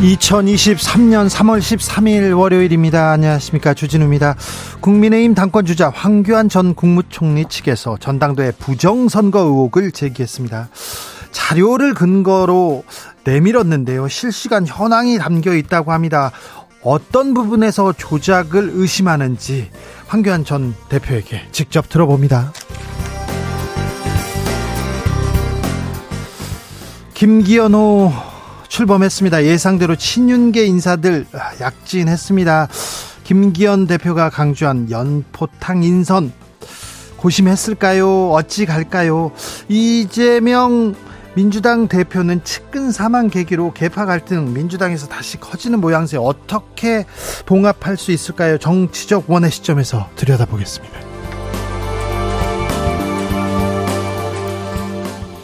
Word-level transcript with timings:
2023년 0.00 1.28
3월 1.28 1.58
13일 1.58 2.36
월요일입니다. 2.38 3.10
안녕하십니까. 3.10 3.74
주진우입니다. 3.74 4.34
국민의힘 4.80 5.34
당권주자 5.34 5.90
황교안 5.90 6.48
전 6.48 6.74
국무총리 6.74 7.44
측에서 7.44 7.98
전당대회 7.98 8.52
부정선거 8.52 9.40
의혹을 9.40 9.92
제기했습니다. 9.92 10.70
자료를 11.32 11.92
근거로 11.92 12.82
내밀었는데요. 13.24 14.08
실시간 14.08 14.66
현황이 14.66 15.18
담겨 15.18 15.54
있다고 15.54 15.92
합니다. 15.92 16.32
어떤 16.82 17.34
부분에서 17.34 17.92
조작을 17.92 18.70
의심하는지 18.72 19.70
황교안 20.06 20.46
전 20.46 20.74
대표에게 20.88 21.42
직접 21.52 21.90
들어봅니다. 21.90 22.54
김기현호 27.12 28.29
출범했습니다. 28.70 29.44
예상대로 29.44 29.96
친윤계 29.96 30.64
인사들 30.64 31.26
약진했습니다. 31.60 32.68
김기현 33.24 33.86
대표가 33.86 34.30
강조한 34.30 34.90
연포탕 34.90 35.82
인선 35.82 36.32
고심했을까요? 37.16 38.30
어찌 38.30 38.64
갈까요? 38.64 39.32
이재명 39.68 40.94
민주당 41.34 41.86
대표는 41.86 42.42
측근 42.44 42.90
사망 42.90 43.28
계기로 43.28 43.72
개파 43.72 44.06
갈등 44.06 44.52
민주당에서 44.54 45.06
다시 45.06 45.38
커지는 45.38 45.80
모양새 45.80 46.16
어떻게 46.16 47.04
봉합할 47.46 47.96
수 47.96 48.12
있을까요? 48.12 48.56
정치적 48.58 49.30
원의 49.30 49.50
시점에서 49.50 50.08
들여다보겠습니다. 50.16 51.09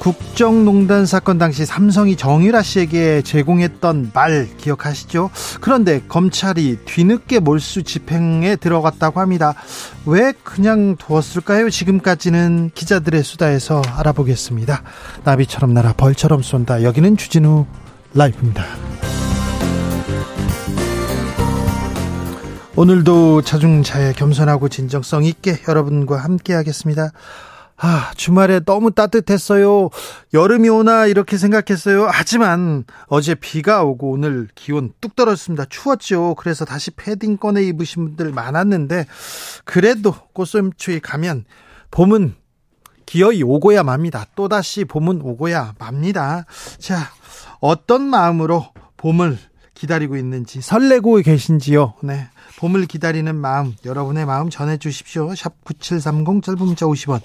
국정농단 0.07 1.05
사건 1.05 1.37
당시 1.37 1.67
삼성이 1.67 2.15
정유라 2.15 2.63
씨에게 2.63 3.23
제공했던 3.23 4.13
말 4.15 4.47
기억하시죠? 4.57 5.31
그런데 5.61 6.01
검찰이 6.07 6.79
뒤늦게 6.85 7.41
몰수 7.41 7.83
집행에 7.83 8.55
들어갔다고 8.55 9.19
합니다. 9.19 9.55
왜 10.07 10.33
그냥 10.45 10.95
두었을까요? 10.95 11.71
지금까지는 11.71 12.71
기자들의 12.73 13.25
수다에서 13.25 13.83
알아보겠습니다. 13.97 14.85
나비처럼 15.25 15.75
날아 15.75 15.95
벌처럼 15.95 16.41
쏜다. 16.41 16.85
여기는 16.85 17.17
주진우 17.17 17.67
라이브입니다. 18.15 18.65
오늘도 22.77 23.43
자중자애 23.43 24.13
겸손하고 24.13 24.69
진정성 24.69 25.25
있게 25.25 25.59
여러분과 25.67 26.19
함께 26.19 26.55
하겠습니다. 26.55 27.11
아, 27.79 28.11
주말에 28.17 28.61
너무 28.61 28.91
따뜻했어요. 28.91 29.91
여름이 30.33 30.69
오나 30.69 31.07
이렇게 31.07 31.37
생각했어요. 31.37 32.09
하지만 32.11 32.85
어제 33.09 33.35
비가 33.35 33.83
오고 33.83 34.13
오늘 34.13 34.49
기온 34.55 34.93
뚝 35.01 35.15
떨어졌습니다. 35.15 35.67
추웠죠. 35.67 36.35
그래서 36.39 36.65
다시 36.65 36.91
패딩 36.91 37.37
꺼내 37.37 37.63
입으신 37.65 38.05
분들 38.05 38.33
많았는데 38.33 39.07
그래도 39.65 40.15
꽃샘추위 40.33 41.01
가면 41.01 41.45
봄은 41.91 42.35
기어이 43.05 43.43
오고야 43.43 43.83
맙니다. 43.83 44.27
또다시 44.35 44.85
봄은 44.85 45.21
오고야 45.23 45.75
맙니다. 45.79 46.47
자, 46.79 47.11
어떤 47.61 48.03
마음으로 48.03 48.67
봄을 48.97 49.39
기다리고 49.75 50.17
있는지 50.17 50.61
설레고 50.61 51.17
계신지요. 51.17 51.95
네. 52.03 52.29
봄을 52.59 52.87
기다리는 52.87 53.35
마음 53.35 53.75
여러분의 53.85 54.27
마음 54.27 54.51
전해 54.51 54.77
주십시오. 54.79 55.35
샵 55.35 55.65
9730 55.65 56.43
짧은 56.43 56.59
문자 56.59 56.87
50원 56.87 57.21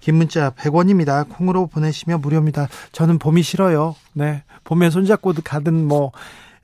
긴 0.00 0.16
문자 0.16 0.50
100원입니다. 0.50 1.28
콩으로 1.28 1.66
보내시면 1.66 2.20
무료입니다. 2.20 2.68
저는 2.92 3.18
봄이 3.18 3.42
싫어요. 3.42 3.96
네. 4.12 4.42
봄에 4.64 4.90
손잡고 4.90 5.34
가든 5.44 5.86
뭐 5.86 6.12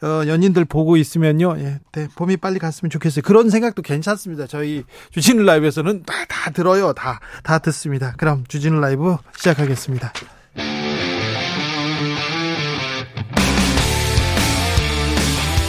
어, 0.02 0.26
연인들 0.26 0.64
보고 0.64 0.96
있으면요. 0.96 1.56
예, 1.58 1.78
네, 1.92 2.08
봄이 2.16 2.38
빨리 2.38 2.58
갔으면 2.58 2.90
좋겠어요. 2.90 3.22
그런 3.22 3.50
생각도 3.50 3.82
괜찮습니다. 3.82 4.48
저희 4.48 4.82
주진우 5.12 5.44
라이브에서는 5.44 6.02
다, 6.02 6.24
다 6.28 6.50
들어요. 6.50 6.92
다, 6.92 7.20
다 7.44 7.60
듣습니다. 7.60 8.14
그럼 8.16 8.44
주진우 8.48 8.80
라이브 8.80 9.16
시작하겠습니다. 9.36 10.12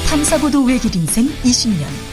탐사보도 0.10 0.64
외길 0.64 0.96
인생 0.96 1.26
20년. 1.44 2.13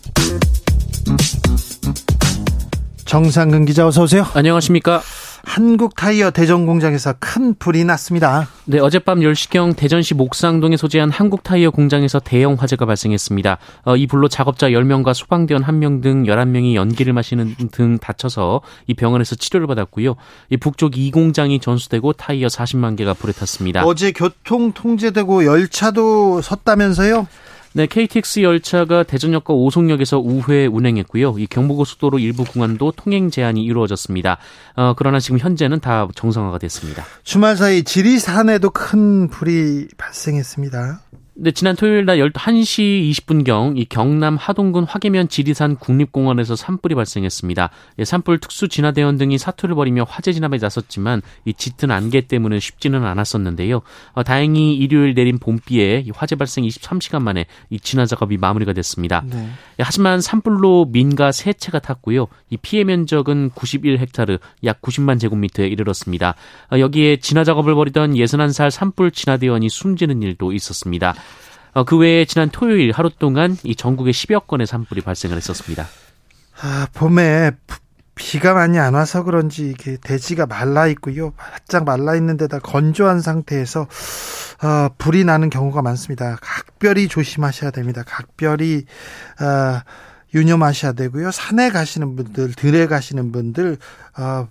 정상근 3.11 3.65
기자 3.65 3.85
어서 3.85 4.03
오세요. 4.03 4.25
안녕하십니까. 4.33 5.01
한국 5.43 5.97
타이어 5.97 6.31
대전 6.31 6.65
공장에서 6.65 7.13
큰 7.19 7.53
불이 7.55 7.83
났습니다. 7.83 8.47
네, 8.63 8.79
어젯밤 8.79 9.19
10시경 9.19 9.75
대전시 9.75 10.13
목상동에 10.13 10.77
소재한 10.77 11.09
한국 11.09 11.43
타이어 11.43 11.71
공장에서 11.71 12.21
대형 12.21 12.55
화재가 12.57 12.85
발생했습니다. 12.85 13.57
어, 13.83 13.97
이 13.97 14.07
불로 14.07 14.29
작업자 14.29 14.69
10명과 14.69 15.13
소방대원 15.13 15.61
1명 15.61 16.01
등 16.01 16.23
11명이 16.23 16.75
연기를 16.75 17.11
마시는 17.11 17.53
등 17.73 17.97
다쳐서 17.97 18.61
이 18.87 18.93
병원에서 18.93 19.35
치료를 19.35 19.67
받았고요. 19.67 20.15
이 20.49 20.55
북쪽 20.55 20.97
이 20.97 21.11
공장이 21.11 21.59
전수되고 21.59 22.13
타이어 22.13 22.47
40만 22.47 22.95
개가 22.95 23.13
불에 23.15 23.33
탔습니다. 23.33 23.83
어제 23.83 24.13
교통 24.13 24.71
통제되고 24.71 25.43
열차도 25.43 26.41
섰다면서요? 26.41 27.27
네, 27.73 27.85
KTX 27.85 28.41
열차가 28.41 29.03
대전역과 29.03 29.53
오송역에서 29.53 30.19
우회 30.19 30.65
운행했고요. 30.65 31.35
이 31.37 31.47
경부고속도로 31.47 32.19
일부 32.19 32.43
구간도 32.43 32.91
통행 32.97 33.29
제한이 33.29 33.63
이루어졌습니다. 33.63 34.39
어, 34.75 34.93
그러나 34.97 35.19
지금 35.19 35.39
현재는 35.39 35.79
다 35.79 36.07
정상화가 36.13 36.57
됐습니다. 36.57 37.05
주말 37.23 37.55
사이 37.55 37.83
지리산에도 37.83 38.71
큰 38.71 39.29
불이 39.29 39.87
발생했습니다. 39.97 41.01
네, 41.43 41.49
지난 41.49 41.75
토요일 41.75 42.05
날 42.05 42.19
1시 42.19 43.09
20분경 43.09 43.75
이 43.75 43.85
경남 43.85 44.37
하동군 44.37 44.83
화계면 44.83 45.27
지리산 45.27 45.75
국립공원에서 45.75 46.55
산불이 46.55 46.93
발생했습니다. 46.93 47.71
예, 47.97 48.05
산불 48.05 48.37
특수 48.37 48.67
진화대원 48.67 49.17
등이 49.17 49.39
사투를 49.39 49.73
벌이며 49.73 50.05
화재 50.07 50.33
진압에 50.33 50.59
나섰지만 50.61 51.23
이 51.45 51.55
짙은 51.55 51.89
안개 51.89 52.27
때문에 52.27 52.59
쉽지는 52.59 53.03
않았었는데요. 53.03 53.81
어, 54.11 54.21
다행히 54.21 54.75
일요일 54.75 55.15
내린 55.15 55.39
봄비에 55.39 56.05
화재 56.13 56.35
발생 56.35 56.63
23시간 56.63 57.23
만에 57.23 57.47
이 57.71 57.79
진화 57.79 58.05
작업이 58.05 58.37
마무리가 58.37 58.73
됐습니다. 58.73 59.23
네. 59.25 59.49
예, 59.79 59.83
하지만 59.83 60.21
산불로 60.21 60.89
민가 60.91 61.31
세 61.31 61.53
채가 61.53 61.79
탔고요. 61.79 62.27
이 62.51 62.57
피해 62.57 62.83
면적은 62.83 63.49
91헥타르 63.55 64.39
약 64.65 64.79
90만 64.83 65.19
제곱미터에 65.19 65.65
이르렀습니다. 65.65 66.35
어, 66.71 66.77
여기에 66.77 67.17
진화 67.17 67.43
작업을 67.43 67.73
벌이던 67.73 68.13
61살 68.13 68.69
산불 68.69 69.09
진화대원이 69.09 69.69
숨지는 69.69 70.21
일도 70.21 70.53
있었습니다. 70.53 71.15
어, 71.73 71.83
그 71.83 71.97
외에 71.97 72.25
지난 72.25 72.49
토요일 72.49 72.91
하루 72.91 73.09
동안 73.09 73.57
이 73.63 73.75
전국에 73.75 74.11
10여 74.11 74.47
건의 74.47 74.67
산불이 74.67 75.01
발생을 75.01 75.37
했었습니다. 75.37 75.87
아, 76.61 76.87
봄에 76.93 77.51
비가 78.15 78.53
많이 78.53 78.77
안 78.77 78.93
와서 78.93 79.23
그런지 79.23 79.69
이게 79.69 79.97
대지가 79.99 80.45
말라 80.45 80.87
있고요. 80.87 81.31
바짝 81.31 81.85
말라 81.85 82.15
있는 82.15 82.37
데다 82.37 82.59
건조한 82.59 83.21
상태에서 83.21 83.81
어, 83.81 84.89
불이 84.97 85.23
나는 85.23 85.49
경우가 85.49 85.81
많습니다. 85.81 86.37
각별히 86.41 87.07
조심하셔야 87.07 87.71
됩니다. 87.71 88.03
각별히 88.05 88.85
어, 89.41 89.81
유념하셔야 90.33 90.93
되고요. 90.93 91.31
산에 91.31 91.69
가시는 91.69 92.15
분들, 92.15 92.53
들에 92.53 92.87
가시는 92.87 93.31
분들 93.31 93.77
어, 94.17 94.47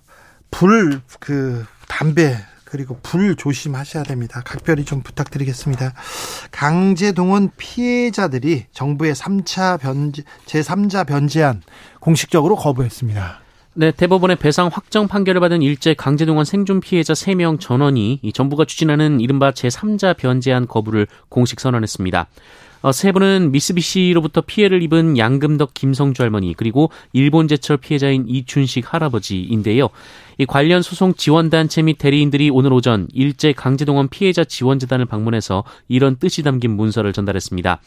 불그 0.51 1.65
담배 1.87 2.37
그리고 2.71 2.97
불 3.03 3.35
조심하셔야 3.35 4.03
됩니다. 4.03 4.41
각별히 4.45 4.85
좀 4.85 5.01
부탁드리겠습니다. 5.01 5.93
강제동원 6.51 7.51
피해자들이 7.57 8.67
정부의 8.71 9.13
3차 9.13 9.77
변제, 9.77 10.23
제3자 10.45 11.05
변제안 11.05 11.63
공식적으로 11.99 12.55
거부했습니다. 12.55 13.41
네, 13.73 13.91
대법원의 13.91 14.37
배상 14.37 14.69
확정 14.71 15.09
판결을 15.09 15.41
받은 15.41 15.61
일제 15.61 15.93
강제동원 15.93 16.45
생존 16.45 16.79
피해자 16.79 17.11
3명 17.11 17.59
전원이 17.59 18.19
이 18.21 18.33
정부가 18.33 18.63
추진하는 18.63 19.19
이른바 19.19 19.51
제3자 19.51 20.15
변제안 20.15 20.65
거부를 20.65 21.07
공식 21.27 21.59
선언했습니다. 21.59 22.27
어, 22.81 22.91
세 22.91 23.11
분은 23.11 23.51
미쓰비시로부터 23.51 24.41
피해를 24.41 24.81
입은 24.83 25.17
양금덕 25.17 25.73
김성주 25.73 26.21
할머니 26.21 26.53
그리고 26.55 26.89
일본 27.13 27.47
제철 27.47 27.77
피해자인 27.77 28.25
이춘식 28.27 28.93
할아버지인데요. 28.93 29.89
이 30.37 30.45
관련 30.45 30.81
소송 30.81 31.13
지원단체 31.13 31.83
및 31.83 31.97
대리인들이 31.97 32.49
오늘 32.49 32.73
오전 32.73 33.07
일제 33.13 33.53
강제동원 33.53 34.09
피해자 34.09 34.43
지원재단을 34.43 35.05
방문해서 35.05 35.63
이런 35.87 36.17
뜻이 36.17 36.41
담긴 36.41 36.71
문서를 36.71 37.13
전달했습니다. 37.13 37.79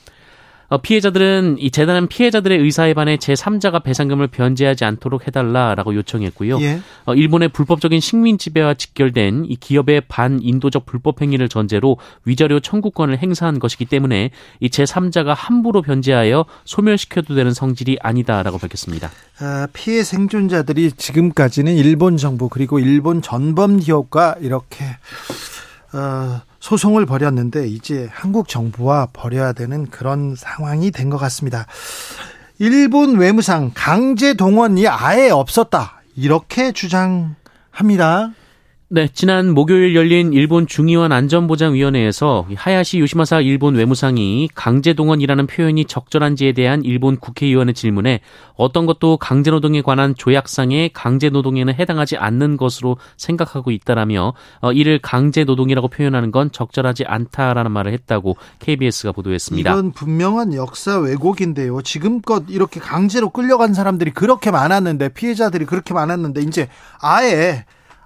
어, 0.69 0.79
피해자들은 0.79 1.57
이 1.59 1.71
재단은 1.71 2.09
피해자들의 2.09 2.59
의사에 2.59 2.95
반해 2.95 3.17
제3자가 3.17 3.83
배상금을 3.83 4.29
변제하지 4.29 4.85
않도록 4.85 5.27
해달라라고 5.27 5.95
요청했고요. 5.95 6.61
예. 6.63 6.81
어, 7.05 7.15
일본의 7.15 7.51
불법적인 7.51 8.01
식민 8.01 8.39
지배와 8.39 8.75
직결된 8.75 9.45
이 9.49 9.57
기업의 9.57 10.03
반인도적 10.09 10.87
불법 10.87 11.23
행위를 11.23 11.49
전제로 11.49 11.99
위자료 12.25 12.61
청구권을 12.61 13.19
행사한 13.19 13.59
것이기 13.59 13.85
때문에 13.87 14.31
이 14.61 14.69
제3자가 14.69 15.35
함부로 15.37 15.83
변제하여 15.83 16.47
소멸시켜도 16.65 17.35
되는 17.35 17.53
성질이 17.53 17.99
아니다라고 18.01 18.59
밝혔습니다. 18.59 19.11
아, 19.41 19.67
피해 19.73 20.03
생존자들이 20.03 20.93
지금까지는 20.93 21.75
일본 21.75 22.17
정부 22.17 22.49
그리고 22.49 22.79
일본 22.79 23.21
전범 23.23 23.81
기업과 23.81 24.37
이렇게 24.41 24.85
어, 25.93 26.41
소송을 26.65 27.05
벌였는데 27.05 27.69
이제 27.69 28.09
한국 28.11 28.49
정부와 28.49 29.09
벌여야 29.13 29.53
되는 29.53 29.85
그런 29.91 30.35
상황이 30.35 30.91
된 30.91 31.11
것 31.11 31.19
같습니다. 31.19 31.67
일본 32.59 33.19
외무상 33.19 33.73
강제 33.75 34.33
동원이 34.33 34.89
아예 34.89 35.29
없었다. 35.29 36.01
이렇게 36.17 36.73
주장합니다. 36.73 38.31
네, 38.94 39.08
지난 39.12 39.52
목요일 39.52 39.96
열린 39.96 40.32
일본 40.32 40.69
중의원 40.69 41.11
안전보장위원회에서 41.11 42.46
하야시 42.55 43.00
요시마사 43.00 43.41
일본 43.41 43.75
외무상이 43.75 44.49
강제동원이라는 44.55 45.49
표현이 45.49 45.87
적절한지에 45.87 46.52
대한 46.52 46.85
일본 46.85 47.17
국회의원의 47.17 47.75
질문에 47.75 48.20
어떤 48.55 48.87
것도 48.87 49.17
강제노동에 49.17 49.82
관한 49.82 50.14
조약상의 50.14 50.91
강제노동에는 50.93 51.75
해당하지 51.75 52.19
않는 52.19 52.56
것으로 52.56 52.96
생각하고 53.17 53.73
있다라며 53.73 54.32
어, 54.61 54.70
이를 54.70 55.00
강제노동이라고 55.00 55.88
표현하는 55.88 56.31
건 56.31 56.52
적절하지 56.52 57.05
않다라는 57.05 57.73
말을 57.73 57.93
했다고 57.94 58.37
KBS가 58.61 59.11
보도했습니다. 59.11 59.73
이건 59.73 59.91
분명한 59.91 60.55
역사 60.55 61.00
왜곡인데요. 61.00 61.82
지금껏 61.82 62.44
이렇게 62.49 62.79
강제로 62.79 63.31
끌려간 63.31 63.75
사람들이 63.75 64.12
그렇게 64.12 64.52
많았는데 64.52 65.08
피해자들이 65.08 65.64
그렇게 65.64 65.94
많았는데 65.94 66.43
이제 66.43 66.69
아예 67.00 67.64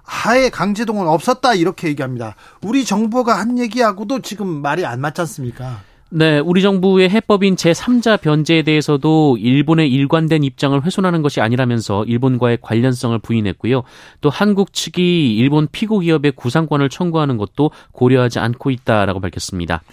하에 0.09 0.49
강제동원 0.49 1.07
없었다 1.07 1.53
이렇게 1.53 1.87
얘기합니다. 1.89 2.35
우리 2.63 2.83
정부가 2.83 3.37
한 3.37 3.59
얘기하고도 3.59 4.21
지금 4.21 4.47
말이 4.47 4.83
안 4.83 4.99
맞지 5.01 5.21
않습니까? 5.21 5.81
네, 6.11 6.39
우리 6.39 6.63
정부의 6.63 7.11
해법인 7.11 7.55
제3자 7.55 8.19
변제에 8.19 8.63
대해서도 8.63 9.37
일본의 9.37 9.91
일관된 9.91 10.43
입장을 10.43 10.83
훼손하는 10.83 11.21
것이 11.21 11.39
아니라면서 11.39 12.03
일본과의 12.05 12.57
관련성을 12.63 13.19
부인했고요. 13.19 13.83
또 14.19 14.31
한국 14.31 14.73
측이 14.73 15.35
일본 15.37 15.67
피고 15.71 15.99
기업의 15.99 16.31
구상권을 16.31 16.89
청구하는 16.89 17.37
것도 17.37 17.69
고려하지 17.91 18.39
않고 18.39 18.71
있다라고 18.71 19.19
밝혔습니다. 19.19 19.83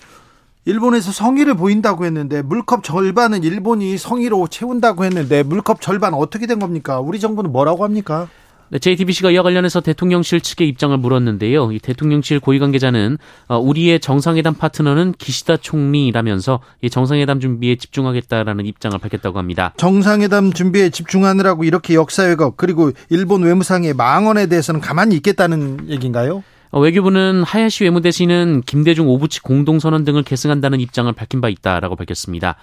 일본에서 0.65 1.13
성의를 1.13 1.55
보인다고 1.55 2.07
했는데 2.07 2.41
물컵 2.41 2.83
절반은 2.83 3.45
일본이 3.45 3.99
성의로 3.99 4.49
채운다고 4.49 5.05
했는데 5.05 5.43
물컵 5.43 5.83
절반 5.83 6.15
어떻게 6.15 6.47
된 6.47 6.59
겁니까? 6.59 7.01
우리 7.01 7.21
정부는 7.21 7.53
뭐라고 7.53 7.85
합니까? 7.85 8.29
네, 8.69 8.79
JTBC가 8.81 9.31
이와 9.31 9.45
관련해서 9.45 9.81
대통령실 9.81 10.41
측의 10.41 10.69
입장을 10.69 10.97
물었는데요. 10.97 11.71
이 11.71 11.79
대통령실 11.79 12.41
고위 12.41 12.59
관계자는 12.59 13.17
어, 13.47 13.59
우리의 13.59 14.01
정상회담 14.01 14.55
파트너는 14.55 15.15
기시다 15.19 15.57
총리라면서 15.57 16.61
이 16.83 16.91
정상회담 16.91 17.39
준비에 17.39 17.77
집중하겠다라는 17.77 18.67
입장을 18.67 18.99
밝혔다고 18.99 19.39
합니다. 19.39 19.73
정상회담 19.77 20.53
준비에 20.53 20.91
집중하느라고 20.91 21.65
이렇게 21.65 21.95
역사 21.95 22.25
왜곡 22.25 22.57
그리고 22.57 22.91
일본 23.09 23.43
외무상의 23.43 23.95
망언에 23.95 24.47
대해서는 24.47 24.81
가만히 24.81 25.15
있겠다는 25.17 25.89
얘기인가요? 25.89 26.43
어, 26.71 26.81
외교부는 26.81 27.45
하야시 27.45 27.85
외무대신은 27.85 28.63
김대중 28.67 29.09
오부치 29.09 29.41
공동선언 29.43 30.05
등을 30.05 30.25
계승한다는 30.25 30.81
입장을 30.81 31.11
밝힌 31.13 31.41
바 31.41 31.49
있다라고 31.49 31.95
밝혔습니다. 31.95 32.57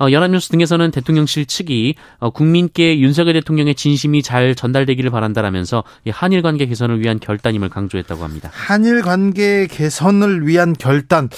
어, 0.00 0.10
연합뉴스 0.10 0.48
등에서는 0.50 0.90
대통령실 0.90 1.46
측이 1.46 1.94
어, 2.18 2.30
국민께 2.30 3.00
윤석열 3.00 3.34
대통령의 3.34 3.74
진심이 3.74 4.22
잘 4.22 4.54
전달되기를 4.54 5.10
바란다라면서 5.10 5.84
한일 6.10 6.42
관계 6.42 6.66
개선을 6.66 7.00
위한 7.00 7.18
결단임을 7.20 7.68
강조했다고 7.68 8.24
합니다. 8.24 8.50
한일 8.52 9.02
관계 9.02 9.66
개선을 9.66 10.46
위한 10.46 10.74
결단. 10.74 11.28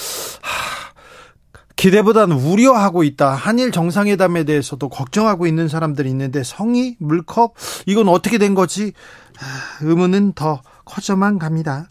하... 0.43 0.69
기대보다는 1.79 2.35
우려하고 2.35 3.05
있다. 3.05 3.31
한일 3.35 3.71
정상회담에 3.71 4.43
대해서도 4.43 4.89
걱정하고 4.89 5.47
있는 5.47 5.69
사람들이 5.69 6.11
있는데 6.11 6.43
성의, 6.43 6.97
물컵 6.99 7.55
이건 7.87 8.09
어떻게 8.09 8.37
된 8.37 8.55
거지? 8.55 8.93
의문은 9.83 10.33
더 10.33 10.61
커져만 10.85 11.39
갑니다. 11.39 11.87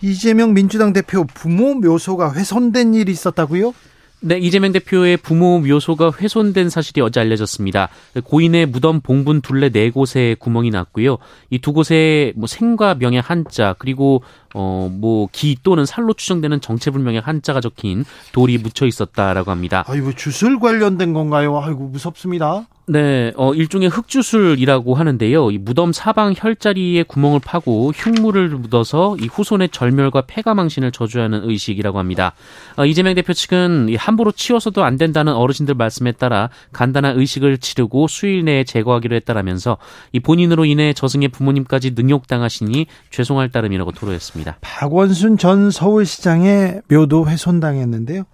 이재명 0.00 0.54
민주당 0.54 0.94
대표 0.94 1.26
부모 1.26 1.74
묘소가 1.74 2.32
훼손된 2.32 2.94
일이 2.94 3.12
있었다고요? 3.12 3.74
네, 4.22 4.38
이재명 4.38 4.72
대표의 4.72 5.16
부모 5.16 5.60
묘소가 5.60 6.12
훼손된 6.20 6.68
사실이 6.68 7.00
어제 7.00 7.20
알려졌습니다. 7.20 7.88
고인의 8.24 8.66
무덤 8.66 9.00
봉분 9.00 9.40
둘레 9.40 9.70
네 9.70 9.90
곳에 9.90 10.36
구멍이 10.38 10.70
났고요. 10.70 11.16
이 11.50 11.58
두 11.60 11.72
곳에 11.72 12.32
뭐 12.36 12.46
생과 12.46 12.94
명의 12.96 13.20
한자 13.20 13.74
그리고 13.78 14.22
어뭐 14.54 15.28
기 15.32 15.56
또는 15.62 15.86
살로 15.86 16.14
추정되는 16.14 16.60
정체불명의 16.60 17.20
한자가 17.20 17.60
적힌 17.60 18.04
돌이 18.32 18.58
묻혀 18.58 18.86
있었다라고 18.86 19.50
합니다. 19.50 19.84
아이고 19.86 20.12
주술 20.14 20.58
관련된 20.58 21.12
건가요? 21.12 21.58
아이고 21.60 21.88
무섭습니다. 21.88 22.66
네, 22.90 23.32
어, 23.36 23.54
일종의 23.54 23.88
흙주술이라고 23.88 24.96
하는데요. 24.96 25.52
이 25.52 25.58
무덤 25.58 25.92
사방 25.92 26.34
혈자리에 26.36 27.04
구멍을 27.04 27.38
파고 27.38 27.92
흉물을 27.94 28.48
묻어서 28.48 29.16
이 29.20 29.28
후손의 29.28 29.68
절멸과 29.68 30.22
폐가망신을 30.26 30.90
저주하는 30.90 31.48
의식이라고 31.48 32.00
합니다. 32.00 32.32
어, 32.76 32.84
이재명 32.84 33.14
대표 33.14 33.32
측은 33.32 33.94
함부로 33.96 34.32
치워서도 34.32 34.82
안 34.82 34.96
된다는 34.96 35.34
어르신들 35.34 35.76
말씀에 35.76 36.10
따라 36.10 36.50
간단한 36.72 37.16
의식을 37.16 37.58
치르고 37.58 38.08
수일 38.08 38.44
내에 38.44 38.64
제거하기로 38.64 39.14
했다라면서 39.14 39.78
이 40.10 40.18
본인으로 40.18 40.64
인해 40.64 40.92
저승의 40.92 41.28
부모님까지 41.28 41.92
능욕당하시니 41.92 42.86
죄송할 43.10 43.52
따름이라고 43.52 43.92
토로했습니다. 43.92 44.56
박원순 44.62 45.38
전 45.38 45.70
서울시장의 45.70 46.82
묘도 46.88 47.28
훼손당했는데요. 47.28 48.24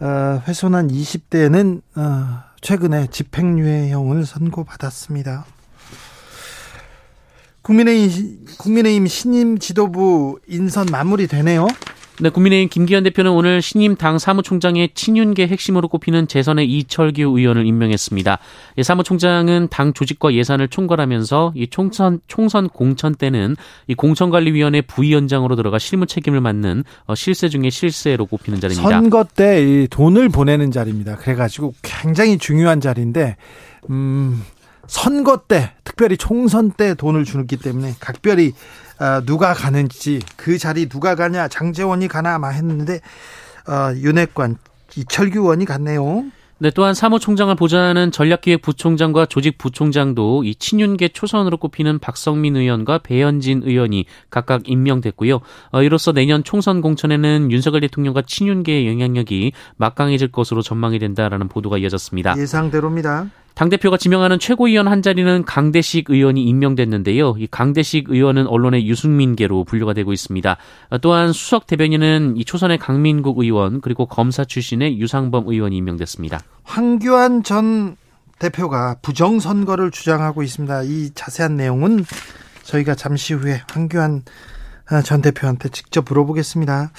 어, 0.00 0.42
훼손한 0.46 0.88
20대는 0.88 1.82
어, 1.96 2.49
최근에 2.60 3.06
집행유예형을 3.10 4.26
선고받았습니다. 4.26 5.46
국민의힘, 7.62 8.46
국민의힘 8.58 9.06
신임 9.06 9.58
지도부 9.58 10.40
인선 10.46 10.86
마무리되네요. 10.90 11.66
네, 12.22 12.28
국민의힘 12.28 12.68
김기현 12.68 13.02
대표는 13.04 13.30
오늘 13.30 13.62
신임 13.62 13.96
당 13.96 14.18
사무총장의 14.18 14.90
친윤계 14.94 15.46
핵심으로 15.48 15.88
꼽히는 15.88 16.28
재선의 16.28 16.70
이철규 16.70 17.22
의원을 17.22 17.66
임명했습니다. 17.66 18.38
예, 18.76 18.82
사무총장은 18.82 19.68
당 19.70 19.94
조직과 19.94 20.34
예산을 20.34 20.68
총괄하면서 20.68 21.54
이 21.56 21.68
총선 21.68 22.20
총선 22.26 22.68
공천 22.68 23.14
때는 23.14 23.56
이 23.86 23.94
공천관리위원회 23.94 24.82
부위원장으로 24.82 25.56
들어가 25.56 25.78
실무 25.78 26.04
책임을 26.04 26.42
맡는 26.42 26.84
어, 27.06 27.14
실세 27.14 27.48
중의 27.48 27.70
실세로 27.70 28.26
꼽히는 28.26 28.60
자리입니다. 28.60 28.90
선거 28.90 29.24
때 29.24 29.86
돈을 29.88 30.28
보내는 30.28 30.72
자리입니다. 30.72 31.16
그래가지고 31.16 31.72
굉장히 31.80 32.36
중요한 32.36 32.82
자리인데 32.82 33.36
음. 33.88 34.42
선거 34.90 35.36
때 35.46 35.70
특별히 35.84 36.16
총선 36.16 36.72
때 36.72 36.94
돈을 36.94 37.24
주기 37.24 37.56
때문에 37.56 37.94
각별히 38.00 38.52
어, 39.00 39.22
누가 39.24 39.54
가는지 39.54 40.20
그 40.36 40.58
자리 40.58 40.86
누가 40.86 41.14
가냐 41.14 41.48
장재원이 41.48 42.06
가나 42.08 42.38
막 42.38 42.50
했는데 42.50 43.00
어, 43.66 43.94
윤핵관 43.96 44.56
이철규 44.96 45.40
의원이 45.40 45.64
갔네요. 45.64 46.24
네, 46.62 46.70
또한 46.70 46.92
사무총장을 46.92 47.54
보좌하는 47.54 48.10
전략기획부총장과 48.10 49.24
조직부총장도 49.24 50.44
이 50.44 50.54
친윤계 50.54 51.08
초선으로 51.08 51.56
꼽히는 51.56 52.00
박성민 52.00 52.54
의원과 52.54 52.98
배현진 52.98 53.62
의원이 53.64 54.04
각각 54.28 54.68
임명됐고요. 54.68 55.40
어, 55.72 55.82
이로써 55.82 56.12
내년 56.12 56.44
총선 56.44 56.82
공천에는 56.82 57.50
윤석열 57.50 57.80
대통령과 57.80 58.24
친윤계의 58.26 58.86
영향력이 58.88 59.52
막강해질 59.78 60.32
것으로 60.32 60.60
전망이 60.60 60.98
된다라는 60.98 61.48
보도가 61.48 61.78
이어졌습니다. 61.78 62.36
예상대로입니다. 62.36 63.28
당대표가 63.60 63.98
지명하는 63.98 64.38
최고위원 64.38 64.88
한 64.88 65.02
자리는 65.02 65.44
강대식 65.44 66.08
의원이 66.08 66.42
임명됐는데요. 66.44 67.34
이 67.36 67.46
강대식 67.46 68.08
의원은 68.08 68.46
언론의 68.46 68.88
유승민계로 68.88 69.64
분류가 69.64 69.92
되고 69.92 70.14
있습니다. 70.14 70.56
또한 71.02 71.34
수석 71.34 71.66
대변인은 71.66 72.38
이 72.38 72.44
초선의 72.46 72.78
강민국 72.78 73.38
의원 73.38 73.82
그리고 73.82 74.06
검사 74.06 74.46
출신의 74.46 74.98
유상범 74.98 75.44
의원이 75.46 75.76
임명됐습니다. 75.76 76.40
황교안 76.62 77.42
전 77.42 77.96
대표가 78.38 78.96
부정선거를 79.02 79.90
주장하고 79.90 80.42
있습니다. 80.42 80.82
이 80.84 81.10
자세한 81.14 81.58
내용은 81.58 82.06
저희가 82.62 82.94
잠시 82.94 83.34
후에 83.34 83.60
황교안 83.70 84.22
전 85.04 85.20
대표한테 85.20 85.68
직접 85.68 86.06
물어보겠습니다. 86.08 86.92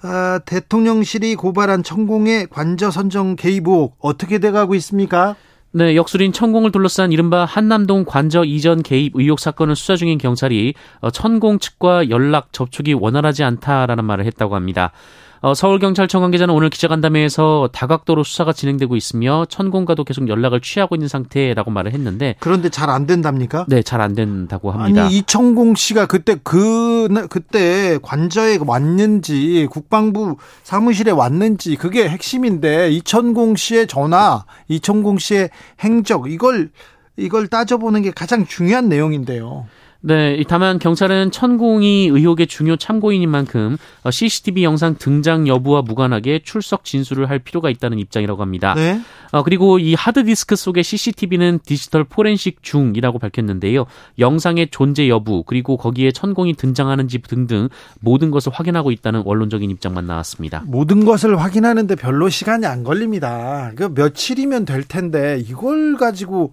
아, 0.00 0.40
대통령실이 0.46 1.34
고발한 1.34 1.82
천공의 1.82 2.46
관저 2.48 2.90
선정 2.90 3.36
개입 3.36 3.68
의혹 3.68 3.98
어떻게 4.00 4.38
돼가고 4.38 4.74
있습니까? 4.76 5.36
네, 5.76 5.94
역술인 5.94 6.32
천공을 6.32 6.72
둘러싼 6.72 7.12
이른바 7.12 7.44
한남동 7.44 8.06
관저 8.06 8.44
이전 8.44 8.82
개입 8.82 9.12
의혹 9.14 9.38
사건을 9.38 9.76
수사 9.76 9.94
중인 9.94 10.16
경찰이 10.16 10.72
어, 11.00 11.10
천공 11.10 11.58
측과 11.58 12.08
연락 12.08 12.54
접촉이 12.54 12.94
원활하지 12.94 13.44
않다라는 13.44 14.02
말을 14.06 14.24
했다고 14.24 14.54
합니다. 14.54 14.92
어, 15.40 15.54
서울경찰청 15.54 16.22
관계자는 16.22 16.54
오늘 16.54 16.70
기자간담회에서 16.70 17.70
다각도로 17.72 18.24
수사가 18.24 18.52
진행되고 18.52 18.96
있으며 18.96 19.44
천공과도 19.48 20.04
계속 20.04 20.28
연락을 20.28 20.60
취하고 20.60 20.96
있는 20.96 21.08
상태라고 21.08 21.70
말을 21.70 21.92
했는데 21.92 22.36
그런데 22.40 22.68
잘 22.68 22.90
안 22.90 23.06
된답니까? 23.06 23.66
네, 23.68 23.82
잘 23.82 24.00
안 24.00 24.14
된다고 24.14 24.70
합니다. 24.70 25.04
아니 25.04 25.18
이천공 25.18 25.74
씨가 25.74 26.06
그때 26.06 26.36
그 26.42 27.08
그때 27.28 27.98
관저에 28.02 28.58
왔는지 28.64 29.66
국방부 29.70 30.36
사무실에 30.62 31.10
왔는지 31.10 31.76
그게 31.76 32.08
핵심인데 32.08 32.90
이천공 32.92 33.56
씨의 33.56 33.86
전화, 33.86 34.44
이천공 34.68 35.18
씨의 35.18 35.50
행적 35.80 36.30
이걸 36.30 36.70
이걸 37.16 37.48
따져보는 37.48 38.02
게 38.02 38.10
가장 38.10 38.46
중요한 38.46 38.88
내용인데요. 38.88 39.66
네, 40.00 40.42
다만 40.48 40.78
경찰은 40.78 41.30
천공이 41.30 42.06
의혹의 42.06 42.46
중요 42.46 42.76
참고인인 42.76 43.28
만큼 43.28 43.76
CCTV 44.08 44.62
영상 44.64 44.96
등장 44.96 45.48
여부와 45.48 45.82
무관하게 45.82 46.40
출석 46.44 46.84
진술을 46.84 47.28
할 47.28 47.38
필요가 47.38 47.70
있다는 47.70 47.98
입장이라고 47.98 48.40
합니다. 48.42 48.74
네. 48.74 49.00
어, 49.32 49.42
그리고 49.42 49.78
이 49.78 49.94
하드디스크 49.94 50.56
속의 50.56 50.84
CCTV는 50.84 51.60
디지털 51.64 52.04
포렌식 52.04 52.62
중이라고 52.62 53.18
밝혔는데요. 53.18 53.86
영상의 54.18 54.68
존재 54.70 55.08
여부 55.08 55.42
그리고 55.44 55.76
거기에 55.76 56.12
천공이 56.12 56.54
등장하는지 56.54 57.18
등등 57.22 57.68
모든 58.00 58.30
것을 58.30 58.52
확인하고 58.52 58.90
있다는 58.92 59.22
원론적인 59.24 59.68
입장만 59.70 60.06
나왔습니다. 60.06 60.62
모든 60.66 61.04
것을 61.04 61.40
확인하는데 61.40 61.96
별로 61.96 62.28
시간이 62.28 62.66
안 62.66 62.84
걸립니다. 62.84 63.72
그 63.76 63.92
며칠이면 63.94 64.64
될 64.64 64.84
텐데 64.84 65.42
이걸 65.46 65.96
가지고 65.96 66.52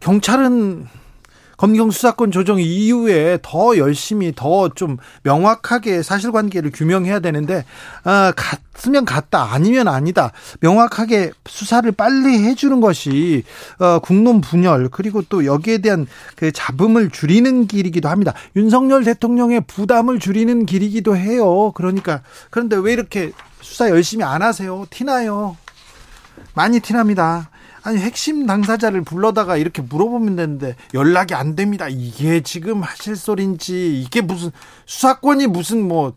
경찰은 0.00 0.86
검경 1.60 1.90
수사권 1.90 2.30
조정 2.30 2.58
이후에 2.58 3.38
더 3.42 3.76
열심히 3.76 4.32
더 4.34 4.70
좀 4.74 4.96
명확하게 5.24 6.02
사실관계를 6.02 6.70
규명해야 6.72 7.20
되는데 7.20 7.66
아, 8.04 8.32
갔으면 8.34 9.04
갔다 9.04 9.52
아니면 9.52 9.88
아니다 9.88 10.32
명확하게 10.60 11.32
수사를 11.46 11.90
빨리 11.92 12.42
해주는 12.44 12.80
것이 12.80 13.44
어, 13.78 13.98
국론 13.98 14.40
분열 14.40 14.88
그리고 14.88 15.20
또 15.28 15.44
여기에 15.44 15.78
대한 15.78 16.06
그 16.36 16.50
잡음을 16.50 17.10
줄이는 17.10 17.66
길이기도 17.66 18.08
합니다. 18.08 18.32
윤석열 18.56 19.04
대통령의 19.04 19.62
부담을 19.66 20.18
줄이는 20.18 20.64
길이기도 20.64 21.14
해요. 21.14 21.72
그러니까 21.72 22.22
그런데 22.48 22.76
왜 22.76 22.94
이렇게 22.94 23.32
수사 23.60 23.90
열심히 23.90 24.24
안 24.24 24.40
하세요? 24.40 24.86
티나요. 24.88 25.58
많이 26.54 26.80
티납니다. 26.80 27.50
아니 27.90 27.98
핵심 27.98 28.46
당사자를 28.46 29.02
불러다가 29.02 29.56
이렇게 29.56 29.82
물어보면 29.82 30.36
되는데 30.36 30.76
연락이 30.94 31.34
안 31.34 31.56
됩니다. 31.56 31.88
이게 31.88 32.40
지금 32.40 32.82
하실 32.82 33.16
소린지 33.16 34.00
이게 34.00 34.20
무슨 34.20 34.52
수사권이 34.86 35.48
무슨 35.48 35.86
뭐 35.86 36.14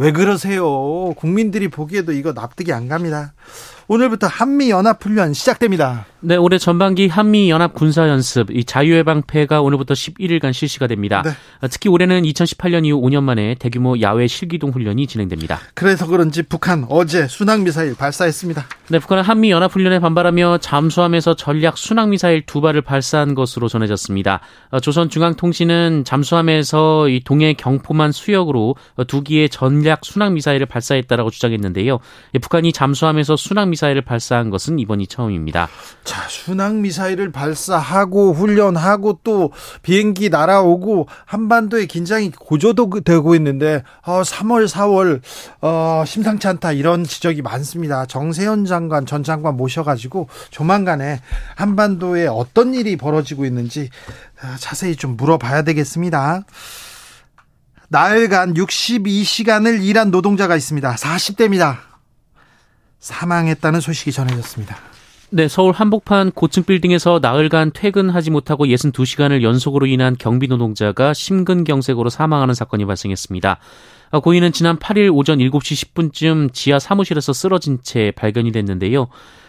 왜 0.00 0.12
그러세요? 0.12 1.12
국민들이 1.14 1.68
보기에도 1.68 2.12
이거 2.12 2.32
납득이 2.32 2.72
안 2.72 2.88
갑니다. 2.88 3.34
오늘부터 3.86 4.28
한미 4.28 4.70
연합 4.70 5.04
훈련 5.04 5.34
시작됩니다. 5.34 6.06
네, 6.22 6.36
올해 6.36 6.58
전반기 6.58 7.08
한미 7.08 7.50
연합 7.50 7.74
군사 7.74 8.08
연습 8.08 8.50
이 8.50 8.64
자유해방패가 8.64 9.60
오늘부터 9.60 9.94
11일간 9.94 10.52
실시가 10.52 10.86
됩니다. 10.86 11.22
네. 11.24 11.32
특히 11.68 11.90
올해는 11.90 12.22
2018년 12.22 12.86
이후 12.86 13.00
5년 13.00 13.22
만에 13.22 13.54
대규모 13.58 14.00
야외 14.00 14.26
실기동 14.26 14.70
훈련이 14.70 15.06
진행됩니다. 15.06 15.58
그래서 15.74 16.06
그런지 16.06 16.42
북한 16.42 16.86
어제 16.88 17.26
순항 17.26 17.64
미사일 17.64 17.94
발사했습니다. 17.94 18.64
네, 18.88 18.98
북한은 18.98 19.22
한미 19.22 19.50
연합 19.50 19.72
훈련에 19.72 19.98
반발하며 19.98 20.58
잠수함에서 20.58 21.34
전략 21.34 21.76
순항 21.76 22.10
미사일 22.10 22.44
두 22.46 22.60
발을 22.60 22.82
발사한 22.82 23.34
것으로 23.34 23.68
전해졌습니다. 23.68 24.40
어, 24.70 24.80
조선중앙통신은 24.80 26.04
잠수함에서 26.04 27.08
이 27.08 27.20
동해 27.24 27.54
경포만 27.54 28.12
수역으로 28.12 28.76
두 29.06 29.22
기의 29.22 29.48
전략 29.48 30.04
순항 30.04 30.34
미사일을 30.34 30.66
발사했다라고 30.66 31.30
주장했는데요. 31.30 31.98
북한이 32.40 32.72
잠수함에서 32.72 33.36
순항 33.36 33.70
미사일 33.70 33.90
미사일을 33.90 34.02
발사한 34.02 34.50
것은 34.50 34.78
이번이 34.78 35.06
처음입니다. 35.06 35.68
자, 36.10 36.26
순항 36.28 36.82
미사일을 36.82 37.30
발사하고 37.30 38.32
훈련하고 38.32 39.20
또 39.22 39.52
비행기 39.82 40.28
날아오고 40.28 41.06
한반도의 41.24 41.86
긴장이 41.86 42.32
고조되고 42.32 43.36
있는데 43.36 43.84
어, 44.02 44.22
3월, 44.22 44.66
4월 44.66 45.20
어, 45.60 46.02
심상치 46.04 46.48
않다 46.48 46.72
이런 46.72 47.04
지적이 47.04 47.42
많습니다. 47.42 48.06
정세현 48.06 48.64
장관 48.64 49.06
전 49.06 49.22
장관 49.22 49.56
모셔 49.56 49.84
가지고 49.84 50.28
조만간에 50.50 51.20
한반도에 51.54 52.26
어떤 52.26 52.74
일이 52.74 52.96
벌어지고 52.96 53.44
있는지 53.44 53.88
어, 54.42 54.56
자세히 54.58 54.96
좀 54.96 55.16
물어봐야 55.16 55.62
되겠습니다. 55.62 56.42
나흘간 57.86 58.54
62시간을 58.54 59.84
일한 59.84 60.10
노동자가 60.10 60.56
있습니다. 60.56 60.92
40대입니다. 60.92 61.76
사망했다는 62.98 63.80
소식이 63.80 64.10
전해졌습니다. 64.10 64.89
네, 65.32 65.46
서울 65.46 65.72
한복판 65.72 66.32
고층 66.32 66.64
빌딩에서 66.64 67.20
나흘간 67.22 67.70
퇴근하지 67.72 68.32
못하고 68.32 68.64
62시간을 68.64 69.42
연속으로 69.42 69.86
인한 69.86 70.16
경비 70.18 70.48
노동자가 70.48 71.14
심근경색으로 71.14 72.10
사망하는 72.10 72.52
사건이 72.52 72.84
발생했습니다. 72.84 73.58
아, 74.10 74.18
고인은 74.18 74.50
지난 74.50 74.76
8일 74.76 75.14
오전 75.14 75.38
7시 75.38 75.94
10분쯤 75.94 76.52
지하 76.52 76.80
사무실에서 76.80 77.32
쓰러진 77.32 77.78
채 77.80 78.10
발견이 78.16 78.50
됐는데요. 78.50 79.06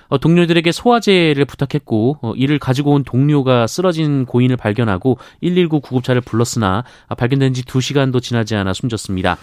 어, 0.10 0.20
동료들에게 0.20 0.72
소화제를 0.72 1.46
부탁했고 1.46 2.18
어, 2.22 2.34
이를 2.36 2.60
가지고 2.60 2.92
온 2.92 3.04
동료가 3.04 3.66
쓰러진 3.66 4.28
고인을 4.28 4.58
발견하고 4.58 5.18
119 5.42 5.80
구급차를 5.80 6.22
불렀으나 6.22 6.84
아, 7.08 7.16
발견된 7.16 7.56
지 7.56 7.64
2시간도 7.64 8.22
지나지 8.22 8.56
않아 8.56 8.74
숨졌습니다. 8.74 9.38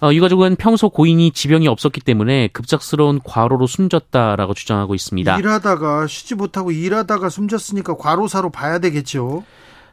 어, 0.00 0.12
이 0.12 0.20
가족은 0.20 0.56
평소 0.56 0.90
고인이 0.90 1.30
지병이 1.30 1.68
없었기 1.68 2.00
때문에 2.00 2.48
급작스러운 2.48 3.20
과로로 3.24 3.66
숨졌다라고 3.66 4.54
주장하고 4.54 4.94
있습니다. 4.94 5.38
일하다가 5.38 6.06
쉬지 6.06 6.34
못하고 6.34 6.70
일하다가 6.70 7.28
숨졌으니까 7.30 7.96
과로사로 7.96 8.50
봐야 8.50 8.78
되겠죠. 8.78 9.44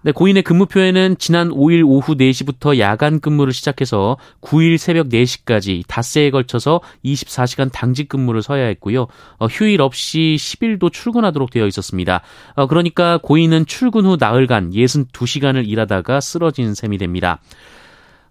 네, 0.05 0.11
고인의 0.11 0.43
근무표에는 0.43 1.15
지난 1.17 1.49
5일 1.49 1.87
오후 1.87 2.15
4시부터 2.15 2.77
야간 2.77 3.21
근무를 3.21 3.53
시작해서 3.53 4.17
9일 4.41 4.77
새벽 4.77 5.07
4시까지 5.07 5.83
닷새에 5.87 6.29
걸쳐서 6.29 6.81
24시간 7.05 7.69
당직 7.71 8.09
근무를 8.09 8.41
서야 8.41 8.65
했고요. 8.65 9.07
어, 9.37 9.45
휴일 9.45 9.81
없이 9.81 10.35
10일도 10.37 10.91
출근하도록 10.91 11.49
되어 11.51 11.65
있었습니다. 11.67 12.21
어, 12.55 12.67
그러니까 12.67 13.17
고인은 13.23 13.65
출근 13.65 14.05
후 14.05 14.17
나흘간 14.19 14.71
62시간을 14.71 15.69
일하다가 15.69 16.19
쓰러진 16.19 16.73
셈이 16.73 16.97
됩니다. 16.97 17.39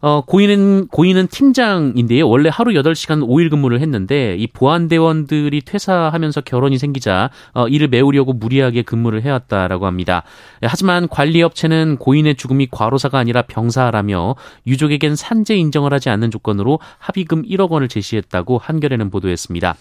어, 0.05 0.21
고인은, 0.21 0.89
고인은 0.89 1.29
팀장인데요. 1.29 2.29
원래 2.29 2.51
하루 2.53 2.73
8시간 2.73 3.25
5일 3.25 3.51
근무를 3.51 3.81
했는데, 3.81 4.35
이 4.37 4.49
보안대원들이 4.49 5.61
퇴사하면서 5.61 6.41
결혼이 6.41 6.77
생기자, 6.77 7.31
어, 7.55 7.69
이를 7.69 7.87
메우려고 7.87 8.33
무리하게 8.33 8.83
근무를 8.83 9.23
해왔다라고 9.23 9.87
합니다. 9.87 10.25
예, 10.65 10.67
하지만 10.69 11.07
관리업체는 11.07 11.99
고인의 11.99 12.35
죽음이 12.35 12.67
과로사가 12.69 13.17
아니라 13.17 13.43
병사라며, 13.43 14.35
유족에겐 14.67 15.15
산재 15.15 15.55
인정을 15.55 15.95
하지 15.95 16.11
않는 16.11 16.33
조건으로 16.33 16.81
합의금 16.99 17.45
1억 17.45 17.71
원을 17.71 17.87
제시했다고 17.87 18.59
한겨레는 18.59 19.09
보도했습니다. 19.09 19.77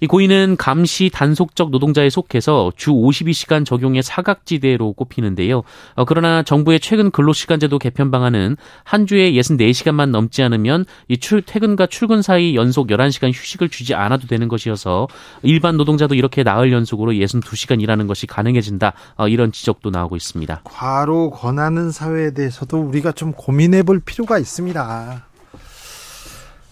이 0.00 0.06
고인은 0.06 0.56
감시 0.58 1.10
단속적 1.12 1.70
노동자에 1.70 2.10
속해서 2.10 2.72
주 2.76 2.92
52시간 2.92 3.64
적용의 3.64 4.02
사각지대로 4.02 4.92
꼽히는데요. 4.92 5.62
어, 5.94 6.04
그러나 6.04 6.42
정부의 6.42 6.80
최근 6.80 7.10
근로시간제도 7.10 7.78
개편 7.78 8.10
방안은 8.10 8.56
한 8.84 9.06
주에 9.06 9.32
64시간만 9.32 10.10
넘지 10.10 10.42
않으면 10.42 10.84
이 11.08 11.18
출, 11.18 11.42
퇴근과 11.42 11.86
출근 11.86 12.22
사이 12.22 12.54
연속 12.54 12.88
11시간 12.88 13.28
휴식을 13.32 13.68
주지 13.68 13.94
않아도 13.94 14.26
되는 14.26 14.48
것이어서 14.48 15.08
일반 15.42 15.76
노동자도 15.76 16.14
이렇게 16.14 16.42
나흘 16.42 16.72
연속으로 16.72 17.12
62시간 17.12 17.80
일하는 17.80 18.06
것이 18.06 18.26
가능해진다. 18.26 18.92
어, 19.16 19.28
이런 19.28 19.52
지적도 19.52 19.90
나오고 19.90 20.16
있습니다. 20.16 20.60
과로 20.64 21.30
권하는 21.30 21.90
사회에 21.90 22.32
대해서도 22.32 22.78
우리가 22.78 23.12
좀 23.12 23.32
고민해 23.32 23.82
볼 23.82 24.00
필요가 24.00 24.38
있습니다. 24.38 25.26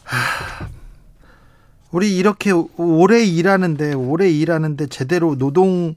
하... 0.05 0.84
우리 1.95 2.17
이렇게 2.17 2.51
오래 2.51 3.23
일하는데 3.23 3.93
오래 3.93 4.29
일하는데 4.29 4.89
제대로 4.89 5.39
노동 5.39 5.95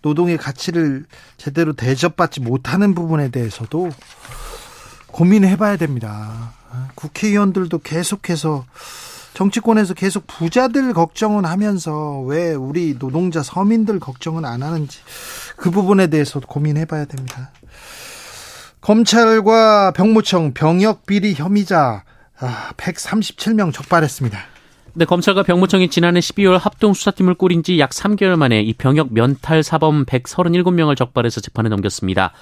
노동의 0.00 0.36
가치를 0.38 1.06
제대로 1.38 1.72
대접받지 1.72 2.40
못하는 2.40 2.94
부분에 2.94 3.30
대해서도 3.30 3.90
고민해 5.08 5.56
봐야 5.56 5.76
됩니다. 5.76 6.52
국회의원들도 6.94 7.80
계속해서 7.80 8.64
정치권에서 9.34 9.94
계속 9.94 10.28
부자들 10.28 10.94
걱정은 10.94 11.44
하면서 11.44 12.20
왜 12.20 12.54
우리 12.54 12.96
노동자 12.96 13.42
서민들 13.42 13.98
걱정은 13.98 14.44
안 14.44 14.62
하는지 14.62 15.00
그 15.56 15.72
부분에 15.72 16.06
대해서 16.06 16.38
고민해 16.38 16.84
봐야 16.84 17.06
됩니다. 17.06 17.50
검찰과 18.82 19.94
병무청 19.96 20.54
병역 20.54 21.06
비리 21.06 21.34
혐의자 21.34 22.04
137명 22.38 23.70
아, 23.70 23.72
적발했습니다. 23.72 24.49
네, 24.94 25.04
검찰과 25.04 25.44
병무청이 25.44 25.88
지난해 25.88 26.20
12월 26.20 26.58
합동 26.58 26.94
수사팀을 26.94 27.34
꾸린 27.34 27.62
지 27.62 27.78
약 27.78 27.90
3개월 27.90 28.36
만에 28.36 28.60
이 28.60 28.72
병역 28.74 29.12
면탈 29.12 29.62
사범 29.62 30.04
137명을 30.04 30.96
적발해서 30.96 31.40
재판에 31.40 31.68
넘겼습니다. 31.68 32.32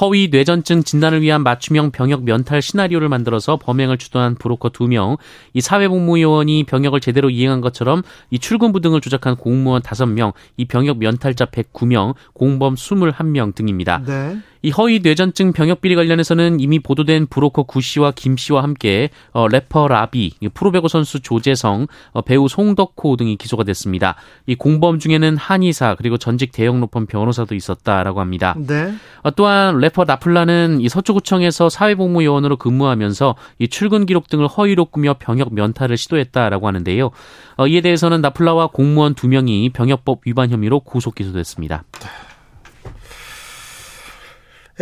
허위 0.00 0.28
뇌전증 0.30 0.82
진단을 0.82 1.22
위한 1.22 1.42
맞춤형 1.42 1.92
병역 1.92 2.24
면탈 2.24 2.60
시나리오를 2.60 3.08
만들어서 3.08 3.56
범행을 3.56 3.98
주도한 3.98 4.34
브로커 4.34 4.70
2명, 4.70 5.18
이 5.54 5.60
사회복무요원이 5.60 6.64
병역을 6.64 7.00
제대로 7.00 7.30
이행한 7.30 7.60
것처럼 7.60 8.02
이 8.30 8.38
출근부 8.38 8.80
등을 8.80 9.00
조작한 9.00 9.36
공무원 9.36 9.80
5명, 9.82 10.32
이 10.56 10.66
병역 10.66 10.98
면탈자 10.98 11.46
109명, 11.46 12.14
공범 12.34 12.74
21명 12.74 13.54
등입니다. 13.54 14.02
네. 14.04 14.38
이 14.62 14.70
허위 14.70 15.00
뇌전증 15.00 15.52
병역 15.52 15.80
비리 15.80 15.96
관련해서는 15.96 16.60
이미 16.60 16.78
보도된 16.78 17.26
브로커 17.26 17.64
구 17.64 17.80
씨와 17.80 18.12
김 18.12 18.36
씨와 18.36 18.62
함께 18.62 19.10
어, 19.32 19.48
래퍼 19.48 19.88
라비, 19.88 20.34
프로배구 20.54 20.88
선수 20.88 21.20
조재성, 21.20 21.88
어, 22.12 22.22
배우 22.22 22.48
송덕호 22.48 23.16
등이 23.16 23.36
기소가 23.36 23.64
됐습니다. 23.64 24.14
이 24.46 24.54
공범 24.54 25.00
중에는 25.00 25.36
한의사 25.36 25.96
그리고 25.96 26.16
전직 26.16 26.52
대형 26.52 26.80
로펌 26.80 27.06
변호사도 27.06 27.54
있었다라고 27.56 28.20
합니다. 28.20 28.54
네. 28.56 28.94
어, 29.22 29.32
또한 29.32 29.78
래퍼 29.78 30.04
나플라는 30.04 30.80
이 30.80 30.88
서초구청에서 30.88 31.68
사회복무요원으로 31.68 32.56
근무하면서 32.56 33.34
이 33.58 33.68
출근 33.68 34.06
기록 34.06 34.28
등을 34.28 34.46
허위로 34.46 34.86
꾸며 34.86 35.16
병역 35.18 35.52
면탈을 35.54 35.96
시도했다라고 35.96 36.68
하는데요. 36.68 37.10
어, 37.56 37.66
이에 37.66 37.80
대해서는 37.80 38.20
나플라와 38.20 38.68
공무원 38.68 39.14
두 39.14 39.26
명이 39.26 39.70
병역법 39.70 40.20
위반 40.24 40.50
혐의로 40.50 40.80
구속 40.80 41.16
기소됐습니다. 41.16 41.84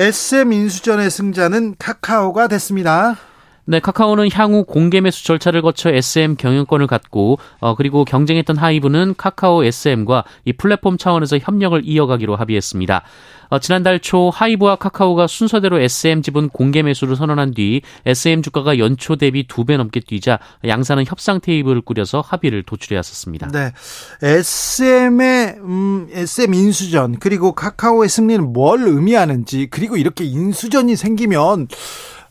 SM 0.00 0.50
인수전의 0.50 1.10
승자는 1.10 1.74
카카오가 1.78 2.48
됐습니다. 2.48 3.18
네, 3.66 3.78
카카오는 3.78 4.28
향후 4.32 4.64
공개 4.64 5.00
매수 5.00 5.24
절차를 5.24 5.62
거쳐 5.62 5.90
SM 5.90 6.36
경영권을 6.36 6.86
갖고 6.86 7.38
어, 7.60 7.74
그리고 7.76 8.04
경쟁했던 8.04 8.56
하이브는 8.56 9.14
카카오 9.16 9.64
SM과 9.64 10.24
이 10.44 10.52
플랫폼 10.52 10.98
차원에서 10.98 11.38
협력을 11.38 11.80
이어가기로 11.84 12.36
합의했습니다. 12.36 13.02
어, 13.50 13.58
지난달 13.58 13.98
초 14.00 14.30
하이브와 14.30 14.76
카카오가 14.76 15.26
순서대로 15.26 15.80
SM 15.80 16.22
지분 16.22 16.48
공개 16.48 16.82
매수를 16.82 17.16
선언한 17.16 17.52
뒤 17.54 17.82
SM 18.06 18.42
주가가 18.42 18.78
연초 18.78 19.16
대비 19.16 19.46
두 19.46 19.64
배 19.64 19.76
넘게 19.76 20.00
뛰자 20.00 20.38
양사는 20.64 21.04
협상 21.06 21.40
테이블을 21.40 21.82
꾸려서 21.82 22.22
합의를 22.22 22.62
도출해왔었습니다. 22.62 23.48
네, 23.48 23.72
SM의 24.22 25.56
음, 25.58 26.08
SM 26.12 26.54
인수전 26.54 27.18
그리고 27.18 27.52
카카오의 27.52 28.08
승리는 28.08 28.52
뭘 28.52 28.82
의미하는지 28.82 29.68
그리고 29.70 29.96
이렇게 29.96 30.24
인수전이 30.24 30.96
생기면 30.96 31.68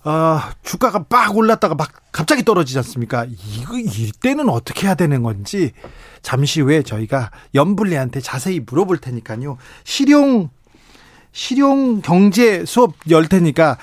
어, 0.03 0.39
주가가 0.63 1.03
빡 1.03 1.36
올랐다가 1.36 1.75
막 1.75 1.91
갑자기 2.12 2.44
떨어지지 2.44 2.77
않습니까? 2.79 3.25
이거 3.25 3.77
이때는 3.77 4.50
어떻게 4.50 4.88
해야 4.88 4.96
되는 4.96 5.24
건지 5.24 5.74
잠시 6.22 6.62
후에 6.62 6.84
저희가 6.84 7.32
연불리한테 7.53 8.22
자세히 8.22 8.62
물어볼 8.62 9.00
테니까요. 9.00 9.58
실용 9.84 10.50
실용 11.32 12.01
경제 12.01 12.65
수업 12.65 12.96
열 13.10 13.27
테니까 13.27 13.77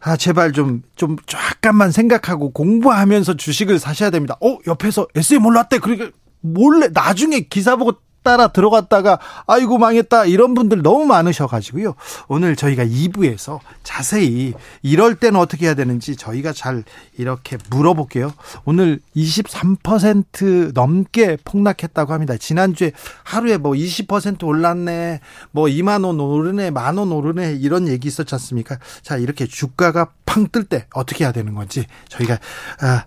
아 0.00 0.16
제발 0.16 0.52
좀좀 0.52 0.82
좀 0.96 1.16
잠깐만 1.26 1.92
생각하고 1.92 2.50
공부하면서 2.50 3.34
주식을 3.36 3.78
사셔야 3.78 4.10
됩니다. 4.10 4.36
어 4.40 4.58
옆에서 4.66 5.06
SM 5.14 5.44
올랐대. 5.44 5.78
그러니까 5.78 6.10
몰래 6.40 6.88
나중에 6.88 7.40
기사 7.40 7.76
보고 7.76 7.92
따라 8.22 8.48
들어갔다가 8.48 9.18
아이고 9.46 9.78
망했다 9.78 10.26
이런 10.26 10.54
분들 10.54 10.82
너무 10.82 11.06
많으셔 11.06 11.46
가지고요. 11.46 11.94
오늘 12.28 12.54
저희가 12.56 12.84
2부에서 12.84 13.60
자세히 13.82 14.52
이럴 14.82 15.14
때는 15.14 15.40
어떻게 15.40 15.66
해야 15.66 15.74
되는지 15.74 16.16
저희가 16.16 16.52
잘 16.52 16.84
이렇게 17.16 17.56
물어볼게요. 17.70 18.32
오늘 18.64 19.00
23% 19.16 20.72
넘게 20.74 21.38
폭락했다고 21.44 22.12
합니다. 22.12 22.36
지난주에 22.36 22.92
하루에 23.24 23.56
뭐 23.56 23.72
20% 23.72 24.44
올랐네, 24.44 25.20
뭐 25.52 25.66
2만 25.66 26.04
원 26.04 26.20
오르네, 26.20 26.70
만 26.70 26.98
원 26.98 27.12
오르네 27.12 27.54
이런 27.54 27.88
얘기 27.88 28.08
있었지 28.08 28.34
않습니까? 28.34 28.78
자 29.02 29.16
이렇게 29.16 29.46
주가가 29.46 30.10
팡 30.26 30.48
뜰 30.50 30.64
때 30.64 30.86
어떻게 30.94 31.24
해야 31.24 31.32
되는 31.32 31.54
건지 31.54 31.86
저희가 32.08 32.38
아, 32.80 33.04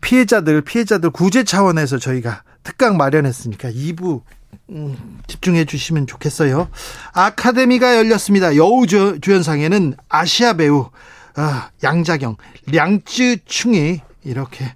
피해자들 0.00 0.62
피해자들 0.62 1.10
구제 1.10 1.44
차원에서 1.44 1.98
저희가 1.98 2.42
특강 2.62 2.96
마련했으니까 2.96 3.70
2부 3.70 4.22
음, 4.70 5.18
집중해 5.26 5.64
주시면 5.64 6.06
좋겠어요. 6.06 6.68
아카데미가 7.12 7.96
열렸습니다. 7.96 8.56
여우 8.56 8.86
주 8.86 9.18
연상에는 9.26 9.94
아시아 10.08 10.54
배우 10.54 10.90
아, 11.34 11.70
양자경, 11.82 12.36
량쯔충이 12.66 14.00
이렇게 14.24 14.66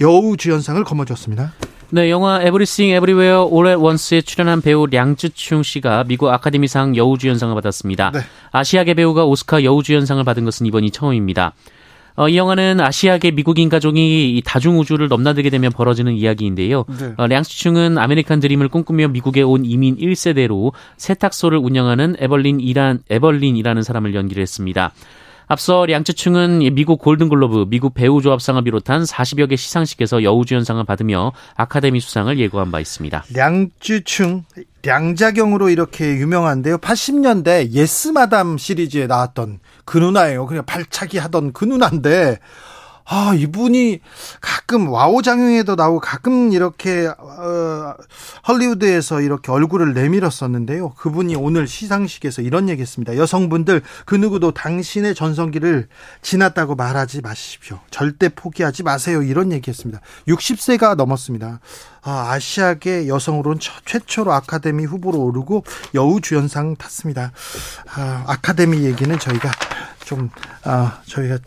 여우 0.00 0.36
주연상을 0.36 0.82
거머쥐었습니다. 0.84 1.52
네, 1.90 2.10
영화 2.10 2.42
Everything 2.42 2.90
Everywhere 2.90 3.44
All 3.44 3.72
at 3.72 3.86
Once에 3.86 4.20
출연한 4.20 4.60
배우 4.60 4.86
량쯔충 4.86 5.62
씨가 5.62 6.04
미국 6.04 6.28
아카데미상 6.28 6.96
여우주연상을 6.96 7.54
받았습니다. 7.54 8.10
네. 8.12 8.20
아시아계 8.52 8.92
배우가 8.92 9.24
오스카 9.24 9.64
여우주연상을 9.64 10.22
받은 10.22 10.44
것은 10.44 10.66
이번이 10.66 10.90
처음입니다. 10.90 11.54
어, 12.18 12.28
이 12.28 12.36
영화는 12.36 12.80
아시아계 12.80 13.30
미국인 13.30 13.68
가족이 13.68 14.42
다중 14.44 14.80
우주를 14.80 15.06
넘나들게 15.06 15.50
되면 15.50 15.70
벌어지는 15.70 16.14
이야기인데요. 16.14 16.84
네. 16.98 17.12
어, 17.16 17.28
량쯔충은 17.28 17.96
아메리칸 17.96 18.40
드림을 18.40 18.68
꿈꾸며 18.68 19.06
미국에 19.06 19.42
온 19.42 19.64
이민 19.64 19.96
1세대로 19.96 20.72
세탁소를 20.96 21.58
운영하는 21.58 22.16
에벌린 22.18 22.58
이란 22.58 22.98
에벌린이라는 23.08 23.84
사람을 23.84 24.16
연기를 24.16 24.42
했습니다. 24.42 24.92
앞서 25.46 25.86
량쯔충은 25.86 26.74
미국 26.74 26.98
골든글로브, 26.98 27.66
미국 27.68 27.94
배우조합상을 27.94 28.62
비롯한 28.64 29.04
40여 29.04 29.48
개 29.48 29.56
시상식에서 29.56 30.24
여우주연상을 30.24 30.82
받으며 30.84 31.32
아카데미 31.54 32.00
수상을 32.00 32.36
예고한 32.38 32.70
바 32.70 32.80
있습니다. 32.80 33.24
량쯔충, 33.32 34.44
량자경으로 34.82 35.70
이렇게 35.70 36.16
유명한데요. 36.16 36.78
80년대 36.78 37.70
Yes 37.70 38.03
Madam 38.03 38.58
시리즈에 38.58 39.06
나왔던 39.06 39.60
그 39.88 39.96
누나예요. 39.96 40.44
그냥 40.44 40.66
발차기 40.66 41.16
하던 41.16 41.54
그 41.54 41.64
누나인데 41.64 42.38
아, 43.10 43.32
이분이 43.34 44.00
가끔 44.42 44.88
와호장룡에도 44.90 45.76
나오고 45.76 46.00
가끔 46.00 46.52
이렇게 46.52 47.06
어, 47.06 47.94
헐리우드에서 48.46 49.22
이렇게 49.22 49.50
얼굴을 49.50 49.94
내밀었었는데요. 49.94 50.90
그분이 50.90 51.34
오늘 51.34 51.66
시상식에서 51.66 52.42
이런 52.42 52.68
얘기했습니다. 52.68 53.16
여성분들 53.16 53.80
그 54.04 54.14
누구도 54.14 54.52
당신의 54.52 55.14
전성기를 55.14 55.88
지났다고 56.20 56.74
말하지 56.74 57.22
마십시오. 57.22 57.80
절대 57.90 58.28
포기하지 58.28 58.82
마세요. 58.82 59.22
이런 59.22 59.52
얘기했습니다. 59.52 60.02
60세가 60.28 60.94
넘었습니다. 60.96 61.60
아, 62.02 62.30
아시아계 62.32 63.08
여성으로는 63.08 63.58
최초로 63.86 64.34
아카데미 64.34 64.84
후보로 64.84 65.18
오르고 65.18 65.64
여우주연상 65.94 66.76
탔습니다. 66.76 67.32
아, 67.94 68.24
아카데미 68.26 68.84
얘기는 68.84 69.18
저희가 69.18 69.50
좀 70.08 70.30
아, 70.64 71.02
저희가 71.04 71.38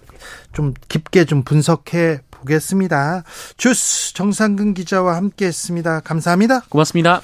좀 0.54 0.76
깊게 0.88 1.26
좀 1.26 1.42
분석해 1.44 2.20
보겠습니다. 2.30 3.24
주스 3.58 4.14
정상근 4.14 4.76
기자와 4.76 5.16
함께 5.16 5.48
했습니다. 5.48 6.00
감사합니다. 6.02 6.62
고맙습니다. 6.70 7.22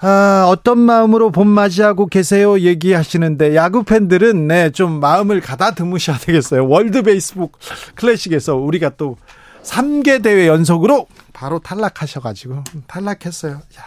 아, 0.00 0.44
어떤 0.46 0.80
마음으로 0.80 1.30
봄 1.30 1.48
맞이하고 1.48 2.08
계세요? 2.08 2.58
얘기하시는데, 2.58 3.56
야구 3.56 3.84
팬들은, 3.84 4.46
네, 4.46 4.68
좀 4.68 5.00
마음을 5.00 5.40
가다듬으셔야 5.40 6.18
되겠어요. 6.18 6.68
월드 6.68 7.02
베이스북 7.02 7.58
클래식에서 7.94 8.56
우리가 8.56 8.90
또 8.98 9.16
3개 9.62 10.22
대회 10.22 10.46
연속으로 10.46 11.06
바로 11.32 11.58
탈락하셔 11.58 12.20
가지고, 12.20 12.62
탈락했어요. 12.86 13.54
야, 13.54 13.82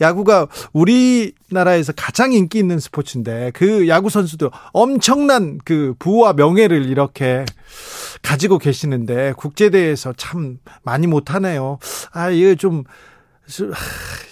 야구가 0.00 0.48
우리나라에서 0.72 1.92
가장 1.96 2.32
인기 2.32 2.58
있는 2.58 2.78
스포츠인데 2.78 3.52
그 3.54 3.88
야구 3.88 4.10
선수도 4.10 4.50
엄청난 4.72 5.58
그 5.64 5.94
부와 5.98 6.32
명예를 6.34 6.86
이렇게 6.86 7.44
가지고 8.22 8.58
계시는데 8.58 9.34
국제대회에서 9.36 10.14
참 10.16 10.58
많이 10.82 11.06
못하네요. 11.06 11.78
아, 12.12 12.30
이거 12.30 12.54
좀 12.54 12.84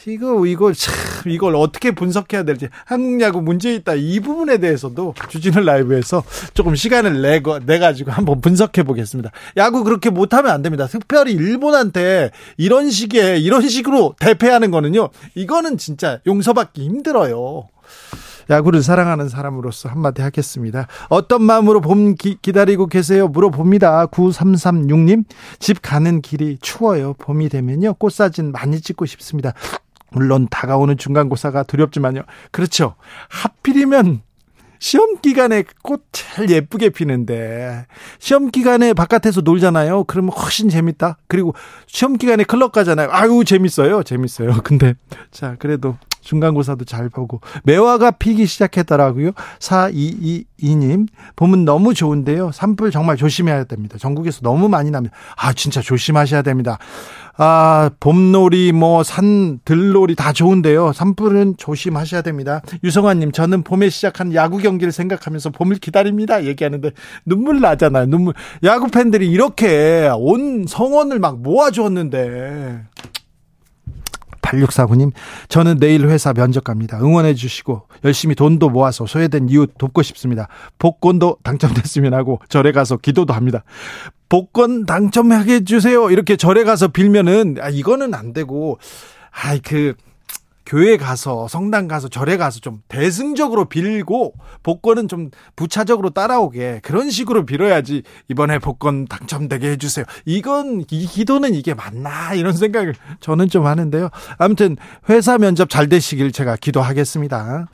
이거 0.07 0.47
이거 0.47 0.73
참 0.73 0.95
이걸 1.27 1.57
어떻게 1.57 1.91
분석해야 1.91 2.45
될지 2.45 2.69
한국 2.85 3.21
야구 3.21 3.41
문제 3.41 3.75
있다 3.75 3.95
이 3.95 4.21
부분에 4.21 4.59
대해서도 4.59 5.15
주진우 5.29 5.61
라이브에서 5.61 6.23
조금 6.55 6.77
시간을 6.77 7.23
내고 7.23 7.59
내 7.61 7.79
가지고 7.79 8.13
한번 8.13 8.41
분석해 8.41 8.83
보겠습니다. 8.83 9.31
야구 9.57 9.85
그렇게 9.85 10.11
못하면 10.11 10.53
안 10.53 10.63
됩니다. 10.63 10.87
특별히 10.87 11.33
일본한테 11.33 12.31
이런 12.57 12.91
식의 12.91 13.43
이런 13.43 13.69
식으로 13.69 14.15
대패하는 14.21 14.71
거는요. 14.71 15.09
이거는 15.35 15.79
진짜 15.79 16.21
용서받기 16.27 16.85
힘들어요. 16.85 17.69
야구를 18.51 18.83
사랑하는 18.83 19.29
사람으로서 19.29 19.89
한마디 19.89 20.23
하겠습니다. 20.23 20.87
어떤 21.09 21.43
마음으로 21.43 21.81
봄 21.81 22.15
기, 22.15 22.39
다리고 22.53 22.87
계세요? 22.87 23.29
물어봅니다. 23.29 24.07
9336님. 24.07 25.25
집 25.59 25.83
가는 25.83 26.21
길이 26.23 26.59
추워요. 26.61 27.15
봄이 27.15 27.49
되면요. 27.49 27.95
꽃사진 27.95 28.53
많이 28.53 28.81
찍고 28.81 29.07
싶습니다. 29.07 29.53
물론 30.11 30.47
다가오는 30.51 30.97
중간고사가 30.97 31.65
두렵지만요. 31.65 32.23
그렇죠. 32.51 32.95
하필이면 33.29 34.23
시험 34.79 35.17
기간에 35.21 35.65
꽃 35.83 36.05
제일 36.13 36.51
예쁘게 36.51 36.91
피는데 36.91 37.87
시험 38.19 38.51
기간에 38.51 38.93
바깥에서 38.93 39.41
놀잖아요. 39.41 40.05
그러면 40.05 40.33
훨씬 40.33 40.69
재밌다. 40.69 41.19
그리고 41.29 41.55
시험 41.87 42.17
기간에 42.17 42.45
클럽 42.45 42.73
가잖아요. 42.73 43.09
아유 43.11 43.43
재밌어요. 43.45 44.03
재밌어요. 44.03 44.61
근데 44.63 44.95
자 45.31 45.57
그래도 45.59 45.97
중간고사도 46.27 46.85
잘 46.85 47.09
보고 47.09 47.41
매화가 47.65 48.13
피기 48.13 48.47
시작했더라고요. 48.47 49.31
4222님 49.61 51.07
봄은 51.37 51.65
너무 51.65 51.95
좋은데요. 51.95 52.51
산불 52.53 52.91
정말 52.91 53.17
조심해야 53.17 53.65
됩니다. 53.65 53.97
전국에서 53.99 54.41
너무 54.43 54.69
많이 54.69 54.91
납니다. 54.91 55.17
아 55.37 55.53
진짜 55.53 55.81
조심하셔야 55.81 56.43
됩니다. 56.43 56.79
아, 57.39 57.91
봄놀이, 58.01 58.73
뭐, 58.73 59.03
산, 59.03 59.61
들놀이 59.65 60.15
다 60.15 60.33
좋은데요. 60.33 60.95
산불은 60.95 61.57
조심하셔야 61.59 62.23
됩니다. 62.23 62.63
유성환님, 62.83 63.33
저는 63.33 63.63
봄에 63.63 63.91
시작한 63.91 64.33
야구 64.33 64.57
경기를 64.57 64.91
생각하면서 64.91 65.51
봄을 65.51 65.77
기다립니다. 65.77 66.45
얘기하는데 66.45 66.93
눈물 67.27 67.61
나잖아요. 67.61 68.07
눈물. 68.07 68.33
야구 68.65 68.89
팬들이 68.89 69.31
이렇게 69.31 70.09
온 70.17 70.65
성원을 70.67 71.19
막 71.19 71.43
모아주었는데. 71.43 72.85
8649님, 74.47 75.13
저는 75.49 75.79
내일 75.79 76.07
회사 76.09 76.33
면접 76.33 76.65
갑니다. 76.65 76.99
응원해 77.01 77.35
주시고 77.35 77.83
열심히 78.05 78.35
돈도 78.35 78.71
모아서 78.71 79.07
소외된 79.07 79.49
이웃 79.49 79.73
돕고 79.79 80.03
싶습니다. 80.03 80.49
복권도 80.79 81.39
당첨됐으면 81.43 82.15
하고 82.15 82.41
절에 82.49 82.73
가서 82.73 82.97
기도도 82.97 83.33
합니다. 83.35 83.65
복권 84.29 84.87
당첨하게 84.87 85.55
해주세요. 85.55 86.11
이렇게 86.11 86.37
절에 86.37 86.65
가서 86.65 86.89
빌면은, 86.89 87.57
아, 87.61 87.69
이거는 87.69 88.15
안 88.15 88.33
되고, 88.33 88.79
아이, 89.31 89.61
그, 89.61 89.95
교회 90.67 90.97
가서 90.97 91.47
성당 91.49 91.87
가서 91.87 92.09
절에 92.09 92.37
가서 92.37 92.59
좀 92.59 92.83
대승적으로 92.89 93.67
빌고 93.67 94.35
복권은 94.65 95.07
좀 95.07 95.31
부차적으로 95.55 96.11
따라오게 96.11 96.81
그런 96.83 97.09
식으로 97.09 97.47
빌어야지 97.47 98.03
이번에 98.29 98.59
복권 98.59 99.07
당첨되게 99.07 99.71
해주세요. 99.71 100.05
이건 100.25 100.85
이 100.91 101.07
기도는 101.07 101.55
이게 101.55 101.73
맞나 101.73 102.35
이런 102.35 102.53
생각을 102.53 102.95
저는 103.21 103.49
좀 103.49 103.67
하는데요. 103.67 104.11
아무튼 104.39 104.77
회사 105.09 105.39
면접 105.39 105.71
잘 105.71 105.89
되시길 105.89 106.33
제가 106.33 106.57
기도하겠습니다. 106.57 107.69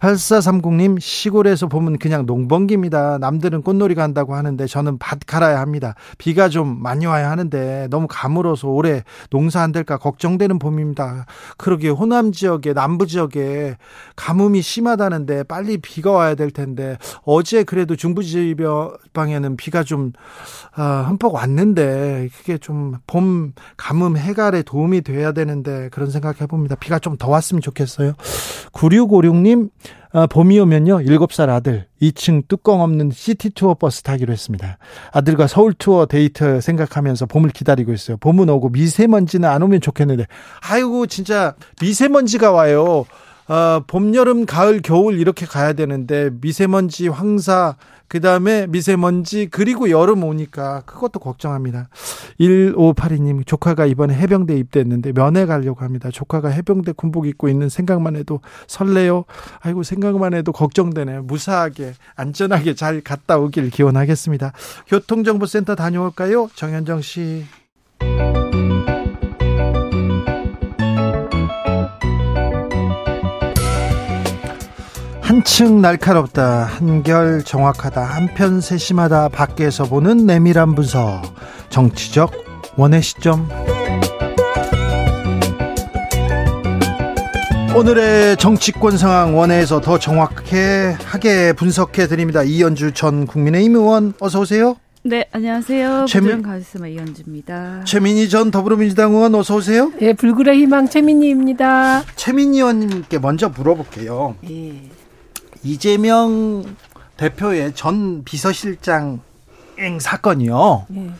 8430님, 0.00 1.00
시골에서 1.00 1.66
보면 1.68 1.98
그냥 1.98 2.24
농번기입니다. 2.26 3.18
남들은 3.18 3.62
꽃놀이 3.62 3.94
간다고 3.94 4.34
하는데 4.34 4.66
저는 4.66 4.98
밭 4.98 5.20
갈아야 5.26 5.60
합니다. 5.60 5.94
비가 6.18 6.48
좀 6.48 6.80
많이 6.82 7.04
와야 7.06 7.30
하는데 7.30 7.88
너무 7.90 8.06
가물어서 8.08 8.68
올해 8.68 9.02
농사 9.30 9.60
안 9.62 9.72
될까 9.72 9.96
걱정되는 9.98 10.58
봄입니다. 10.58 11.26
그러게 11.56 11.88
호남 11.88 12.32
지역에, 12.32 12.72
남부 12.72 13.06
지역에 13.06 13.76
가뭄이 14.16 14.62
심하다는데 14.62 15.44
빨리 15.44 15.78
비가 15.78 16.12
와야 16.12 16.34
될 16.34 16.50
텐데 16.50 16.96
어제 17.22 17.64
그래도 17.64 17.96
중부 17.96 18.22
지방에는 18.22 19.56
비가 19.56 19.82
좀 19.82 20.12
아, 20.74 21.06
흠뻑 21.08 21.34
왔는데 21.34 22.28
그게 22.38 22.58
좀 22.58 22.88
봄 23.06 23.52
가뭄 23.76 24.16
해갈에 24.16 24.62
도움이 24.62 25.00
돼야 25.02 25.32
되는데 25.32 25.88
그런 25.90 26.10
생각 26.10 26.40
해봅니다. 26.40 26.76
비가 26.76 26.98
좀 26.98 27.18
더 27.18 27.28
왔으면 27.30 27.60
좋겠어요. 27.62 28.12
9656님, 28.72 29.70
아, 30.10 30.26
봄이 30.26 30.58
오면요, 30.60 31.00
7살 31.00 31.50
아들, 31.50 31.86
2층 32.00 32.48
뚜껑 32.48 32.80
없는 32.80 33.10
시티 33.12 33.50
투어 33.50 33.74
버스 33.74 34.02
타기로 34.02 34.32
했습니다. 34.32 34.78
아들과 35.12 35.46
서울 35.46 35.74
투어 35.74 36.06
데이트 36.06 36.62
생각하면서 36.62 37.26
봄을 37.26 37.50
기다리고 37.50 37.92
있어요. 37.92 38.16
봄은 38.16 38.48
오고 38.48 38.70
미세먼지는 38.70 39.46
안 39.46 39.62
오면 39.62 39.82
좋겠는데, 39.82 40.26
아이고, 40.62 41.06
진짜 41.08 41.54
미세먼지가 41.82 42.52
와요. 42.52 43.04
어, 43.48 43.82
봄, 43.86 44.14
여름, 44.14 44.44
가을, 44.44 44.80
겨울 44.82 45.18
이렇게 45.18 45.46
가야 45.46 45.72
되는데 45.72 46.30
미세먼지, 46.40 47.08
황사, 47.08 47.76
그 48.06 48.20
다음에 48.20 48.66
미세먼지, 48.66 49.48
그리고 49.50 49.90
여름 49.90 50.22
오니까 50.24 50.82
그것도 50.84 51.18
걱정합니다. 51.18 51.88
1582님, 52.40 53.46
조카가 53.46 53.86
이번에 53.86 54.14
해병대 54.14 54.54
입대했는데 54.56 55.12
면회 55.12 55.46
가려고 55.46 55.80
합니다. 55.80 56.10
조카가 56.10 56.48
해병대 56.48 56.92
군복 56.92 57.26
입고 57.26 57.48
있는 57.48 57.70
생각만 57.70 58.16
해도 58.16 58.40
설레요. 58.66 59.24
아이고, 59.60 59.82
생각만 59.82 60.34
해도 60.34 60.52
걱정되네요. 60.52 61.22
무사하게, 61.22 61.94
안전하게 62.16 62.74
잘 62.74 63.00
갔다 63.00 63.38
오길 63.38 63.70
기원하겠습니다. 63.70 64.52
교통정보센터 64.88 65.74
다녀올까요? 65.74 66.48
정현정 66.54 67.00
씨. 67.00 67.44
한층 75.28 75.82
날카롭다, 75.82 76.64
한결 76.64 77.44
정확하다, 77.44 78.02
한편 78.02 78.62
세심하다, 78.62 79.28
밖에서 79.28 79.84
보는 79.84 80.24
내밀한 80.24 80.74
분석, 80.74 81.20
정치적 81.68 82.32
원의 82.78 83.02
시점. 83.02 83.46
오늘의 87.76 88.38
정치권 88.38 88.96
상황 88.96 89.36
원회에서 89.36 89.82
더 89.82 89.98
정확하게 89.98 90.96
하게 91.04 91.52
분석해 91.52 92.06
드립니다. 92.06 92.42
이현주 92.42 92.92
전 92.92 93.26
국민의힘 93.26 93.76
의원 93.76 94.14
어서 94.20 94.40
오세요. 94.40 94.76
네, 95.02 95.26
안녕하세요. 95.30 96.06
최민 96.08 96.40
가스마 96.40 96.88
이현주입니다. 96.88 97.82
최민희 97.84 98.30
전 98.30 98.50
더불어민주당 98.50 99.12
의원 99.12 99.34
어서 99.34 99.56
오세요. 99.56 99.92
예, 100.00 100.14
불굴의 100.14 100.56
희망 100.56 100.88
최민희입니다. 100.88 102.04
최민희 102.16 102.60
의원님께 102.60 103.18
먼저 103.18 103.50
물어볼게요. 103.50 104.34
예. 104.48 104.97
이재명 105.68 106.64
대표의 107.18 107.72
전 107.74 108.24
비서실장 108.24 109.20
행 109.78 110.00
사건이요. 110.00 110.86
네. 110.88 111.10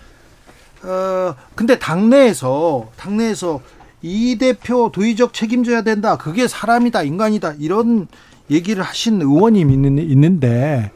어, 0.85 1.35
근데 1.55 1.79
당내에서 1.79 2.91
당내에서 2.97 3.61
이 4.01 4.39
대표 4.39 4.91
도의적 4.91 5.35
책임져야 5.35 5.83
된다. 5.83 6.17
그게 6.17 6.49
사람이다, 6.49 7.03
인간이다. 7.03 7.55
이런 7.59 8.09
얘기를 8.51 8.83
하신 8.83 9.21
의원이 9.21 9.61
있는, 9.61 9.99
있는데 9.99 10.91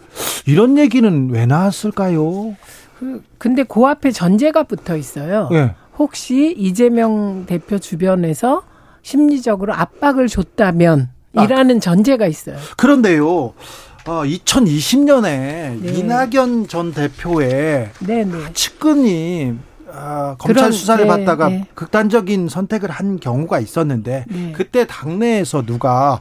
이런 0.47 0.79
얘기는 0.79 1.31
왜 1.31 1.45
나왔을까요? 1.45 2.57
그, 2.99 3.23
근데 3.37 3.65
그 3.65 3.85
앞에 3.85 4.13
전제가 4.13 4.63
붙어 4.63 4.97
있어요. 4.97 5.49
네. 5.51 5.75
혹시 5.99 6.55
이재명 6.57 7.45
대표 7.47 7.79
주변에서 7.79 8.63
심리적으로 9.03 9.75
압박을 9.75 10.29
줬다면 10.29 11.11
아, 11.11 11.22
이라는 11.35 11.81
전제가 11.81 12.27
있어요. 12.27 12.57
그런데요. 12.77 13.55
어, 14.05 14.23
2020년에 14.25 15.23
네. 15.23 15.79
이낙연 15.83 16.69
전 16.69 16.93
대표의 16.93 17.91
네, 18.01 18.25
네. 18.25 18.53
측근이 18.53 19.55
어, 19.87 20.35
검찰 20.39 20.55
그런, 20.55 20.73
수사를 20.73 21.05
네, 21.05 21.09
받다가 21.09 21.49
네. 21.49 21.67
극단적인 21.75 22.49
선택을 22.49 22.91
한 22.91 23.21
경우가 23.21 23.61
있었는데 23.61 24.25
네. 24.29 24.53
그때 24.57 24.87
당내에서 24.87 25.63
누가 25.63 26.19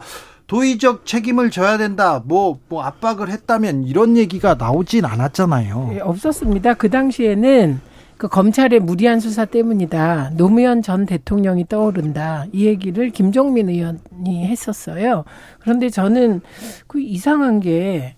도의적 0.48 1.06
책임을 1.06 1.50
져야 1.50 1.78
된다, 1.78 2.22
뭐, 2.26 2.60
뭐 2.68 2.84
압박을 2.84 3.30
했다면 3.30 3.86
이런 3.86 4.18
얘기가 4.18 4.56
나오진 4.56 5.06
않았잖아요. 5.06 5.88
네, 5.94 6.00
없었습니다. 6.02 6.74
그 6.74 6.90
당시에는 6.90 7.80
그 8.22 8.28
검찰의 8.28 8.82
무리한 8.82 9.20
수사 9.20 9.46
때문이다. 9.46 10.34
노무현 10.38 10.84
전 10.84 11.08
대통령이 11.08 11.68
떠오른다. 11.68 12.46
이 12.54 12.68
얘기를 12.68 13.10
김종민 13.10 13.68
의원이 13.68 14.46
했었어요. 14.46 15.26
그런데 15.60 15.90
저는 15.90 16.42
그 16.86 17.02
이상한 17.02 17.60
게 17.60 18.16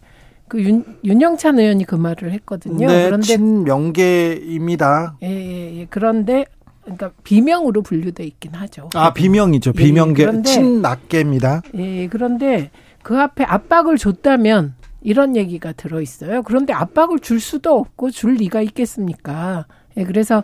그 0.54 0.62
윤, 0.62 0.86
윤영찬 1.04 1.58
의원이 1.58 1.86
그 1.86 1.96
말을 1.96 2.32
했거든요. 2.34 2.86
네, 2.86 3.06
그런데 3.06 3.26
친명계입니다. 3.26 5.16
예, 5.24 5.28
예, 5.28 5.80
예. 5.80 5.88
그런데 5.90 6.46
그러니까 6.84 7.12
비명으로 7.24 7.82
분류돼 7.82 8.24
있긴 8.24 8.54
하죠. 8.54 8.90
아, 8.94 9.14
비명이죠. 9.14 9.72
예, 9.76 9.84
비명계 9.84 10.28
예, 10.32 10.42
친낙계입니다. 10.44 11.64
예, 11.74 12.08
그런데 12.08 12.70
그 13.02 13.20
앞에 13.20 13.46
압박을 13.46 13.98
줬다면 13.98 14.76
이런 15.02 15.36
얘기가 15.36 15.72
들어 15.72 16.02
있어요. 16.02 16.44
그런데 16.44 16.72
압박을 16.72 17.20
줄 17.20 17.40
수도 17.40 17.76
없고 17.78 18.12
줄 18.12 18.36
리가 18.36 18.62
있겠습니까? 18.62 19.66
예, 19.98 20.04
그래서 20.04 20.44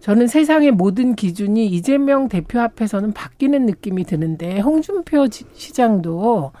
저는 0.00 0.28
세상의 0.28 0.70
모든 0.70 1.14
기준이 1.14 1.66
이재명 1.66 2.28
대표 2.28 2.60
앞에서는 2.60 3.12
바뀌는 3.12 3.66
느낌이 3.66 4.04
드는데 4.04 4.60
홍준표 4.60 5.26
시장도 5.54 6.52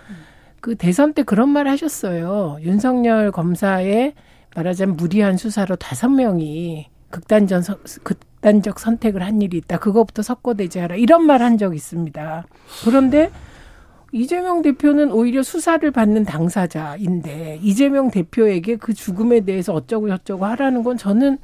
그 0.60 0.74
대선 0.76 1.14
때 1.14 1.22
그런 1.22 1.48
말 1.48 1.66
하셨어요. 1.68 2.58
윤석열 2.62 3.30
검사의 3.32 4.12
말하자면 4.54 4.96
무리한 4.96 5.36
수사로 5.38 5.76
다섯 5.76 6.08
명이 6.10 6.88
극단전 7.08 7.62
극단적 8.02 8.78
선택을 8.78 9.22
한 9.22 9.40
일이 9.40 9.56
있다. 9.56 9.78
그것부터 9.78 10.22
석고대죄하라. 10.22 10.96
이런 10.96 11.24
말 11.24 11.40
한 11.40 11.56
적 11.56 11.74
있습니다. 11.74 12.44
그런데 12.84 13.30
이재명 14.12 14.60
대표는 14.60 15.12
오히려 15.12 15.42
수사를 15.42 15.88
받는 15.90 16.24
당사자인데 16.24 17.60
이재명 17.62 18.10
대표에게 18.10 18.76
그 18.76 18.92
죽음에 18.92 19.40
대해서 19.40 19.72
어쩌고 19.72 20.08
저쩌고 20.08 20.44
하라는 20.46 20.82
건 20.82 20.96
저는 20.98 21.38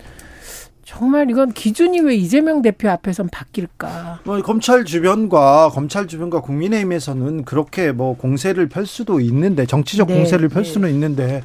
정말 0.87 1.29
이건 1.29 1.53
기준이 1.53 2.01
왜 2.01 2.15
이재명 2.15 2.63
대표 2.63 2.89
앞에선 2.89 3.29
바뀔까? 3.29 4.21
뭐 4.23 4.41
검찰 4.41 4.85
주변과 4.85 5.71
검찰 5.71 6.07
주변과 6.07 6.41
국민의힘에서는 6.43 7.45
그렇게 7.45 7.91
뭐 7.91 8.17
공세를 8.17 8.69
펼 8.69 8.87
수도 8.87 9.19
있는데 9.19 9.67
정치적 9.67 10.07
네, 10.07 10.15
공세를 10.15 10.49
펼 10.49 10.63
네. 10.63 10.71
수는 10.71 10.91
있는데 10.91 11.43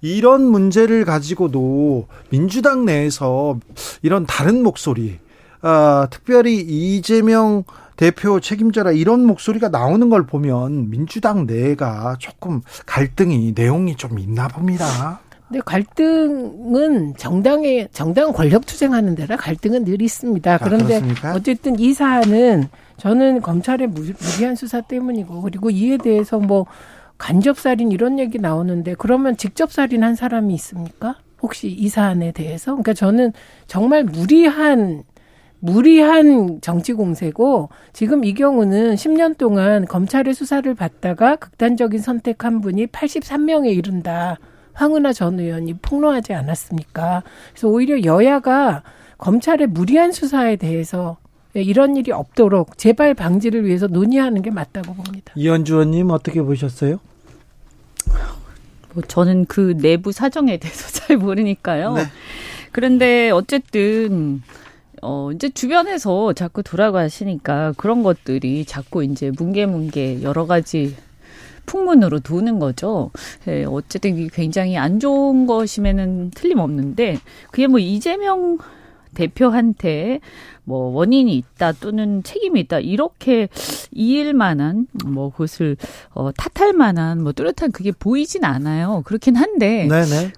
이런 0.00 0.44
문제를 0.44 1.04
가지고도 1.04 2.06
민주당 2.30 2.84
내에서 2.84 3.58
이런 4.02 4.26
다른 4.26 4.62
목소리, 4.62 5.18
아, 5.60 6.06
특별히 6.08 6.58
이재명 6.60 7.64
대표 7.96 8.38
책임져라 8.38 8.92
이런 8.92 9.26
목소리가 9.26 9.70
나오는 9.70 10.08
걸 10.08 10.24
보면 10.24 10.88
민주당 10.88 11.48
내가 11.48 12.14
조금 12.20 12.60
갈등이 12.86 13.54
내용이 13.56 13.96
좀 13.96 14.20
있나 14.20 14.46
봅니다. 14.46 15.18
근데 15.48 15.60
갈등은 15.64 17.14
정당의 17.16 17.88
정당 17.90 18.32
권력 18.32 18.66
투쟁하는 18.66 19.14
데라 19.14 19.36
갈등은 19.36 19.84
늘 19.84 20.02
있습니다. 20.02 20.54
아, 20.54 20.58
그런데 20.58 21.00
아, 21.22 21.34
어쨌든 21.34 21.78
이 21.78 21.94
사안은 21.94 22.68
저는 22.98 23.40
검찰의 23.40 23.88
무리한 23.88 24.54
수사 24.56 24.82
때문이고 24.82 25.40
그리고 25.40 25.70
이에 25.70 25.96
대해서 25.96 26.38
뭐 26.38 26.66
간접살인 27.16 27.90
이런 27.92 28.18
얘기 28.18 28.38
나오는데 28.38 28.94
그러면 28.98 29.36
직접살인 29.36 30.04
한 30.04 30.14
사람이 30.14 30.52
있습니까? 30.54 31.16
혹시 31.40 31.68
이 31.68 31.88
사안에 31.88 32.32
대해서? 32.32 32.72
그러니까 32.72 32.92
저는 32.92 33.32
정말 33.66 34.04
무리한 34.04 35.04
무리한 35.60 36.60
정치 36.60 36.92
공세고 36.92 37.70
지금 37.92 38.24
이 38.24 38.34
경우는 38.34 38.94
10년 38.94 39.36
동안 39.38 39.86
검찰의 39.86 40.34
수사를 40.34 40.72
받다가 40.74 41.36
극단적인 41.36 42.00
선택한 42.00 42.60
분이 42.60 42.86
83명에 42.88 43.74
이른다. 43.74 44.38
황은하 44.78 45.12
전 45.12 45.40
의원이 45.40 45.74
폭로하지 45.82 46.34
않았습니까? 46.34 47.24
그래서 47.50 47.66
오히려 47.66 48.04
여야가 48.04 48.84
검찰의 49.18 49.66
무리한 49.66 50.12
수사에 50.12 50.54
대해서 50.54 51.16
이런 51.54 51.96
일이 51.96 52.12
없도록 52.12 52.78
재발 52.78 53.12
방지를 53.14 53.66
위해서 53.66 53.88
논의하는 53.88 54.40
게 54.40 54.52
맞다고 54.52 54.94
봅니다. 54.94 55.32
이현주 55.34 55.74
의원님 55.74 56.10
어떻게 56.10 56.40
보셨어요? 56.42 57.00
뭐 58.92 59.02
저는 59.02 59.46
그 59.46 59.76
내부 59.78 60.12
사정에 60.12 60.58
대해서 60.58 60.86
잘 60.96 61.16
모르니까요. 61.16 61.94
네. 61.94 62.02
그런데 62.70 63.30
어쨌든 63.30 64.42
어 65.02 65.32
이제 65.32 65.48
주변에서 65.48 66.34
자꾸 66.34 66.62
돌아가시니까 66.62 67.72
그런 67.76 68.04
것들이 68.04 68.64
자꾸 68.64 69.02
이제 69.02 69.32
뭉게뭉게 69.36 70.22
여러 70.22 70.46
가지 70.46 70.94
풍문으로 71.68 72.20
도는 72.20 72.58
거죠. 72.58 73.10
예, 73.46 73.64
어쨌든 73.64 74.28
굉장히 74.28 74.76
안 74.76 74.98
좋은 74.98 75.46
것임에는 75.46 76.30
틀림없는데 76.30 77.18
그게 77.50 77.66
뭐 77.66 77.78
이재명 77.78 78.58
대표한테 79.14 80.20
뭐 80.64 80.90
원인이 80.94 81.34
있다 81.34 81.72
또는 81.72 82.22
책임이 82.22 82.60
있다 82.60 82.78
이렇게 82.80 83.48
이일 83.90 84.34
만한 84.34 84.86
뭐 85.04 85.30
그것을 85.30 85.76
어 86.10 86.30
탓할 86.32 86.72
만한 86.72 87.22
뭐 87.22 87.32
뚜렷한 87.32 87.72
그게 87.72 87.92
보이진 87.92 88.44
않아요. 88.44 89.02
그렇긴 89.04 89.36
한데 89.36 89.86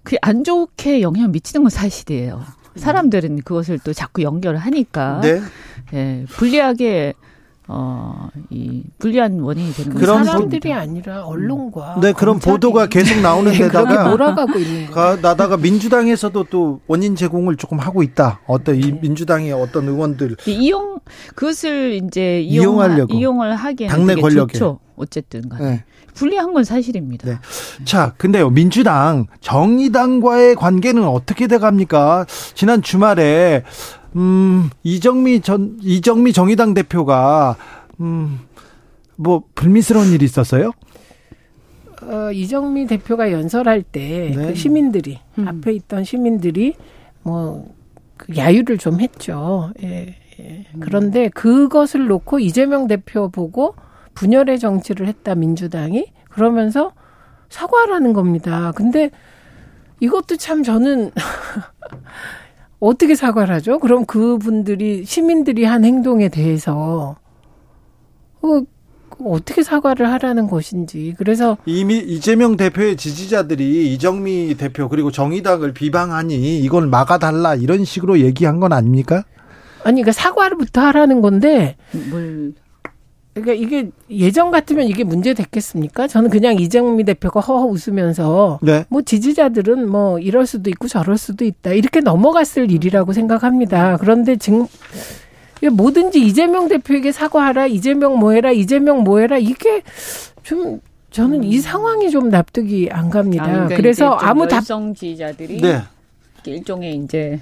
그게 0.02 0.18
안 0.22 0.44
좋게 0.44 1.00
영향 1.00 1.32
미치는 1.32 1.64
건 1.64 1.70
사실이에요. 1.70 2.42
사람들은 2.76 3.42
그것을 3.42 3.78
또 3.80 3.92
자꾸 3.92 4.22
연결을 4.22 4.58
하니까 4.58 5.20
네. 5.20 5.40
예, 5.92 6.24
불리하게 6.28 7.14
어, 7.72 8.28
이 8.50 8.82
불리한 8.98 9.38
원인이 9.38 9.72
되는 9.72 9.92
거죠. 9.92 10.04
그런 10.04 10.24
사람들이 10.24 10.72
아니라 10.72 11.24
언론과 11.24 12.00
네 12.02 12.12
그런 12.12 12.40
보도가 12.40 12.88
계속 12.88 13.20
나오는 13.20 13.52
데다가 13.52 14.10
몰아가고 14.10 14.58
있는 14.58 14.86
거 14.90 15.16
나다가 15.22 15.56
민주당에서도 15.56 16.44
또 16.50 16.80
원인 16.88 17.14
제공을 17.14 17.56
조금 17.56 17.78
하고 17.78 18.02
있다. 18.02 18.40
어떤 18.48 18.74
이 18.74 18.80
네. 18.80 18.98
민주당의 19.00 19.52
어떤 19.52 19.86
의원들 19.86 20.36
이용 20.46 20.98
그것을 21.36 22.00
이제 22.04 22.40
이용, 22.40 22.80
하려고 22.80 23.14
이용을 23.14 23.54
하기에는 23.54 23.96
당내 23.96 24.20
권력에 24.20 24.54
좋죠. 24.54 24.80
어쨌든 24.96 25.48
간에 25.48 25.64
네. 25.64 25.84
불리한 26.14 26.52
건 26.52 26.64
사실입니다. 26.64 27.30
네. 27.30 27.38
자, 27.84 28.14
근데요 28.16 28.50
민주당 28.50 29.26
정의당과의 29.40 30.56
관계는 30.56 31.04
어떻게 31.06 31.46
돼갑니까? 31.46 32.26
지난 32.54 32.82
주말에 32.82 33.62
음, 34.16 34.70
이정미 34.82 35.40
전, 35.40 35.78
이정미 35.82 36.32
정의당 36.32 36.74
대표가, 36.74 37.56
음, 38.00 38.40
뭐, 39.16 39.44
불미스러운 39.54 40.08
일이 40.08 40.24
있었어요? 40.24 40.72
어, 42.02 42.32
이정미 42.32 42.86
대표가 42.86 43.30
연설할 43.30 43.82
때, 43.82 44.32
네. 44.34 44.46
그 44.48 44.54
시민들이, 44.54 45.20
음. 45.38 45.46
앞에 45.46 45.72
있던 45.72 46.04
시민들이, 46.04 46.74
뭐, 47.22 47.72
그 48.16 48.36
야유를 48.36 48.78
좀 48.78 49.00
했죠. 49.00 49.72
예, 49.82 50.16
예. 50.40 50.66
그런데 50.80 51.28
그것을 51.28 52.06
놓고 52.06 52.38
이재명 52.40 52.86
대표 52.86 53.30
보고 53.30 53.74
분열의 54.14 54.58
정치를 54.58 55.06
했다, 55.06 55.34
민주당이. 55.34 56.12
그러면서 56.28 56.92
사과하라는 57.48 58.12
겁니다. 58.12 58.72
근데 58.74 59.10
이것도 60.00 60.36
참 60.36 60.62
저는 60.62 61.12
어떻게 62.80 63.14
사과를 63.14 63.54
하죠? 63.56 63.78
그럼 63.78 64.06
그분들이 64.06 65.04
시민들이 65.04 65.64
한 65.64 65.84
행동에 65.84 66.28
대해서 66.28 67.16
어, 68.42 68.62
어떻게 69.24 69.62
사과를 69.62 70.10
하라는 70.12 70.48
것인지. 70.48 71.14
그래서 71.18 71.58
이미 71.66 71.98
이재명 71.98 72.56
대표의 72.56 72.96
지지자들이 72.96 73.92
이정미 73.92 74.54
대표 74.56 74.88
그리고 74.88 75.10
정의당을 75.10 75.74
비방하니 75.74 76.58
이걸 76.60 76.86
막아달라 76.86 77.54
이런 77.54 77.84
식으로 77.84 78.20
얘기한 78.20 78.60
건 78.60 78.72
아닙니까? 78.72 79.24
아니, 79.84 80.02
그러니까 80.02 80.12
사과를부터 80.12 80.80
하라는 80.80 81.20
건데 81.20 81.76
뭘 82.10 82.54
그러니까 83.40 83.66
이게 83.66 83.90
예전 84.10 84.50
같으면 84.50 84.86
이게 84.86 85.04
문제 85.04 85.34
됐겠습니까? 85.34 86.06
저는 86.08 86.30
그냥 86.30 86.58
이정미 86.58 87.04
대표가 87.04 87.40
허허 87.40 87.66
웃으면서 87.66 88.58
네. 88.62 88.84
뭐 88.88 89.02
지지자들은 89.02 89.88
뭐 89.88 90.18
이럴 90.18 90.46
수도 90.46 90.70
있고 90.70 90.88
저럴 90.88 91.18
수도 91.18 91.44
있다 91.44 91.72
이렇게 91.72 92.00
넘어갔을 92.00 92.70
일이라고 92.70 93.12
생각합니다. 93.12 93.96
그런데 93.98 94.36
지금 94.36 94.66
뭐든지 95.68 96.20
이재명 96.20 96.68
대표에게 96.68 97.12
사과하라, 97.12 97.66
이재명 97.66 98.18
뭐해라, 98.18 98.50
이재명 98.52 99.02
뭐해라 99.02 99.38
이게 99.38 99.82
좀 100.42 100.80
저는 101.10 101.44
이 101.44 101.58
상황이 101.58 102.10
좀 102.10 102.28
납득이 102.28 102.88
안 102.90 103.10
갑니다. 103.10 103.44
아, 103.44 103.52
그러니까 103.52 103.76
그래서 103.76 104.12
아무 104.12 104.46
답 104.46 104.62
지지자들이 104.62 105.60
네. 105.60 105.82
일종의 106.46 106.96
이제 106.96 107.40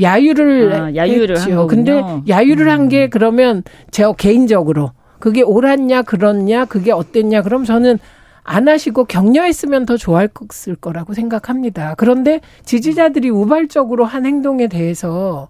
야유를 0.00 0.72
아, 0.72 0.94
야유를 0.94 1.38
했죠. 1.38 1.60
한 1.60 1.66
근데 1.66 2.02
야유를 2.28 2.66
음. 2.66 2.70
한게 2.70 3.08
그러면 3.08 3.62
제 3.90 4.04
개인적으로 4.16 4.92
그게 5.18 5.42
옳았냐 5.42 6.02
그렇냐 6.02 6.64
그게 6.66 6.92
어땠냐 6.92 7.42
그럼 7.42 7.64
저는 7.64 7.98
안 8.42 8.68
하시고 8.68 9.06
격려했으면 9.06 9.86
더 9.86 9.96
좋았을 9.96 10.76
거라고 10.80 11.14
생각합니다. 11.14 11.94
그런데 11.96 12.40
지지자들이 12.64 13.28
우발적으로 13.28 14.04
한 14.04 14.24
행동에 14.24 14.68
대해서 14.68 15.48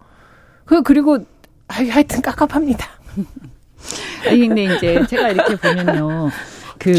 그 0.64 0.82
그리고 0.82 1.18
하여튼 1.68 2.22
깝깝합니다. 2.22 2.86
아니 4.26 4.48
근데 4.48 4.64
이제 4.64 5.04
제가 5.06 5.28
이렇게 5.28 5.56
보면요. 5.56 6.30
그 6.78 6.90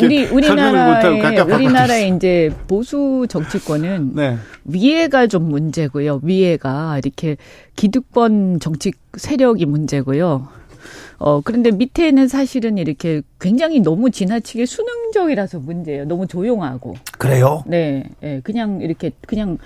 우리 0.00 0.26
우리나라의 0.26 1.40
우리나라의 1.40 2.14
이제 2.14 2.54
보수 2.66 3.26
정치권은 3.28 4.12
네. 4.14 4.38
위에가 4.64 5.26
좀 5.26 5.48
문제고요. 5.48 6.20
위에가 6.22 6.98
이렇게 6.98 7.36
기득권 7.76 8.60
정치 8.60 8.92
세력이 9.16 9.66
문제고요. 9.66 10.48
어, 11.18 11.40
그런데 11.40 11.70
밑에는 11.70 12.28
사실은 12.28 12.78
이렇게 12.78 13.22
굉장히 13.40 13.80
너무 13.80 14.10
지나치게 14.10 14.66
수능적이라서 14.66 15.60
문제예요. 15.60 16.04
너무 16.06 16.26
조용하고. 16.26 16.94
그래요? 17.18 17.64
네. 17.66 18.04
네. 18.20 18.40
그냥 18.42 18.80
이렇게, 18.80 19.10
그냥 19.26 19.58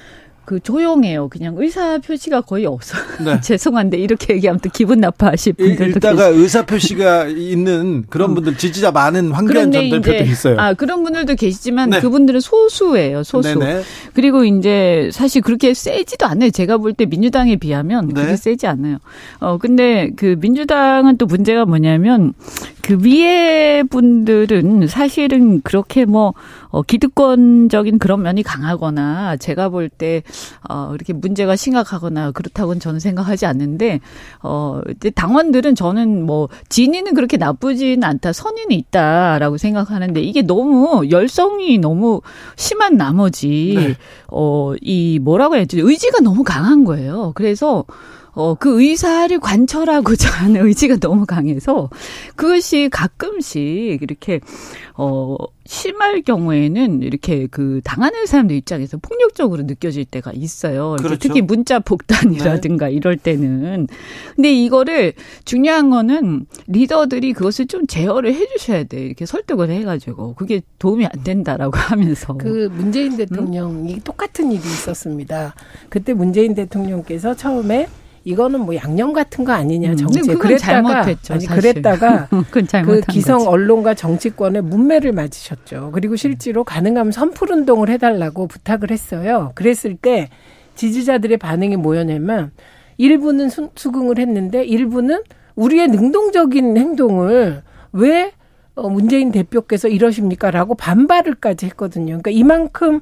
그 0.45 0.59
조용해요. 0.61 1.29
그냥 1.29 1.55
의사 1.57 1.99
표시가 1.99 2.41
거의 2.43 2.67
없어. 2.67 2.97
네. 3.25 3.41
죄송한데 3.43 3.97
이렇게 3.97 4.35
얘기하면 4.35 4.61
또 4.61 4.69
기분 4.73 5.01
나빠하실 5.01 5.53
분들도 5.55 5.85
일다가. 5.85 6.27
의사 6.29 6.67
표시가 6.67 7.27
있는 7.35 8.05
그런 8.09 8.35
분들 8.35 8.57
지지자 8.57 8.91
많은 8.91 9.31
황교안 9.31 9.71
전 9.71 9.91
대표도 9.91 10.25
있어요. 10.25 10.57
아 10.59 10.75
그런 10.75 11.03
분들도 11.03 11.35
계시지만 11.37 11.91
네. 11.91 12.01
그분들은 12.01 12.41
소수예요. 12.41 13.23
소수. 13.23 13.59
네네. 13.59 13.83
그리고 14.15 14.45
이제 14.45 15.11
사실 15.13 15.43
그렇게 15.43 15.75
세지도 15.75 16.27
않아요. 16.27 16.51
제가 16.51 16.79
볼 16.79 16.93
때 16.93 17.07
민주당에 17.07 17.57
비하면 17.57 18.09
네. 18.09 18.15
그렇게 18.15 18.37
세지 18.37 18.67
않아요. 18.67 18.99
어 19.41 19.57
근데 19.59 20.11
그 20.17 20.37
민주당은 20.41 21.17
또 21.17 21.25
문제가 21.27 21.65
뭐냐면 21.65 22.35
그 22.83 22.99
위에 23.03 23.83
분들은 23.89 24.89
사실은 24.89 25.63
그렇게 25.63 26.05
뭐 26.05 26.35
어, 26.73 26.83
기득권적인 26.83 27.99
그런 28.01 28.23
면이 28.23 28.43
강하거나 28.43 29.37
제가 29.37 29.69
볼 29.69 29.89
때 29.89 30.23
어, 30.69 30.93
이렇게 30.95 31.13
문제가 31.13 31.55
심각하거나 31.55 32.31
그렇다고는 32.33 32.81
저는 32.81 32.99
생각하지 32.99 33.45
않는데 33.47 34.01
어, 34.43 34.81
이제 34.97 35.11
당원들은 35.11 35.75
저는 35.75 36.25
뭐 36.25 36.49
진위는 36.71 37.15
그렇게 37.15 37.37
나쁘진 37.37 38.03
않다, 38.03 38.33
선의는 38.33 38.73
있다라고 38.73 39.59
생각하는데 39.59 40.21
이게 40.23 40.41
너무 40.43 41.09
열성이 41.11 41.79
너무 41.79 42.23
심한 42.57 42.97
나머지 42.97 43.75
네. 43.77 43.97
어, 44.29 44.73
이 44.81 45.19
뭐라고 45.21 45.57
해야 45.57 45.65
되지? 45.65 45.81
의지가 45.81 46.21
너무 46.21 46.43
강한 46.43 46.85
거예요. 46.85 47.33
그래서 47.35 47.85
어, 48.35 48.55
그 48.55 48.83
의사를 48.83 49.39
관철하고자 49.39 50.31
하는 50.31 50.65
의지가 50.67 50.97
너무 50.97 51.27
강해서 51.27 51.91
그것이 52.37 52.89
가끔씩 52.91 53.63
이렇게, 54.03 54.41
어, 54.95 55.37
심할 55.65 56.23
경우에는 56.23 57.03
이렇게 57.03 57.47
그 57.47 57.81
당하는 57.85 58.27
사람들 58.27 58.57
입장에서 58.57 58.99
폭력적으로 58.99 59.63
느껴질 59.63 60.05
때가 60.07 60.33
있어요. 60.35 60.97
그렇죠. 60.99 61.19
특히 61.19 61.41
문자 61.41 61.79
폭탄이라든가 61.79 62.89
이럴 62.89 63.17
때는. 63.17 63.87
근데 64.35 64.53
이거를 64.53 65.13
중요한 65.45 65.91
거는 65.91 66.47
리더들이 66.67 67.33
그것을 67.33 67.67
좀 67.67 67.87
제어를 67.87 68.35
해 68.35 68.47
주셔야 68.49 68.85
돼. 68.85 69.05
이렇게 69.05 69.25
설득을 69.25 69.71
해가지고. 69.71 70.35
그게 70.35 70.63
도움이 70.79 71.07
안 71.07 71.23
된다라고 71.23 71.77
하면서. 71.79 72.35
그 72.35 72.69
문재인 72.73 73.17
대통령이 73.17 74.01
똑같은 74.01 74.51
일이 74.51 74.61
있었습니다. 74.61 75.55
그때 75.89 76.13
문재인 76.13 76.55
대통령께서 76.55 77.37
처음에 77.37 77.89
이거는 78.25 78.61
뭐 78.61 78.75
양념 78.77 79.13
같은 79.13 79.45
거 79.45 79.53
아니냐 79.53 79.91
음, 79.91 79.97
근데 79.97 80.21
그건 80.21 80.39
그랬다가 80.39 81.05
잘못했죠, 81.05 81.35
아니 81.35 81.45
사실. 81.45 81.73
그랬다가 81.73 82.29
그 82.51 83.01
기성 83.09 83.39
거지. 83.39 83.49
언론과 83.49 83.95
정치권의 83.95 84.63
문매를 84.63 85.13
맞으셨죠. 85.13 85.91
그리고 85.93 86.17
실제로 86.17 86.65
가능하면 86.65 87.13
선풀 87.13 87.53
운동을 87.53 87.89
해달라고 87.91 88.47
부탁을 88.47 88.91
했어요. 88.91 89.53
그랬을 89.55 89.97
때 89.97 90.29
지지자들의 90.77 91.37
반응이 91.39 91.77
뭐였냐면 91.77 92.53
일부는 92.97 93.49
수, 93.49 93.71
수긍을 93.75 94.19
했는데 94.19 94.65
일부는 94.65 95.23
우리의 95.57 95.89
능동적인 95.89 96.77
행동을 96.77 97.63
왜 97.93 98.33
어, 98.75 98.89
문재인 98.89 99.33
대표께서 99.33 99.89
이러십니까라고 99.89 100.75
반발을까지 100.77 101.67
했거든요. 101.67 102.19
그러니까 102.19 102.31
이만큼 102.31 103.01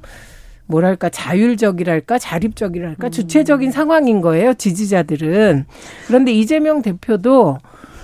뭐랄까 0.71 1.09
자율적이랄까 1.09 2.17
자립적이랄까 2.17 3.09
주체적인 3.09 3.71
상황인 3.71 4.21
거예요 4.21 4.53
지지자들은. 4.55 5.65
그런데 6.07 6.31
이재명 6.31 6.81
대표도 6.81 7.59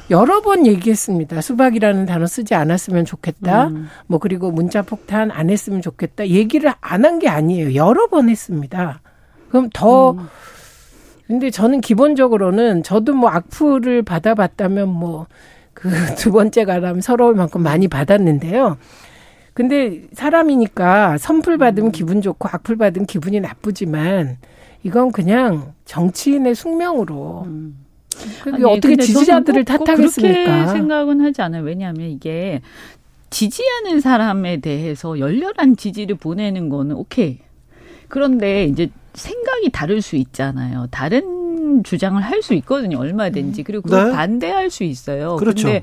여러 0.10 0.42
번 0.42 0.66
얘기했습니다. 0.68 1.42
수박이라는 1.42 2.06
단어 2.06 2.28
쓰지 2.28 2.54
않았으면 2.56 3.06
좋겠다. 3.06 3.72
뭐 4.08 4.20
그리고 4.20 4.52
문자 4.52 4.82
폭탄 4.82 5.32
안 5.32 5.50
했으면 5.50 5.82
좋겠다. 5.82 6.28
얘기를 6.28 6.72
안 6.82 7.04
한 7.06 7.20
게 7.20 7.28
아니에요. 7.28 7.74
여러 7.76 8.08
번 8.08 8.30
했습니다. 8.30 9.02
그럼 9.50 9.70
더 9.74 10.16
근데 11.28 11.50
저는 11.52 11.82
기본적으로는 11.82 12.84
저도 12.84 13.14
뭐 13.14 13.30
악플을 13.30 14.04
받아봤다면 14.04 14.88
뭐 14.90 15.28
그 15.74 15.90
두 16.18 16.32
번째 16.32 16.66
가라면 16.66 17.02
서러울 17.02 17.36
만큼 17.36 17.62
많이 17.62 17.88
받았는데요. 17.88 18.78
근데 19.58 20.04
사람이니까 20.14 21.18
선풀 21.18 21.58
받으면 21.58 21.92
기분 21.92 22.22
좋고 22.22 22.48
악플 22.48 22.76
받으면 22.76 23.08
기분이 23.08 23.40
나쁘지만 23.40 24.38
이건 24.84 25.12
그냥 25.12 25.74
정치인의 25.86 26.54
숙명으로 26.54 27.48
그게 28.44 28.56
아니, 28.56 28.64
어떻게 28.66 28.96
지지자들을 28.98 29.66
탓하겠습니까? 29.66 30.44
그렇게 30.44 30.68
생각은 30.68 31.22
하지 31.22 31.42
않아요. 31.42 31.64
왜냐하면 31.64 32.08
이게 32.12 32.62
지지하는 33.32 34.00
사람에 34.00 34.58
대해서 34.58 35.18
열렬한 35.18 35.76
지지를 35.76 36.18
보내는 36.18 36.70
거는 36.70 36.96
오케이. 36.96 37.40
그런데 38.10 38.66
이제 38.66 38.92
생각이 39.16 39.72
다를 39.72 40.04
수 40.04 40.18
있잖아요. 40.18 40.86
다른 40.92 41.84
주장을 41.84 42.22
할 42.22 42.44
수 42.44 42.54
있거든요. 42.54 43.00
얼마든지. 43.00 43.64
그리고 43.64 43.82
그걸 43.82 44.10
네. 44.10 44.16
반대할 44.16 44.70
수 44.70 44.84
있어요. 44.84 45.38
그렇죠. 45.38 45.68
근데 45.68 45.82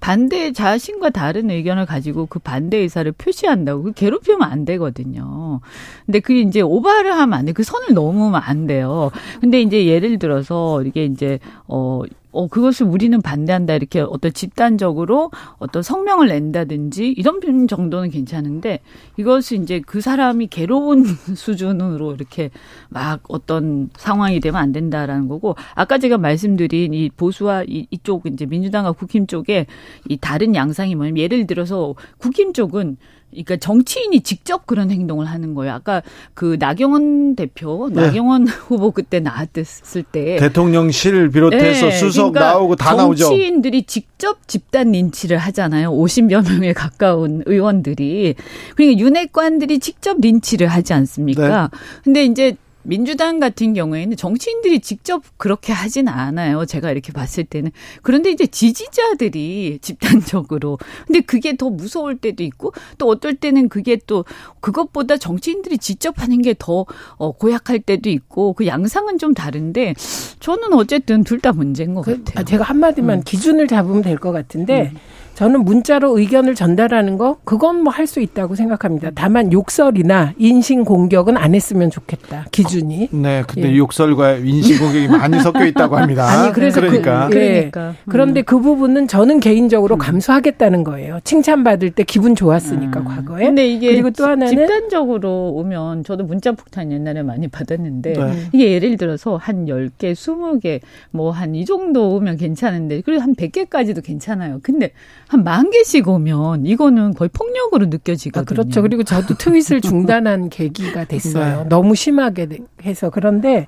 반대 0.00 0.52
자신과 0.52 1.10
다른 1.10 1.50
의견을 1.50 1.86
가지고 1.86 2.26
그 2.26 2.38
반대 2.38 2.78
의사를 2.78 3.10
표시한다고 3.12 3.82
그 3.82 3.92
괴롭히면 3.92 4.42
안 4.42 4.64
되거든요. 4.64 5.60
근데 6.06 6.20
그 6.20 6.32
이제 6.32 6.62
오바를 6.62 7.12
하면 7.12 7.38
안 7.38 7.44
돼. 7.44 7.52
그 7.52 7.62
선을 7.62 7.94
넘으면 7.94 8.34
안 8.42 8.66
돼요. 8.66 9.10
근데 9.40 9.60
이제 9.60 9.86
예를 9.86 10.18
들어서 10.18 10.82
이게 10.82 11.04
이제 11.04 11.38
어 11.68 12.02
어, 12.32 12.46
그것을 12.46 12.86
우리는 12.86 13.20
반대한다. 13.20 13.74
이렇게 13.74 14.00
어떤 14.00 14.32
집단적으로 14.32 15.30
어떤 15.58 15.82
성명을 15.82 16.28
낸다든지 16.28 17.08
이런 17.08 17.40
정도는 17.68 18.10
괜찮은데 18.10 18.80
이것이 19.16 19.56
이제 19.56 19.80
그 19.84 20.00
사람이 20.00 20.48
괴로운 20.48 21.04
수준으로 21.34 22.14
이렇게 22.14 22.50
막 22.88 23.20
어떤 23.28 23.90
상황이 23.96 24.40
되면 24.40 24.60
안 24.60 24.72
된다라는 24.72 25.28
거고 25.28 25.56
아까 25.74 25.98
제가 25.98 26.18
말씀드린 26.18 26.94
이 26.94 27.10
보수와 27.10 27.64
이, 27.64 27.86
이쪽 27.90 28.26
이제 28.26 28.46
민주당과 28.46 28.92
국힘 28.92 29.26
쪽에 29.26 29.66
이 30.08 30.16
다른 30.16 30.54
양상이 30.54 30.94
뭐냐면 30.94 31.18
예를 31.18 31.46
들어서 31.46 31.94
국힘 32.18 32.52
쪽은 32.52 32.96
그러니까 33.30 33.56
정치인이 33.56 34.20
직접 34.22 34.66
그런 34.66 34.90
행동을 34.90 35.26
하는 35.26 35.54
거예요. 35.54 35.72
아까 35.72 36.02
그 36.34 36.56
나경원 36.58 37.36
대표, 37.36 37.88
네. 37.92 38.02
나경원 38.02 38.46
후보 38.48 38.90
그때 38.90 39.20
나왔을 39.20 40.02
때 40.10 40.36
대통령실 40.36 41.30
비롯해서 41.30 41.86
네, 41.86 41.92
수석 41.92 42.32
그러니까 42.32 42.52
나오고 42.52 42.76
다 42.76 42.94
나오죠. 42.94 43.24
정치인들이 43.24 43.84
직접 43.84 44.48
집단 44.48 44.92
린치를 44.92 45.38
하잖아요. 45.38 45.92
50여 45.92 46.48
명에 46.50 46.72
가까운 46.72 47.42
의원들이. 47.46 48.34
그러니까 48.74 49.00
윤핵관들이 49.00 49.78
직접 49.78 50.18
린치를 50.20 50.66
하지 50.66 50.92
않습니까? 50.92 51.70
네. 51.72 51.78
근데 52.02 52.24
이제 52.24 52.56
민주당 52.94 53.38
같은 53.38 53.72
경우에는 53.72 54.16
정치인들이 54.16 54.80
직접 54.80 55.22
그렇게 55.36 55.72
하진 55.72 56.08
않아요. 56.08 56.66
제가 56.66 56.90
이렇게 56.90 57.12
봤을 57.12 57.44
때는. 57.44 57.70
그런데 58.02 58.32
이제 58.32 58.48
지지자들이 58.48 59.78
집단적으로. 59.80 60.76
근데 61.06 61.20
그게 61.20 61.56
더 61.56 61.70
무서울 61.70 62.16
때도 62.18 62.42
있고 62.42 62.72
또 62.98 63.06
어떨 63.06 63.36
때는 63.36 63.68
그게 63.68 63.96
또 64.08 64.24
그것보다 64.58 65.18
정치인들이 65.18 65.78
직접 65.78 66.20
하는 66.20 66.42
게더 66.42 66.84
어, 67.16 67.32
고약할 67.32 67.78
때도 67.78 68.10
있고 68.10 68.54
그 68.54 68.66
양상은 68.66 69.18
좀 69.18 69.34
다른데 69.34 69.94
저는 70.40 70.72
어쨌든 70.72 71.22
둘 71.22 71.40
다 71.40 71.52
문제인 71.52 71.94
것 71.94 72.02
그, 72.02 72.18
같아요. 72.18 72.40
아, 72.40 72.42
제가 72.44 72.64
한마디만 72.64 73.18
음. 73.20 73.22
기준을 73.24 73.66
잡으면 73.68 74.02
될 74.02 74.18
것 74.18 74.32
같은데 74.32 74.92
저는 75.40 75.64
문자로 75.64 76.18
의견을 76.18 76.54
전달하는 76.54 77.16
거 77.16 77.38
그건 77.44 77.82
뭐 77.82 77.90
할 77.90 78.06
수 78.06 78.20
있다고 78.20 78.54
생각합니다. 78.56 79.10
다만 79.14 79.52
욕설이나 79.52 80.34
인신 80.36 80.84
공격은 80.84 81.36
안 81.38 81.54
했으면 81.54 81.90
좋겠다. 81.90 82.44
기준이. 82.50 83.08
네, 83.10 83.42
근데 83.46 83.72
예. 83.72 83.76
욕설과 83.78 84.32
인신 84.34 84.78
공격이 84.78 85.08
많이 85.08 85.38
섞여 85.40 85.64
있다고 85.64 85.96
합니다. 85.96 86.26
아니, 86.28 86.52
그래서 86.52 86.80
그러니까 86.82 87.28
그- 87.28 87.36
예. 87.40 87.70
그러니까. 87.70 87.94
그런데 88.08 88.42
그 88.42 88.60
부분은 88.60 89.06
저는 89.08 89.40
개인적으로 89.40 89.96
감수하겠다는 89.96 90.84
거예요. 90.84 91.20
칭찬받을 91.24 91.92
때 91.92 92.02
기분 92.04 92.34
좋았으니까 92.34 93.02
과거에. 93.04 93.44
근데 93.46 93.66
이게 93.66 93.92
그리고 93.92 94.10
또 94.10 94.24
하나는 94.24 94.48
집단적으로 94.48 95.52
오면 95.54 96.04
저도 96.04 96.24
문자 96.24 96.52
폭탄 96.52 96.92
옛날에 96.92 97.22
많이 97.22 97.48
받았는데 97.48 98.12
네. 98.12 98.32
이게 98.52 98.72
예를 98.72 98.96
들어서 98.98 99.36
한 99.36 99.64
10개, 99.66 100.12
20개 100.12 100.80
뭐 101.12 101.30
한 101.32 101.54
이 101.54 101.64
정도 101.64 102.10
오면 102.16 102.36
괜찮은데 102.36 103.00
그리고 103.02 103.22
한 103.22 103.34
100개까지도 103.34 104.02
괜찮아요. 104.04 104.58
근데 104.62 104.92
한 105.30 105.44
만 105.44 105.70
개씩 105.70 106.08
오면 106.08 106.66
이거는 106.66 107.14
거의 107.14 107.28
폭력으로 107.32 107.86
느껴지거든요. 107.86 108.42
아, 108.42 108.44
그렇죠. 108.44 108.82
그리고 108.82 109.04
저도 109.04 109.34
트윗을 109.34 109.80
중단한 109.82 110.48
계기가 110.50 111.04
됐어요. 111.04 111.62
네. 111.62 111.68
너무 111.68 111.94
심하게 111.94 112.46
돼- 112.46 112.58
해서. 112.82 113.10
그런데 113.10 113.66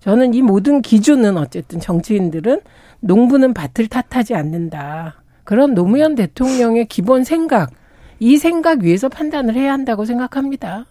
저는 0.00 0.32
이 0.32 0.40
모든 0.40 0.80
기준은 0.80 1.36
어쨌든 1.36 1.80
정치인들은 1.80 2.60
농부는 3.00 3.52
밭을 3.52 3.88
탓하지 3.88 4.34
않는다. 4.34 5.22
그런 5.44 5.74
노무현 5.74 6.14
대통령의 6.14 6.86
기본 6.86 7.24
생각, 7.24 7.70
이 8.18 8.38
생각 8.38 8.80
위에서 8.82 9.08
판단을 9.10 9.54
해야 9.54 9.72
한다고 9.72 10.06
생각합니다. 10.06 10.86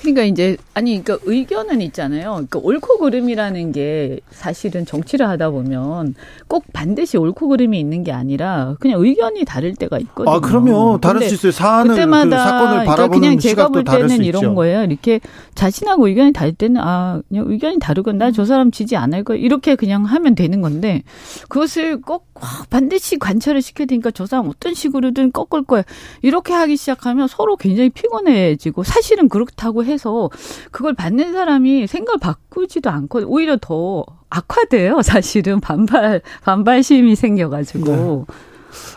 그러니까 0.00 0.22
이제 0.22 0.56
아니 0.74 1.02
그러니까 1.02 1.24
의견은 1.28 1.80
있잖아요. 1.82 2.30
그러니까 2.32 2.60
옳고 2.60 2.98
그름이라는 2.98 3.72
게 3.72 4.20
사실은 4.30 4.86
정치를 4.86 5.28
하다 5.28 5.50
보면 5.50 6.14
꼭 6.46 6.64
반드시 6.72 7.16
옳고 7.18 7.48
그름이 7.48 7.78
있는 7.80 8.04
게 8.04 8.12
아니라 8.12 8.76
그냥 8.78 9.00
의견이 9.04 9.44
다를 9.44 9.74
때가 9.74 9.98
있거든요. 9.98 10.34
아, 10.36 10.40
그럼요. 10.40 10.98
다를 11.00 11.22
수 11.22 11.34
있어요. 11.34 11.52
사안을 11.52 11.90
그때마다 11.96 12.24
그 12.36 12.42
사건을 12.42 12.84
바라보는 12.84 12.94
그러니까 12.94 13.18
그냥 13.18 13.38
제가 13.38 13.68
볼 13.68 13.82
때는 13.84 14.24
이런 14.24 14.42
있죠. 14.42 14.54
거예요. 14.54 14.84
이렇게 14.84 15.20
자신하고 15.56 16.06
의견이 16.06 16.32
다를 16.32 16.52
때는 16.52 16.80
아 16.80 17.20
그냥 17.28 17.44
의견이 17.48 17.78
다르건 17.80 18.18
나 18.18 18.28
저 18.30 18.44
사람 18.44 18.70
지지 18.70 18.94
않을 18.94 19.24
거야 19.24 19.36
이렇게 19.38 19.74
그냥 19.74 20.04
하면 20.04 20.34
되는 20.36 20.60
건데 20.60 21.02
그것을 21.48 22.00
꼭 22.02 22.27
와, 22.27 22.27
반드시 22.70 23.18
관찰을 23.18 23.62
시켜야 23.62 23.86
되니까 23.86 24.10
저 24.10 24.26
사람 24.26 24.48
어떤 24.48 24.74
식으로든 24.74 25.32
꺾을 25.32 25.64
거야 25.64 25.82
이렇게 26.22 26.52
하기 26.52 26.76
시작하면 26.76 27.28
서로 27.28 27.56
굉장히 27.56 27.90
피곤해지고 27.90 28.84
사실은 28.84 29.28
그렇다고 29.28 29.84
해서 29.84 30.30
그걸 30.70 30.94
받는 30.94 31.32
사람이 31.32 31.86
생각을 31.86 32.18
바꾸지도 32.18 32.90
않고 32.90 33.22
오히려 33.26 33.56
더 33.60 34.04
악화돼요. 34.30 35.02
사실은 35.02 35.60
반발 35.60 36.20
반발심이 36.42 37.16
생겨가지고. 37.16 38.26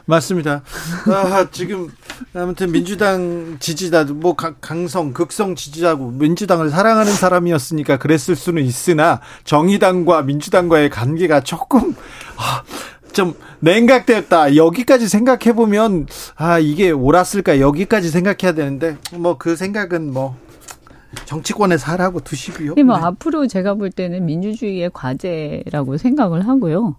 맞습니다. 0.05 0.63
아, 1.07 1.47
지금 1.51 1.87
아무튼 2.33 2.71
민주당 2.71 3.55
지지자도 3.59 4.15
뭐 4.15 4.35
강- 4.35 4.55
강성 4.59 5.13
극성 5.13 5.55
지지자고 5.55 6.11
민주당을 6.11 6.69
사랑하는 6.69 7.13
사람이었으니까 7.13 7.97
그랬을 7.97 8.35
수는 8.35 8.63
있으나 8.63 9.21
정의당과 9.45 10.23
민주당과의 10.23 10.89
관계가 10.89 11.41
조금 11.41 11.95
아, 12.35 12.63
좀 13.13 13.33
냉각되었다. 13.59 14.55
여기까지 14.55 15.07
생각해 15.07 15.53
보면 15.53 16.07
아 16.35 16.59
이게 16.59 16.91
옳았을까 16.91 17.59
여기까지 17.59 18.09
생각해야 18.09 18.53
되는데 18.53 18.97
뭐 19.17 19.37
그 19.41 19.55
생각은 19.55 20.13
뭐 20.13 20.35
정치권에서 21.25 21.91
하라고 21.93 22.19
두시고요. 22.19 22.75
근데 22.75 22.83
뭐 22.83 22.95
네. 22.95 23.03
앞으로 23.03 23.47
제가 23.47 23.73
볼 23.73 23.89
때는 23.89 24.25
민주주의의 24.25 24.91
과제라고 24.93 25.97
생각을 25.97 26.47
하고요. 26.47 26.95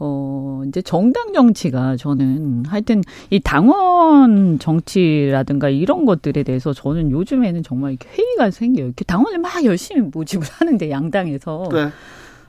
어, 0.00 0.62
이제 0.66 0.82
정당 0.82 1.32
정치가 1.32 1.96
저는 1.96 2.64
하여튼 2.66 3.02
이 3.30 3.38
당원 3.38 4.58
정치라든가 4.58 5.68
이런 5.68 6.04
것들에 6.04 6.42
대해서 6.42 6.72
저는 6.72 7.12
요즘에는 7.12 7.62
정말 7.62 7.92
이렇게 7.92 8.08
회의가 8.10 8.50
생겨요. 8.50 8.86
이렇게 8.86 9.04
당원을 9.04 9.38
막 9.38 9.64
열심히 9.64 10.00
모집을 10.00 10.46
하는데 10.58 10.90
양당에서 10.90 11.68
네. 11.72 11.88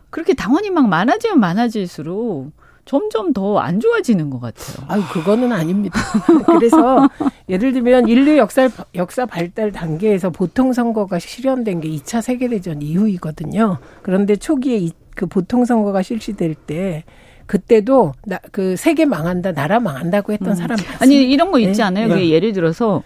그렇게 0.09 0.33
당원이 0.33 0.71
막 0.71 0.87
많아지면 0.89 1.39
많아질수록 1.39 2.51
점점 2.89 3.33
더 3.33 3.59
안 3.59 3.79
좋아지는 3.79 4.31
것 4.31 4.39
같아요. 4.39 4.83
아유, 4.87 5.03
그거는 5.13 5.51
아닙니다. 5.51 5.99
그래서 6.47 7.07
예를 7.47 7.71
들면 7.71 8.07
인류 8.07 8.35
역사 8.37 8.67
역사 8.95 9.27
발달 9.27 9.71
단계에서 9.71 10.31
보통 10.31 10.73
선거가 10.73 11.19
실현된 11.19 11.81
게 11.81 11.87
2차 11.89 12.23
세계 12.23 12.47
대전 12.47 12.81
이후이거든요. 12.81 13.77
그런데 14.01 14.35
초기에 14.35 14.77
이, 14.77 14.91
그 15.15 15.27
보통 15.27 15.65
선거가 15.65 16.01
실시될 16.01 16.55
때 16.55 17.03
그때도 17.49 18.13
나, 18.27 18.37
그 18.51 18.75
세계 18.75 19.05
망한다, 19.05 19.53
나라 19.53 19.79
망한다고 19.79 20.33
했던 20.33 20.53
사람 20.55 20.77
많습니다. 20.77 20.93
음. 20.93 21.01
아니 21.01 21.23
이런 21.23 21.51
거 21.51 21.57
있지 21.57 21.79
네. 21.79 21.83
않아요? 21.83 22.07
네. 22.07 22.13
그게 22.13 22.29
예를 22.29 22.53
들어서 22.53 23.01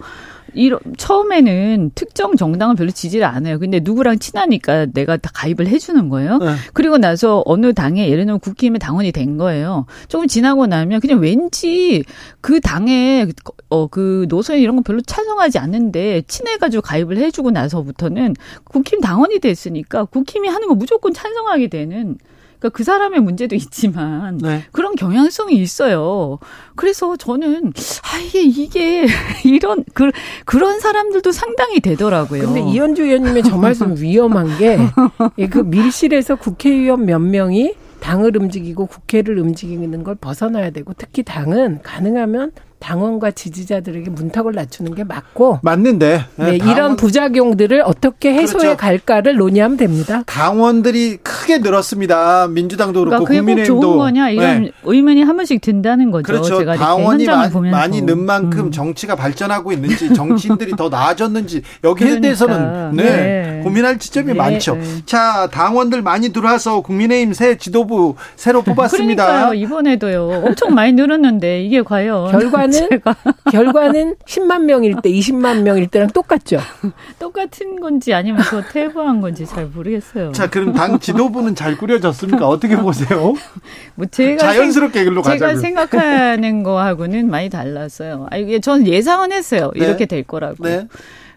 이런 0.52 0.78
처음에는 0.98 1.92
특정 1.94 2.36
정당을 2.36 2.76
별로 2.76 2.90
지지를 2.90 3.24
안 3.24 3.46
해요. 3.46 3.58
근데 3.58 3.80
누구랑 3.82 4.18
친하니까 4.18 4.84
내가 4.92 5.16
다 5.16 5.30
가입을 5.32 5.66
해주는 5.66 6.10
거예요. 6.10 6.36
네. 6.36 6.54
그리고 6.74 6.98
나서 6.98 7.42
어느 7.46 7.72
당에 7.72 8.10
예를 8.10 8.26
들면 8.26 8.40
국힘의 8.40 8.80
당원이 8.80 9.12
된 9.12 9.38
거예요. 9.38 9.86
조금 10.08 10.26
지나고 10.28 10.66
나면 10.66 11.00
그냥 11.00 11.20
왠지 11.20 12.04
그 12.42 12.60
당에 12.60 13.26
어 13.70 13.88
그 13.88 14.26
노선 14.28 14.58
이런 14.58 14.76
거 14.76 14.82
별로 14.82 15.00
찬성하지 15.00 15.58
않는데 15.58 16.22
친해가지고 16.28 16.82
가입을 16.82 17.16
해주고 17.16 17.50
나서부터는 17.50 18.34
국힘 18.64 19.00
당원이 19.00 19.38
됐으니까 19.38 20.04
국힘이 20.04 20.48
하는 20.48 20.68
거 20.68 20.74
무조건 20.74 21.14
찬성하게 21.14 21.68
되는. 21.68 22.18
그러니까 22.64 22.68
그 22.70 22.82
사람의 22.84 23.20
문제도 23.20 23.54
있지만 23.54 24.38
네. 24.38 24.62
그런 24.72 24.94
경향성이 24.94 25.56
있어요. 25.56 26.38
그래서 26.76 27.16
저는 27.16 27.72
아 28.02 28.18
이게 28.18 28.42
이게 28.42 29.06
이런 29.44 29.84
그 29.92 30.10
그런 30.46 30.80
사람들도 30.80 31.30
상당히 31.32 31.80
되더라고요. 31.80 32.46
근데 32.46 32.60
이현주 32.60 33.02
의원님의 33.02 33.42
저 33.42 33.58
말씀 33.58 33.94
위험한 33.98 34.58
게 34.58 34.78
그 35.50 35.58
밀실에서 35.58 36.36
국회의원 36.36 37.04
몇 37.04 37.18
명이 37.18 37.74
당을 38.00 38.36
움직이고 38.36 38.86
국회를 38.86 39.38
움직이는 39.38 40.02
걸 40.02 40.14
벗어나야 40.14 40.70
되고 40.70 40.92
특히 40.96 41.22
당은 41.22 41.80
가능하면 41.82 42.52
당원과 42.88 43.30
지지자들에게 43.30 44.10
문턱을 44.10 44.52
낮추는 44.52 44.94
게 44.94 45.04
맞고 45.04 45.60
맞는데 45.62 46.24
네, 46.36 46.44
네, 46.44 46.56
이런 46.56 46.74
당원- 46.74 46.96
부작용들을 46.96 47.80
어떻게 47.86 48.34
해소해 48.34 48.62
그렇죠. 48.64 48.76
갈까를 48.76 49.36
논의하면 49.36 49.78
됩니다. 49.78 50.22
당원들이 50.26 51.16
크게 51.22 51.58
늘었습니다. 51.58 52.48
민주당도 52.48 53.00
그렇고 53.00 53.24
그러니까 53.24 53.26
그게 53.26 53.38
꼭 53.40 53.46
국민의힘도 53.46 53.80
좋은 53.80 53.96
거냐 53.96 54.28
이런 54.28 54.64
네. 54.64 54.70
의문이 54.84 55.22
한 55.22 55.34
번씩 55.36 55.62
든다는 55.62 56.10
거죠. 56.10 56.24
그렇죠. 56.26 56.58
제가 56.58 56.76
당원이 56.76 57.24
마-. 57.24 57.48
많이 57.70 58.02
는 58.02 58.18
만큼 58.18 58.66
음. 58.66 58.70
정치가 58.70 59.16
발전하고 59.16 59.72
있는지 59.72 60.12
정치인들이 60.12 60.72
더 60.76 60.90
나아졌는지 60.90 61.62
여기에 61.84 62.06
그러니까. 62.06 62.20
대해서는 62.20 62.96
네, 62.96 63.02
네. 63.04 63.60
고민할 63.64 63.98
지점이 63.98 64.26
네, 64.28 64.34
많죠. 64.34 64.74
네. 64.74 64.82
자 65.06 65.48
당원들 65.50 66.02
많이 66.02 66.28
들어와서 66.34 66.82
국민의힘 66.82 67.32
새 67.32 67.56
지도부 67.56 68.16
새로 68.36 68.60
뽑았습니다. 68.62 69.24
그러니까요. 69.24 69.54
이번에도요. 69.54 70.42
엄청 70.44 70.74
많이 70.74 70.92
늘었는데 70.92 71.62
이게 71.62 71.80
과연 71.82 72.30
결과는 72.30 72.73
제가 72.74 73.16
결과는 73.50 74.16
10만 74.26 74.64
명일 74.64 74.96
때 75.02 75.10
20만 75.10 75.62
명일 75.62 75.88
때랑 75.88 76.08
똑같죠. 76.10 76.58
똑같은 77.18 77.80
건지 77.80 78.12
아니면 78.14 78.42
더 78.42 78.62
퇴보한 78.62 79.20
건지 79.20 79.46
잘 79.46 79.66
모르겠어요. 79.66 80.32
자 80.32 80.48
그럼 80.48 80.72
당 80.72 80.98
지도부는 80.98 81.54
잘 81.54 81.76
꾸려졌습니까? 81.76 82.46
어떻게 82.48 82.76
보세요? 82.76 83.34
뭐 83.94 84.06
제가 84.06 84.38
자연스럽게 84.38 85.04
글로 85.04 85.22
제가 85.22 85.34
가자고요. 85.34 85.60
생각하는 85.60 86.62
거하고는 86.62 87.30
많이 87.30 87.48
달랐어요. 87.50 88.26
아 88.30 88.36
이게 88.36 88.60
저는 88.60 88.86
예상은 88.86 89.32
했어요. 89.32 89.70
네. 89.76 89.84
이렇게 89.84 90.06
될 90.06 90.22
거라고. 90.24 90.64
네. 90.64 90.86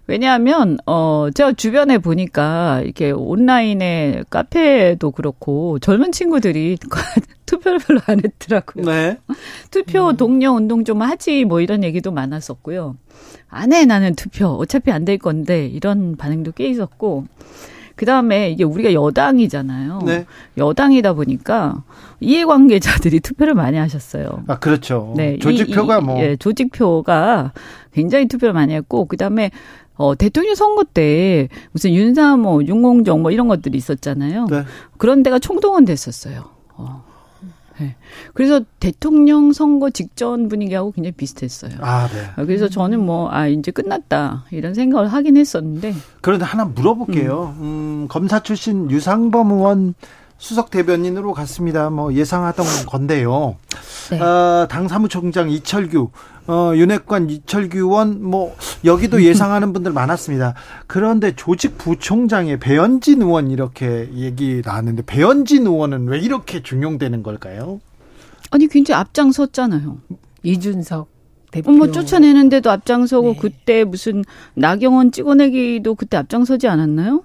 왜냐하면 0.07 0.77
어 0.85 1.27
제가 1.33 1.53
주변에 1.53 1.97
보니까 1.97 2.81
이렇게 2.83 3.11
온라인에 3.11 4.23
카페도 4.29 5.11
그렇고 5.11 5.79
젊은 5.79 6.11
친구들이 6.13 6.77
투표를 7.45 7.79
별로 7.79 7.99
안 8.07 8.19
했더라고요. 8.23 8.85
네. 8.85 9.17
투표 9.71 10.13
동료 10.13 10.51
운동 10.51 10.83
좀 10.85 11.01
하지 11.01 11.43
뭐 11.45 11.59
이런 11.61 11.83
얘기도 11.83 12.11
많았었고요. 12.11 12.95
안 13.49 13.73
해 13.73 13.85
나는 13.85 14.15
투표 14.15 14.47
어차피 14.47 14.91
안 14.91 15.03
될 15.05 15.17
건데 15.17 15.65
이런 15.67 16.15
반응도 16.17 16.51
꽤 16.53 16.67
있었고 16.67 17.25
그 17.95 18.05
다음에 18.05 18.51
이게 18.51 18.63
우리가 18.63 18.93
여당이잖아요. 18.93 20.01
네. 20.05 20.25
여당이다 20.57 21.13
보니까 21.13 21.83
이해관계자들이 22.19 23.19
투표를 23.21 23.53
많이 23.55 23.77
하셨어요. 23.77 24.43
아 24.47 24.59
그렇죠. 24.59 25.13
네, 25.17 25.37
조직표가 25.39 25.95
이- 25.95 25.99
이- 25.99 26.03
뭐 26.03 26.19
예, 26.21 26.35
조직표가 26.35 27.53
굉장히 27.93 28.27
투표를 28.27 28.53
많이 28.53 28.73
했고 28.73 29.05
그 29.05 29.17
다음에 29.17 29.51
어 29.97 30.15
대통령 30.15 30.55
선거 30.55 30.83
때 30.83 31.49
무슨 31.71 31.93
윤사모, 31.93 32.63
윤공정 32.65 33.21
뭐 33.21 33.31
이런 33.31 33.47
것들이 33.47 33.77
있었잖아요. 33.77 34.47
네. 34.49 34.63
그런 34.97 35.23
데가 35.23 35.39
총동원 35.39 35.85
됐었어요. 35.85 36.45
어. 36.75 37.03
네. 37.79 37.95
그래서 38.33 38.61
대통령 38.79 39.53
선거 39.53 39.89
직전 39.89 40.49
분위기하고 40.49 40.91
굉장히 40.91 41.13
비슷했어요. 41.13 41.73
아 41.81 42.07
네. 42.07 42.41
어, 42.41 42.45
그래서 42.45 42.67
저는 42.67 43.05
뭐, 43.05 43.29
아, 43.31 43.47
이제 43.47 43.71
끝났다. 43.71 44.45
이런 44.51 44.73
생각을 44.73 45.07
하긴 45.07 45.37
했었는데. 45.37 45.93
그런데 46.21 46.45
하나 46.45 46.65
물어볼게요. 46.65 47.55
음, 47.59 48.07
검사 48.09 48.41
출신 48.41 48.89
유상범 48.89 49.51
의원 49.51 49.93
수석 50.39 50.69
대변인으로 50.69 51.33
갔습니다. 51.33 51.89
뭐 51.89 52.13
예상하던 52.13 52.65
건데요. 52.87 53.55
네. 54.11 54.19
어, 54.19 54.67
당 54.69 54.87
사무총장 54.87 55.49
이철규, 55.49 56.09
어, 56.47 56.71
윤핵관 56.75 57.29
이철규 57.29 57.77
의원, 57.77 58.23
뭐 58.23 58.55
여기도 58.85 59.21
예상하는 59.21 59.73
분들 59.73 59.91
많았습니다. 59.91 60.53
그런데 60.87 61.35
조직 61.35 61.77
부총장의 61.77 62.59
배현진 62.59 63.21
의원 63.21 63.51
이렇게 63.51 64.09
얘기 64.13 64.61
나왔는데 64.63 65.03
배현진 65.05 65.67
의원은 65.67 66.07
왜 66.07 66.19
이렇게 66.19 66.63
중용되는 66.63 67.21
걸까요? 67.21 67.81
아니, 68.51 68.67
굉장히 68.67 68.99
앞장섰잖아요. 69.01 69.97
이준석 70.43 71.09
대표. 71.51 71.69
어머, 71.71 71.91
쫓아내는데도 71.91 72.71
앞장서고, 72.71 73.33
네. 73.33 73.39
그때 73.39 73.83
무슨 73.83 74.23
나경원 74.53 75.11
찍어내기도 75.11 75.95
그때 75.95 76.15
앞장서지 76.15 76.67
않았나요? 76.69 77.23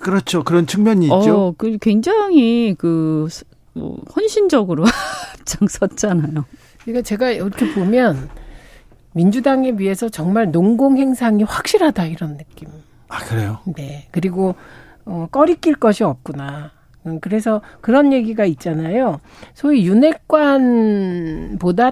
그렇죠. 0.00 0.42
그런 0.42 0.66
측면이 0.66 1.04
있죠. 1.06 1.14
어, 1.16 1.54
그 1.56 1.78
굉장히 1.80 2.74
그, 2.76 3.28
스- 3.30 3.44
뭐, 3.72 4.02
헌신적으로 4.16 4.84
앞장섰잖아요. 5.40 6.44
그러니까 6.82 7.02
제가 7.02 7.30
이렇게 7.30 7.72
보면 7.72 8.28
민주당에 9.14 9.74
비해서 9.76 10.08
정말 10.08 10.50
농공 10.50 10.98
행상이 10.98 11.44
확실하다 11.44 12.06
이런 12.06 12.36
느낌. 12.36 12.68
아 13.08 13.18
그래요. 13.20 13.60
네. 13.76 14.08
그리고 14.10 14.54
어, 15.06 15.28
꺼리낄 15.30 15.76
것이 15.76 16.04
없구나. 16.04 16.72
음, 17.06 17.20
그래서 17.20 17.60
그런 17.80 18.12
얘기가 18.12 18.44
있잖아요. 18.46 19.20
소위 19.52 19.86
윤핵관보다 19.86 20.32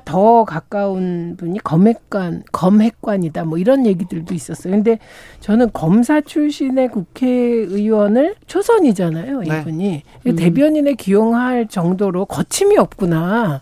더 0.04 0.44
가까운 0.44 1.36
분이 1.36 1.58
검핵관, 1.60 2.42
검핵관이다. 2.50 3.44
뭐 3.44 3.58
이런 3.58 3.86
얘기들도 3.86 4.34
있었어요. 4.34 4.72
근데 4.72 4.98
저는 5.40 5.70
검사 5.72 6.20
출신의 6.22 6.88
국회의원을 6.88 8.36
초선이잖아요. 8.46 9.40
네. 9.40 9.60
이분이. 9.60 10.02
음. 10.26 10.36
대변인에 10.36 10.94
기용할 10.94 11.68
정도로 11.68 12.24
거침이 12.24 12.78
없구나. 12.78 13.60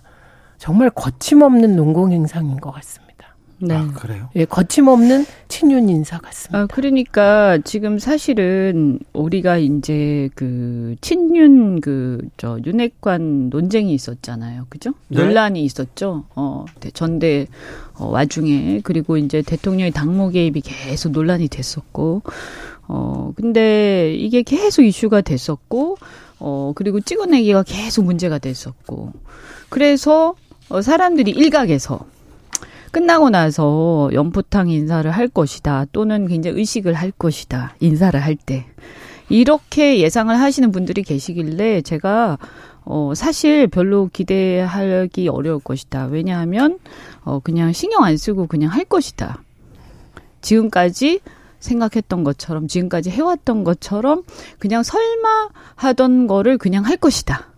정말 0.56 0.90
거침없는 0.90 1.74
농공행상인 1.74 2.58
것 2.60 2.70
같습니다. 2.70 3.09
네. 3.60 3.74
아, 3.74 3.86
그래요? 3.94 4.28
예, 4.36 4.44
거침없는 4.44 5.26
친윤 5.48 5.88
인사 5.88 6.18
같습니다. 6.18 6.58
아, 6.58 6.66
그러니까 6.66 7.58
지금 7.64 7.98
사실은 7.98 8.98
우리가 9.12 9.58
이제 9.58 10.28
그 10.34 10.96
친윤 11.00 11.80
그 11.80 12.20
저 12.36 12.58
윤핵관 12.64 13.50
논쟁이 13.50 13.92
있었잖아요. 13.94 14.66
그죠? 14.68 14.94
네. 15.08 15.22
논란이 15.22 15.62
있었죠. 15.64 16.24
어, 16.34 16.64
전대 16.94 17.46
어, 17.94 18.06
와중에 18.08 18.80
그리고 18.82 19.16
이제 19.16 19.42
대통령의 19.42 19.90
당무 19.90 20.30
개입이 20.30 20.62
계속 20.62 21.12
논란이 21.12 21.48
됐었고 21.48 22.22
어, 22.88 23.32
근데 23.36 24.14
이게 24.14 24.42
계속 24.42 24.82
이슈가 24.82 25.20
됐었고 25.20 25.98
어, 26.38 26.72
그리고 26.74 27.00
찍어내기가 27.00 27.62
계속 27.64 28.04
문제가 28.04 28.38
됐었고 28.38 29.12
그래서 29.68 30.34
어, 30.68 30.80
사람들이 30.82 31.30
일각에서 31.32 32.06
끝나고 32.90 33.30
나서 33.30 34.10
연포탕 34.12 34.68
인사를 34.68 35.10
할 35.10 35.28
것이다. 35.28 35.86
또는 35.92 36.26
굉장히 36.26 36.58
의식을 36.58 36.94
할 36.94 37.10
것이다. 37.10 37.74
인사를 37.80 38.18
할 38.20 38.36
때. 38.36 38.66
이렇게 39.28 40.00
예상을 40.00 40.36
하시는 40.36 40.72
분들이 40.72 41.02
계시길래 41.02 41.82
제가 41.82 42.38
어 42.84 43.12
사실 43.14 43.68
별로 43.68 44.08
기대하기 44.12 45.28
어려울 45.28 45.60
것이다. 45.60 46.06
왜냐하면 46.06 46.78
어 47.22 47.38
그냥 47.38 47.72
신경 47.72 48.02
안 48.02 48.16
쓰고 48.16 48.48
그냥 48.48 48.72
할 48.72 48.84
것이다. 48.84 49.42
지금까지 50.40 51.20
생각했던 51.60 52.24
것처럼 52.24 52.66
지금까지 52.66 53.10
해왔던 53.10 53.62
것처럼 53.64 54.24
그냥 54.58 54.82
설마 54.82 55.50
하던 55.76 56.26
거를 56.26 56.58
그냥 56.58 56.84
할 56.84 56.96
것이다. 56.96 57.49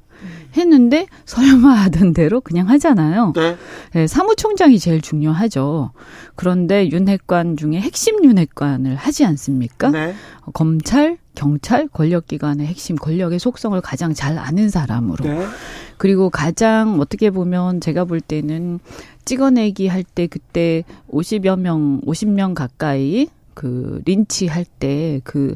했는데 0.56 1.06
설마 1.24 1.70
하던 1.84 2.12
대로 2.12 2.40
그냥 2.40 2.68
하잖아요. 2.68 3.32
네. 3.34 3.56
네. 3.92 4.06
사무총장이 4.06 4.78
제일 4.78 5.00
중요하죠. 5.00 5.92
그런데 6.34 6.88
윤핵관 6.90 7.56
중에 7.56 7.80
핵심 7.80 8.24
윤핵관을 8.24 8.96
하지 8.96 9.24
않습니까? 9.24 9.90
네. 9.90 10.14
검찰, 10.52 11.18
경찰, 11.34 11.88
권력기관의 11.88 12.66
핵심 12.66 12.96
권력의 12.96 13.38
속성을 13.38 13.80
가장 13.80 14.12
잘 14.14 14.38
아는 14.38 14.68
사람으로. 14.68 15.24
네. 15.24 15.46
그리고 15.96 16.30
가장 16.30 17.00
어떻게 17.00 17.30
보면 17.30 17.80
제가 17.80 18.04
볼 18.04 18.20
때는 18.20 18.80
찍어내기 19.24 19.86
할 19.86 20.02
때 20.04 20.26
그때 20.26 20.84
50여 21.10 21.58
명, 21.58 22.00
50명 22.02 22.54
가까이 22.54 23.28
그 23.54 24.02
린치할 24.04 24.64
때 24.78 25.20
그 25.24 25.54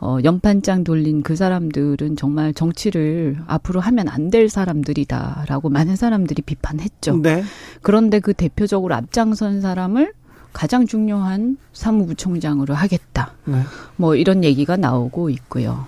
어, 0.00 0.18
연판장 0.22 0.84
돌린 0.84 1.22
그 1.22 1.36
사람들은 1.36 2.16
정말 2.16 2.52
정치를 2.52 3.38
앞으로 3.46 3.80
하면 3.80 4.08
안 4.08 4.30
될 4.30 4.48
사람들이다라고 4.48 5.68
많은 5.68 5.96
사람들이 5.96 6.42
비판했죠. 6.42 7.18
네. 7.18 7.44
그런데 7.82 8.18
그 8.20 8.32
대표적으로 8.34 8.94
앞장선 8.94 9.60
사람을 9.60 10.12
가장 10.52 10.86
중요한 10.86 11.56
사무부총장으로 11.72 12.74
하겠다. 12.74 13.32
네. 13.44 13.62
뭐 13.96 14.16
이런 14.16 14.42
얘기가 14.44 14.76
나오고 14.76 15.30
있고요. 15.30 15.86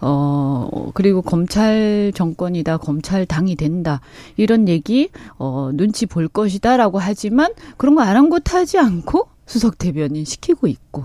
어, 0.00 0.83
그리고 0.94 1.20
검찰 1.20 2.12
정권이다, 2.14 2.78
검찰 2.78 3.26
당이 3.26 3.56
된다, 3.56 4.00
이런 4.36 4.68
얘기, 4.68 5.10
어, 5.36 5.70
눈치 5.74 6.06
볼 6.06 6.28
것이다라고 6.28 6.98
하지만 6.98 7.52
그런 7.76 7.94
거 7.94 8.02
아랑곳하지 8.02 8.78
않고 8.78 9.28
수석 9.44 9.76
대변인 9.76 10.24
시키고 10.24 10.66
있고. 10.68 11.04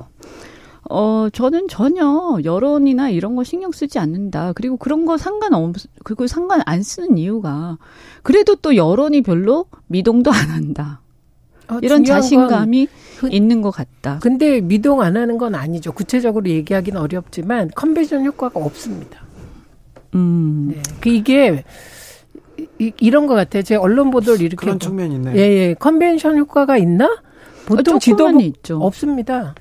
어, 0.90 1.28
저는 1.32 1.68
전혀 1.68 2.40
여론이나 2.44 3.10
이런 3.10 3.36
거 3.36 3.44
신경 3.44 3.72
쓰지 3.72 4.00
않는다. 4.00 4.54
그리고 4.54 4.78
그런 4.78 5.06
거 5.06 5.18
상관없, 5.18 5.76
그리고 6.04 6.26
상관 6.26 6.62
안 6.66 6.82
쓰는 6.82 7.18
이유가, 7.18 7.78
그래도 8.24 8.56
또 8.56 8.76
여론이 8.76 9.22
별로 9.22 9.66
미동도 9.88 10.32
안 10.32 10.50
한다. 10.50 11.02
어, 11.68 11.78
이런 11.84 12.04
자신감이 12.04 12.88
그, 13.20 13.30
있는 13.32 13.62
것 13.62 13.70
같다. 13.70 14.18
근데 14.20 14.62
미동 14.62 15.02
안 15.02 15.16
하는 15.16 15.38
건 15.38 15.54
아니죠. 15.54 15.92
구체적으로 15.92 16.50
얘기하기는 16.50 17.00
어렵지만 17.00 17.70
컨벤션 17.76 18.26
효과가 18.26 18.60
없습니다. 18.60 19.29
음. 20.16 20.72
네. 20.74 20.82
그 21.02 21.10
이게 21.10 21.64
이, 22.80 22.92
이런 23.00 23.28
것 23.28 23.36
같아요. 23.36 23.64
제 23.64 23.76
언론 23.76 24.12
보도를 24.12 24.42
이렇게 24.42 24.56
그런 24.56 24.80
측면이 24.80 25.16
있네. 25.16 25.36
예, 25.36 25.40
예. 25.40 25.74
컨벤션 25.74 26.38
효과가 26.38 26.78
있나? 26.78 27.22
보통 27.66 27.96
어, 27.96 28.00
지도부 28.00 28.42
있죠. 28.42 28.80
없습니다. 28.82 29.56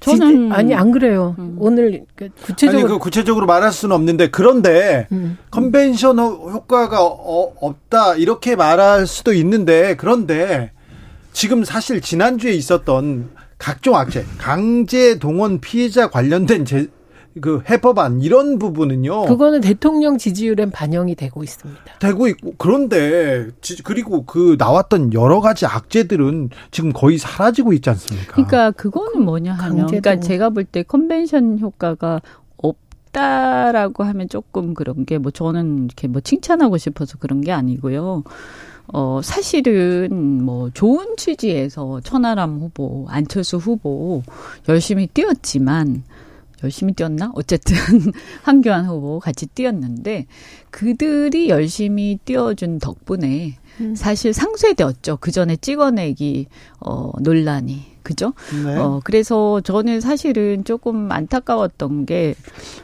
저는 0.00 0.50
지, 0.50 0.54
아니 0.54 0.74
안 0.74 0.92
그래요. 0.92 1.34
음. 1.38 1.56
오늘 1.58 2.04
그 2.14 2.28
구체적으로 2.42 2.78
아니 2.78 2.88
그 2.88 2.98
구체적으로 2.98 3.46
말할 3.46 3.72
수는 3.72 3.96
없는데 3.96 4.30
그런데 4.30 5.08
음. 5.12 5.38
컨벤션 5.50 6.18
효과가 6.18 7.02
어, 7.02 7.54
없다 7.60 8.16
이렇게 8.16 8.54
말할 8.54 9.06
수도 9.06 9.32
있는데 9.32 9.96
그런데 9.96 10.72
지금 11.32 11.64
사실 11.64 12.00
지난주에 12.00 12.52
있었던 12.52 13.30
각종 13.58 13.96
악재, 13.96 14.24
강제 14.38 15.18
동원 15.18 15.60
피해자 15.60 16.10
관련된 16.10 16.64
제, 16.64 16.86
그 17.40 17.62
해법안 17.68 18.20
이런 18.20 18.58
부분은요. 18.58 19.24
그거는 19.26 19.60
대통령 19.60 20.18
지지율엔 20.18 20.70
반영이 20.70 21.14
되고 21.16 21.42
있습니다. 21.42 21.80
되고 21.98 22.28
있고 22.28 22.54
그런데 22.58 23.48
그리고 23.82 24.24
그 24.24 24.56
나왔던 24.58 25.12
여러 25.12 25.40
가지 25.40 25.66
악재들은 25.66 26.50
지금 26.70 26.92
거의 26.92 27.18
사라지고 27.18 27.72
있지 27.72 27.90
않습니까? 27.90 28.32
그러니까 28.34 28.70
그거는 28.70 29.22
뭐냐 29.24 29.52
하면 29.52 29.86
그러니까 29.86 30.20
제가 30.20 30.50
볼 30.50 30.64
때 30.64 30.82
컨벤션 30.82 31.58
효과가 31.58 32.20
없다라고 32.56 34.04
하면 34.04 34.28
조금 34.28 34.74
그런 34.74 35.04
게 35.04 35.18
뭐 35.18 35.30
저는 35.30 35.84
이렇게 35.86 36.08
뭐 36.08 36.20
칭찬하고 36.20 36.76
싶어서 36.78 37.16
그런 37.18 37.40
게 37.40 37.52
아니고요. 37.52 38.24
어, 38.92 39.20
사실은 39.22 40.42
뭐 40.44 40.68
좋은 40.70 41.16
취지에서 41.16 42.00
천하람 42.02 42.58
후보, 42.58 43.06
안철수 43.08 43.56
후보 43.56 44.22
열심히 44.68 45.06
뛰었지만 45.06 46.02
열심히 46.64 46.92
뛰었나? 46.92 47.30
어쨌든 47.34 47.76
황교안 48.42 48.86
후보 48.86 49.20
같이 49.20 49.46
뛰었는데 49.46 50.26
그들이 50.70 51.48
열심히 51.48 52.18
뛰어준 52.24 52.78
덕분에 52.80 53.58
음. 53.80 53.94
사실 53.94 54.32
상쇄되었죠. 54.32 55.18
그 55.20 55.30
전에 55.30 55.56
찍어내기 55.56 56.46
어 56.80 57.12
논란이. 57.20 57.94
그죠? 58.04 58.34
네. 58.64 58.76
어, 58.76 59.00
그래서 59.02 59.62
저는 59.62 60.00
사실은 60.02 60.62
조금 60.64 61.10
안타까웠던 61.10 62.04
게 62.04 62.34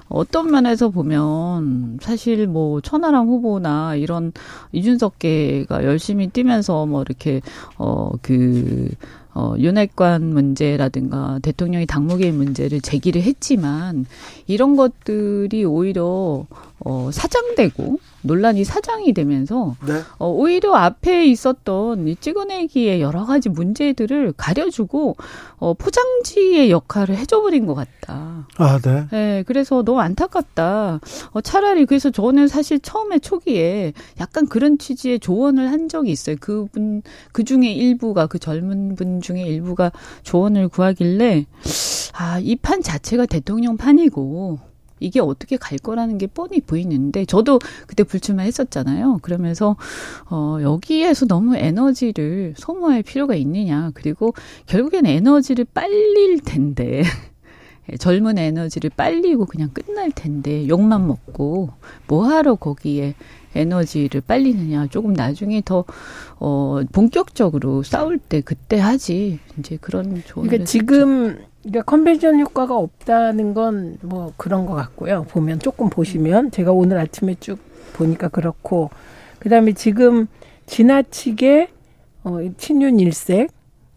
어떤 0.09 0.51
면에서 0.51 0.89
보면 0.89 1.99
사실 2.01 2.47
뭐 2.47 2.81
천하람 2.81 3.29
후보나 3.29 3.97
이런 3.97 4.33
이준석계가 4.73 5.85
열심히 5.85 6.29
뛰면서 6.29 6.87
뭐 6.87 7.03
이렇게 7.03 7.43
어, 7.77 8.13
그 8.23 8.89
어, 9.33 9.55
윤핵관 9.59 10.25
문제라든가 10.25 11.39
대통령이 11.43 11.87
당무개인 11.87 12.37
문제를 12.37 12.81
제기를 12.81 13.23
했지만 13.23 14.07
이런 14.47 14.77
것들이 14.77 15.65
오히려 15.65 16.47
어, 16.85 17.11
사장되고 17.13 17.99
논란이 18.23 18.65
사장이 18.65 19.13
되면서 19.13 19.77
네. 19.87 20.01
어, 20.19 20.29
오히려 20.29 20.75
앞에 20.75 21.27
있었던 21.27 22.07
이 22.09 22.17
찍어내기의 22.17 23.01
여러 23.01 23.25
가지 23.25 23.49
문제들을 23.49 24.35
가려주고 24.37 25.17
어, 25.59 25.75
포장지의 25.75 26.71
역할을 26.71 27.17
해줘버린 27.17 27.67
것 27.67 27.75
같다. 27.75 28.47
아, 28.57 28.79
네. 28.83 29.07
네, 29.11 29.43
그래서 29.47 29.83
너무 29.83 30.01
안타깝다. 30.01 31.01
어, 31.33 31.41
차라리 31.41 31.87
그래서 31.87 32.11
저는 32.11 32.49
사실 32.49 32.79
처음에 32.81 33.19
초기에 33.19 33.93
약간 34.21 34.47
그런 34.47 34.79
취지의 34.79 35.21
조언을 35.21 35.71
한 35.71 35.89
적이 35.89 36.11
있어요. 36.13 36.37
그분 36.41 37.03
그 37.33 37.45
중에 37.45 37.71
일부가 37.73 38.27
그 38.27 38.39
젊은 38.39 38.97
분 38.97 39.21
중에 39.21 39.43
일부가 39.43 39.93
조언을 40.23 40.69
구하길래 40.69 41.47
아, 42.15 42.39
이 42.41 42.57
판 42.57 42.83
자체가 42.83 43.25
대통령 43.27 43.77
판이고 43.79 44.59
이게 45.01 45.21
어떻게 45.21 45.57
갈 45.57 45.79
거라는 45.79 46.19
게 46.19 46.27
뻔히 46.27 46.61
보이는데 46.61 47.25
저도 47.25 47.59
그때 47.87 48.05
불출마했었잖아요. 48.05 49.19
그러면서 49.23 49.77
어 50.31 50.59
여기에서 50.63 51.27
너무 51.27 51.57
에너지를 51.57 52.55
소모할 52.57 53.03
필요가 53.03 53.35
있느냐. 53.35 53.91
그리고 53.95 54.35
결국엔 54.67 55.07
에너지를 55.07 55.67
빨릴 55.73 56.41
텐데 56.41 57.03
젊은 57.99 58.39
에너지를 58.39 58.91
빨리고 58.97 59.47
그냥 59.47 59.71
끝날 59.71 60.13
텐데 60.13 60.69
욕만 60.69 61.09
먹고 61.09 61.71
뭐하러 62.07 62.55
거기에 62.55 63.15
에너지를 63.57 64.21
빨리느냐 64.21 64.87
조금 64.89 65.13
나중에 65.13 65.61
더 65.65 65.85
어 66.43 66.81
본격적으로 66.91 67.83
싸울 67.83 68.19
때 68.19 68.41
그때 68.41 68.79
하지 68.79 69.39
이제 69.59 69.77
그런 69.79 70.23
조언을 70.25 70.49
그러니까 70.49 70.65
지금 70.65 71.45
그러니까 71.63 71.83
컨벤션 71.83 72.41
효과가 72.41 72.77
없다는 72.77 73.55
건 73.55 73.99
뭐 74.03 74.33
그런 74.37 74.67
것 74.67 74.75
같고요. 74.75 75.25
보면 75.29 75.59
조금 75.59 75.91
보시면 75.91 76.51
제가 76.51 76.73
오늘 76.73 76.99
아침에 76.99 77.37
쭉 77.41 77.59
보니까 77.93 78.29
그렇고 78.29 78.91
그다음에 79.39 79.73
지금 79.73 80.27
지나치게 80.67 81.69
어 82.25 82.39
친윤 82.57 83.01
일색 83.01 83.51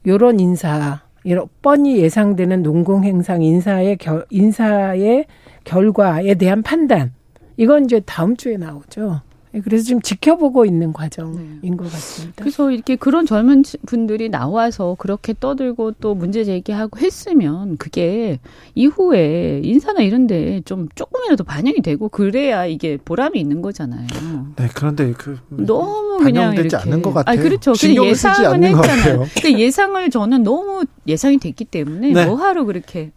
요런 0.06 0.40
인사 0.40 1.02
이런 1.24 1.48
뻔히 1.62 1.98
예상되는 2.00 2.64
농공 2.64 3.04
행상 3.06 3.42
인사의 3.42 3.98
결 3.98 4.26
인사의 4.30 5.26
결과에 5.64 6.34
대한 6.36 6.62
판단 6.64 7.14
이건 7.56 7.86
이제 7.86 8.02
다음 8.02 8.36
주에 8.36 8.58
나오죠. 8.58 9.22
예, 9.56 9.60
그래서 9.62 9.84
지금 9.84 10.02
지켜보고 10.02 10.66
있는 10.66 10.94
과정인 10.94 11.60
네. 11.62 11.70
것 11.76 11.92
같습니다. 11.92 12.36
그래서 12.38 12.72
이렇게 12.72 12.96
그런 12.96 13.26
젊은 13.26 13.64
분들이 13.86 14.30
나와서 14.30 14.96
그렇게 14.98 15.34
떠들고 15.40 15.94
또 16.00 16.16
문제 16.16 16.44
제기하고 16.44 17.00
했으면 17.00 17.78
그게 17.78 18.40
이후에 18.76 19.62
인사나 19.64 20.02
이런데 20.02 20.62
좀 20.66 20.90
조금이라도 20.96 21.44
반영이 21.44 21.82
되고 21.82 22.10
그래야 22.10 22.66
이게 22.66 22.98
보람이 22.98 23.40
있는 23.40 23.62
거잖아요. 23.62 24.08
네, 24.56 24.70
그런데 24.74 25.12
그 25.14 25.40
너무 25.50 26.18
그냥 26.18 26.54
이렇게 26.54 26.76
않는 26.76 27.02
것 27.02 27.14
같아요. 27.14 27.40
아, 27.40 27.42
그렇죠. 27.42 27.74
신경을 27.74 28.10
예상은 28.10 28.64
했잖아요. 28.64 29.26
그 29.42 29.54
예상을 29.54 30.10
저는 30.10 30.44
너무 30.44 30.84
예상이 31.08 31.38
됐기 31.38 31.66
때문에 31.66 32.12
네. 32.12 32.26
뭐하러 32.26 32.66
그렇게 32.66 33.12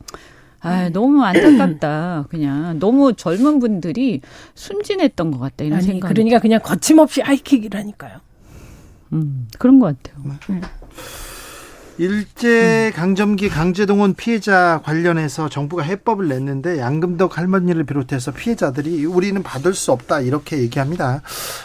아, 0.66 0.88
너무 0.90 1.22
안타깝다. 1.22 2.26
그냥 2.28 2.78
너무 2.78 3.14
젊은 3.14 3.58
분들이 3.58 4.20
순진했던 4.54 5.30
것 5.30 5.38
같다 5.38 5.64
이런 5.64 5.80
생각. 5.80 6.08
그러니까 6.08 6.38
그냥 6.38 6.60
거침없이 6.62 7.20
하이킥이라니까요. 7.20 8.18
음, 9.12 9.48
그런 9.58 9.78
것 9.78 9.96
같아요. 10.02 10.24
음. 10.50 10.60
일제 11.98 12.92
강점기 12.94 13.48
강제동원 13.48 14.14
피해자 14.14 14.82
관련해서 14.84 15.48
정부가 15.48 15.82
해법을 15.82 16.28
냈는데 16.28 16.78
양금덕 16.78 17.38
할머니를 17.38 17.84
비롯해서 17.84 18.32
피해자들이 18.32 19.06
우리는 19.06 19.42
받을 19.42 19.72
수 19.72 19.92
없다 19.92 20.20
이렇게 20.20 20.58
얘기합니다. 20.58 21.22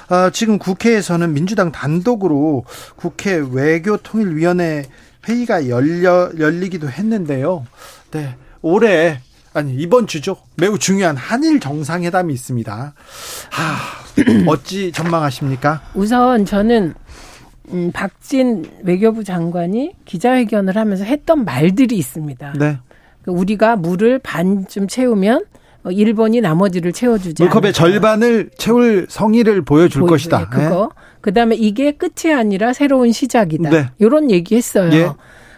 어, 0.10 0.30
지금 0.32 0.58
국회에서는 0.58 1.34
민주당 1.34 1.74
단독으로 1.74 2.64
국회 2.95 3.43
외교통일위원회 3.52 4.86
회의가 5.28 5.68
열려 5.68 6.32
열리기도 6.39 6.89
했는데요. 6.89 7.66
네. 8.12 8.36
올해 8.62 9.20
아니 9.53 9.76
이번 9.76 10.07
주죠 10.07 10.38
매우 10.55 10.78
중요한 10.80 11.18
한일 11.18 11.59
정상회담이 11.59 12.34
있습니다. 12.34 12.93
하, 13.49 13.74
어찌 14.47 14.91
전망하십니까? 14.91 15.82
우선 15.93 16.45
저는 16.45 16.93
음, 17.74 17.91
박진 17.93 18.66
외교부 18.84 19.24
장관이 19.24 19.93
기자회견을 20.05 20.76
하면서 20.76 21.03
했던 21.03 21.45
말들이 21.45 21.97
있습니다. 21.97 22.53
네. 22.59 22.78
그 23.24 23.32
우리가 23.32 23.76
물을 23.76 24.20
반쯤 24.20 24.88
채우면 24.88 25.45
어, 25.84 25.91
일본이 25.91 26.41
나머지를 26.41 26.91
채워주지 26.91 27.43
물컵의 27.43 27.74
절반을 27.74 28.51
채울 28.57 29.07
성의를 29.09 29.64
보여줄 29.64 30.01
보여 30.01 30.12
것이다. 30.12 30.49
그거. 30.49 30.91
네. 30.95 31.01
그다음에 31.22 31.55
이게 31.55 31.91
끝이 31.91 32.34
아니라 32.34 32.74
새로운 32.74 33.12
시작이다. 33.12 33.70
네. 33.70 33.89
이런 33.99 34.32
얘기했어요. 34.32 34.91
예. 34.93 35.09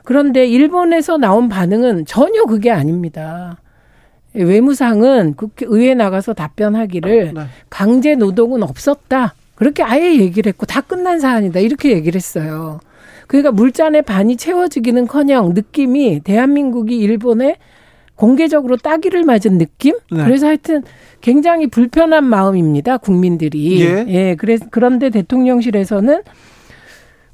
그런데 0.04 0.46
일본에서 0.48 1.18
나온 1.18 1.50
반응은 1.50 2.06
전혀 2.06 2.44
그게 2.44 2.72
아닙니다. 2.72 3.58
외무상은 4.34 5.36
국회의회 5.36 5.94
나가서 5.94 6.34
답변하기를 6.34 7.34
네. 7.34 7.42
강제 7.70 8.16
노동은 8.16 8.64
없었다. 8.64 9.36
그렇게 9.56 9.84
아예 9.84 10.16
얘기를 10.16 10.50
했고 10.50 10.66
다 10.66 10.82
끝난 10.82 11.20
사안이다. 11.20 11.60
이렇게 11.60 11.92
얘기를 11.92 12.18
했어요. 12.18 12.80
그러니까 13.28 13.52
물잔의 13.52 14.02
반이 14.02 14.38
채워지기는 14.38 15.08
커녕 15.08 15.54
느낌이 15.54 16.22
대한민국이 16.24 16.98
일본에 16.98 17.58
공개적으로 18.16 18.78
따기를 18.78 19.24
맞은 19.24 19.58
느낌? 19.58 19.96
네. 20.12 20.24
그래서 20.24 20.48
하여튼 20.48 20.84
굉장히 21.22 21.68
불편한 21.68 22.26
마음입니다. 22.26 22.98
국민들이. 22.98 23.82
예. 23.82 24.06
예. 24.08 24.36
그래서 24.36 24.66
그런데 24.70 25.10
대통령실에서는 25.10 26.22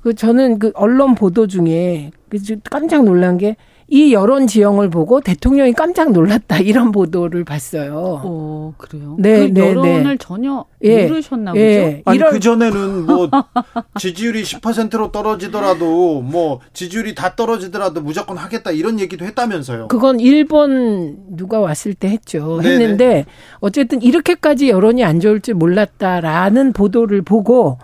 그 0.02 0.14
저는 0.14 0.60
그 0.60 0.72
언론 0.76 1.16
보도 1.16 1.48
중에 1.48 2.12
그 2.30 2.38
깜짝 2.70 3.04
놀란 3.04 3.38
게 3.38 3.56
이 3.92 4.14
여론 4.14 4.46
지형을 4.46 4.90
보고 4.90 5.20
대통령이 5.20 5.74
깜짝 5.74 6.12
놀랐다 6.12 6.60
이런 6.62 6.92
보도를 6.92 7.44
봤어요. 7.44 8.22
어, 8.24 8.74
그래요? 8.78 9.16
네, 9.18 9.40
그 9.40 9.54
네, 9.54 9.70
여론을 9.70 10.04
네. 10.04 10.18
전혀 10.20 10.66
예, 10.84 11.08
모르셨나 11.08 11.54
예, 11.56 11.96
보죠? 11.98 12.02
아니 12.06 12.18
이런... 12.18 12.32
그 12.32 12.40
전에는 12.40 13.06
뭐 13.08 13.30
지지율이 14.00 14.44
10%로 14.44 15.12
떨어지더라도 15.12 16.22
뭐 16.22 16.60
지지율이 16.74 17.16
다 17.16 17.36
떨어지더라도 17.36 18.02
무조건 18.02 18.38
하겠다 18.38 18.72
이런 18.72 19.00
얘기도 19.00 19.26
했다면서요. 19.26 19.88
그건 19.88 20.20
일본 20.20 21.18
누가 21.36 21.60
왔을 21.60 21.96
때 21.96 22.10
했죠. 22.10 22.60
네네. 22.62 22.74
했는데 22.74 23.26
어쨌든 23.60 24.02
이렇게까지 24.04 24.70
여론이 24.70 25.04
안 25.04 25.20
좋을 25.20 25.42
줄 25.42 25.56
몰랐다라는 25.56 26.74
보도를 26.74 27.24
보고 27.24 27.80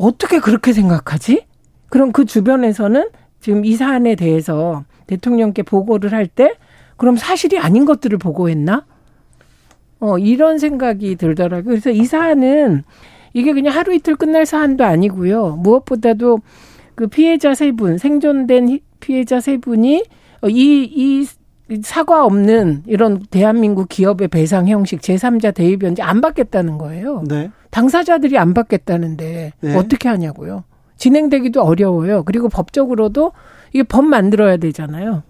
어떻게 0.00 0.38
그렇게 0.40 0.72
생각하지? 0.72 1.46
그럼 1.90 2.12
그 2.12 2.24
주변에서는 2.24 3.10
지금 3.40 3.64
이 3.64 3.74
사안에 3.76 4.14
대해서 4.14 4.84
대통령께 5.06 5.62
보고를 5.62 6.12
할 6.12 6.26
때 6.26 6.54
그럼 6.96 7.16
사실이 7.16 7.58
아닌 7.58 7.84
것들을 7.84 8.18
보고했나? 8.18 8.84
어, 10.00 10.18
이런 10.18 10.58
생각이 10.58 11.16
들더라고요. 11.16 11.64
그래서 11.64 11.90
이 11.90 12.04
사안은 12.04 12.84
이게 13.32 13.52
그냥 13.52 13.74
하루 13.74 13.94
이틀 13.94 14.16
끝날 14.16 14.46
사안도 14.46 14.84
아니고요. 14.84 15.56
무엇보다도 15.56 16.38
그 16.94 17.06
피해자 17.06 17.54
세 17.54 17.72
분, 17.72 17.96
생존된 17.98 18.80
피해자 19.00 19.40
세 19.40 19.56
분이 19.56 20.04
이, 20.48 21.26
이 21.70 21.80
사과 21.82 22.24
없는 22.24 22.82
이런 22.86 23.22
대한민국 23.30 23.88
기업의 23.88 24.28
배상 24.28 24.68
형식 24.68 25.00
제3자 25.00 25.54
대위 25.54 25.76
변제 25.76 26.02
안 26.02 26.20
받겠다는 26.20 26.78
거예요. 26.78 27.22
네. 27.28 27.50
당사자들이 27.70 28.38
안 28.38 28.54
받겠다는데 28.54 29.52
네. 29.60 29.76
어떻게 29.76 30.08
하냐고요. 30.08 30.64
진행되기도 30.96 31.62
어려워요. 31.62 32.24
그리고 32.24 32.48
법적으로도 32.48 33.32
이게 33.72 33.82
법 33.82 34.04
만들어야 34.04 34.56
되잖아요. 34.58 35.22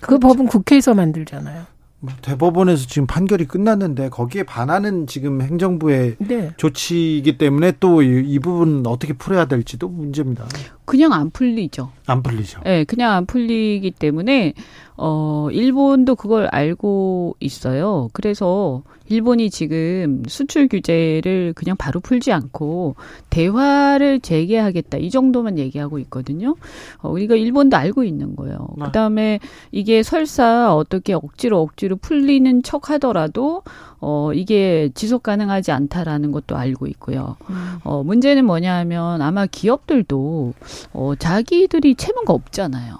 그 0.00 0.18
그렇죠. 0.18 0.28
법은 0.28 0.46
국회에서 0.46 0.94
만들잖아요. 0.94 1.64
뭐 2.00 2.12
대법원에서 2.20 2.86
지금 2.86 3.06
판결이 3.06 3.46
끝났는데 3.46 4.10
거기에 4.10 4.42
반하는 4.42 5.06
지금 5.06 5.40
행정부의 5.40 6.16
네. 6.18 6.52
조치이기 6.58 7.38
때문에 7.38 7.72
또 7.80 8.02
이 8.02 8.38
부분 8.38 8.86
어떻게 8.86 9.14
풀어야 9.14 9.46
될지도 9.46 9.88
문제입니다. 9.88 10.44
그냥 10.84 11.14
안 11.14 11.30
풀리죠. 11.30 11.90
안 12.06 12.22
풀리죠. 12.22 12.60
네, 12.64 12.84
그냥 12.84 13.12
안 13.12 13.26
풀리기 13.26 13.90
때문에 13.92 14.54
어 14.96 15.48
일본도 15.50 16.14
그걸 16.14 16.48
알고 16.50 17.36
있어요. 17.40 18.08
그래서 18.12 18.82
일본이 19.08 19.50
지금 19.50 20.22
수출 20.26 20.68
규제를 20.68 21.52
그냥 21.54 21.76
바로 21.76 22.00
풀지 22.00 22.32
않고 22.32 22.96
대화를 23.30 24.20
재개하겠다 24.20 24.98
이 24.98 25.10
정도만 25.10 25.58
얘기하고 25.58 25.98
있거든요. 26.00 26.56
어, 26.98 27.10
우리가 27.10 27.34
일본도 27.36 27.76
알고 27.76 28.04
있는 28.04 28.36
거예요. 28.36 28.68
네. 28.78 28.84
그다음에 28.86 29.40
이게 29.70 30.02
설사 30.02 30.74
어떻게 30.74 31.12
억지로 31.12 31.60
억지로 31.60 31.96
풀리는 31.96 32.62
척 32.62 32.90
하더라도 32.90 33.62
어, 34.08 34.32
이게 34.32 34.88
지속 34.94 35.24
가능하지 35.24 35.72
않다라는 35.72 36.30
것도 36.30 36.56
알고 36.56 36.86
있고요. 36.86 37.36
음. 37.50 37.78
어, 37.82 38.04
문제는 38.04 38.44
뭐냐 38.44 38.72
하면 38.76 39.20
아마 39.20 39.46
기업들도 39.46 40.54
어, 40.92 41.14
자기들이 41.18 41.96
채무가 41.96 42.32
없잖아요. 42.32 42.98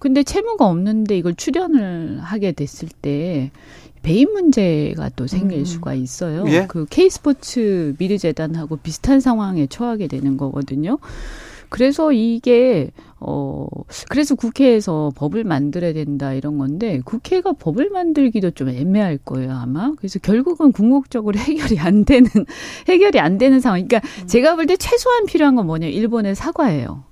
근데 0.00 0.24
채무가 0.24 0.66
없는데 0.66 1.16
이걸 1.16 1.36
출연을 1.36 2.18
하게 2.20 2.50
됐을 2.50 2.88
때 2.88 3.52
배임 4.02 4.32
문제가 4.32 5.08
또 5.10 5.28
생길 5.28 5.60
음. 5.60 5.64
수가 5.64 5.94
있어요. 5.94 6.44
예? 6.48 6.66
그 6.66 6.84
K스포츠 6.84 7.94
미르재단하고 8.00 8.78
비슷한 8.78 9.20
상황에 9.20 9.68
처하게 9.68 10.08
되는 10.08 10.36
거거든요. 10.36 10.98
그래서 11.68 12.12
이게 12.12 12.90
어 13.20 13.66
그래서 14.08 14.34
국회에서 14.34 15.12
법을 15.14 15.44
만들어야 15.44 15.92
된다 15.92 16.32
이런 16.32 16.56
건데 16.58 17.00
국회가 17.04 17.52
법을 17.52 17.90
만들기도 17.90 18.52
좀 18.52 18.70
애매할 18.70 19.18
거예요 19.18 19.52
아마 19.52 19.92
그래서 19.96 20.18
결국은 20.18 20.72
궁극적으로 20.72 21.38
해결이 21.38 21.78
안 21.78 22.04
되는 22.04 22.28
해결이 22.88 23.20
안 23.20 23.36
되는 23.38 23.60
상황. 23.60 23.86
그러니까 23.86 24.00
음. 24.22 24.26
제가 24.26 24.56
볼 24.56 24.66
때 24.66 24.76
최소한 24.76 25.26
필요한 25.26 25.54
건 25.56 25.66
뭐냐 25.66 25.86
일본의 25.88 26.34
사과예요. 26.34 27.04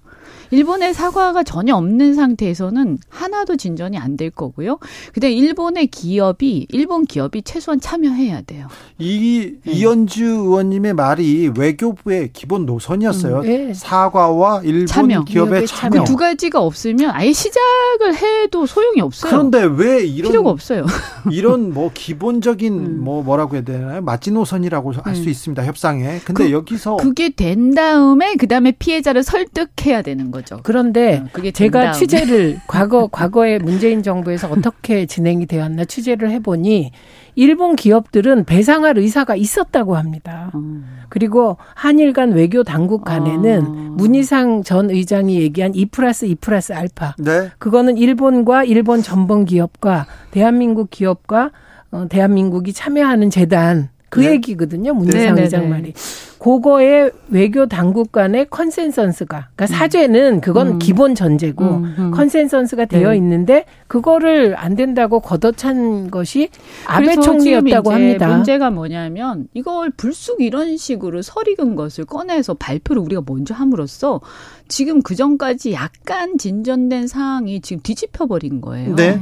일본의 0.51 0.95
사과가 0.95 1.43
전혀 1.45 1.75
없는 1.75 2.15
상태에서는 2.15 2.99
하나도 3.09 3.57
진전이 3.57 3.97
안 3.97 4.19
될 4.19 4.31
거고요. 4.31 4.79
근데 5.13 5.31
일본의 5.31 5.87
기업이 5.89 6.67
일본 6.71 7.05
기업이 7.05 7.43
최소한 7.43 7.79
참여해야 7.79 8.41
돼요. 8.43 8.67
이 8.99 9.53
네. 9.65 9.73
이현주 9.73 10.25
의원님의 10.25 10.95
말이 10.95 11.51
외교부의 11.57 12.31
기본 12.33 12.67
노선이었어요. 12.67 13.37
음, 13.41 13.43
네. 13.43 13.75
사과와 13.75 14.63
일본 14.65 14.87
참여. 14.87 15.25
기업의 15.25 15.67
참여. 15.69 16.03
그 16.03 16.05
두 16.05 16.17
가지가 16.17 16.61
없으면 16.61 17.11
아예 17.13 17.33
시작을 17.33 18.17
해도 18.17 18.67
소용이 18.67 19.01
없어요. 19.01 19.31
그런데 19.31 19.63
왜 19.63 20.05
이런 20.05 20.33
필요가 20.33 20.51
없어요. 20.51 20.85
이런 21.31 21.73
뭐 21.73 21.91
기본적인 21.95 22.73
음. 22.75 23.05
뭐 23.05 23.23
뭐라고 23.23 23.55
해야 23.55 23.63
되나요? 23.63 24.01
마지노선이라고 24.03 24.95
할수 25.05 25.23
음. 25.25 25.29
있습니다. 25.29 25.65
협상에. 25.65 26.19
근데 26.25 26.45
그, 26.47 26.51
여기서 26.53 26.97
그게 26.97 27.29
된 27.29 27.73
다음에 27.75 28.35
그다음에 28.35 28.73
피해자를 28.73 29.23
설득해야 29.23 30.03
되는 30.03 30.31
거예요. 30.33 30.38
거죠. 30.39 30.61
그런데 30.63 31.23
어, 31.25 31.29
그게 31.33 31.51
제가. 31.51 31.93
취재를 31.93 32.61
과거 32.67 33.09
과거에 33.09 33.59
문재인 33.59 34.03
정부에서 34.03 34.49
어떻게 34.49 35.07
진행이 35.07 35.47
되었나 35.47 35.85
취재를 35.85 36.31
해보니 36.31 36.93
일본 37.35 37.77
기업들은 37.77 38.45
배상할 38.45 38.99
의사가 38.99 39.37
있었다고 39.37 39.97
합니다. 39.97 40.51
음. 40.55 40.99
그리고 41.09 41.57
한일 41.75 42.13
간 42.13 42.33
외교 42.33 42.63
당국 42.63 43.05
간에는 43.05 43.63
아. 43.63 43.69
문희상 43.97 44.63
전 44.63 44.91
의장이 44.91 45.41
얘기한 45.41 45.75
2 45.75 45.87
플러스 45.87 46.25
2 46.27 46.37
플러스 46.37 46.73
알파 46.73 47.15
네. 47.19 47.51
그거는 47.59 47.97
일본과 47.97 48.65
일본 48.65 49.03
전범 49.03 49.45
기업과 49.45 50.07
대한민국 50.31 50.91
기업과 50.91 51.51
어, 51.91 52.07
대한민국이 52.09 52.73
참여하는 52.73 53.31
재단 53.31 53.89
그 54.11 54.21
네. 54.21 54.33
얘기거든요. 54.33 54.95
문희상 54.95 55.21
네, 55.21 55.33
네, 55.33 55.43
의장 55.43 55.63
네. 55.63 55.69
말이. 55.69 55.93
그거의 56.39 57.11
외교 57.29 57.67
당국 57.67 58.13
간의 58.13 58.47
consensus가 58.49 59.49
그러니까 59.55 59.67
사죄는 59.67 60.41
그건 60.41 60.69
음. 60.69 60.79
기본 60.79 61.15
전제고 61.15 61.65
음, 61.65 61.95
음. 61.99 62.11
consensus가 62.13 62.85
되어 62.85 63.11
네. 63.11 63.17
있는데 63.17 63.65
그거를 63.89 64.57
안 64.57 64.77
된다고 64.77 65.21
걷어찬 65.21 66.11
것이 66.11 66.49
아베 66.87 67.17
총리였다고 67.17 67.91
합니다. 67.91 68.29
문제가 68.29 68.71
뭐냐면 68.71 69.49
이걸 69.53 69.91
불쑥 69.91 70.41
이런 70.41 70.77
식으로 70.77 71.23
설익은 71.23 71.75
것을 71.75 72.05
꺼내서 72.05 72.55
발표를 72.55 73.03
우리가 73.03 73.23
먼저 73.27 73.55
함으로써 73.55 74.21
지금 74.69 75.03
그 75.03 75.17
전까지 75.17 75.73
약간 75.73 76.39
진전된 76.39 77.09
상황이 77.09 77.61
지금 77.61 77.83
뒤집혀 77.83 78.27
버린 78.27 78.61
거예요. 78.61 78.95
네. 78.95 79.21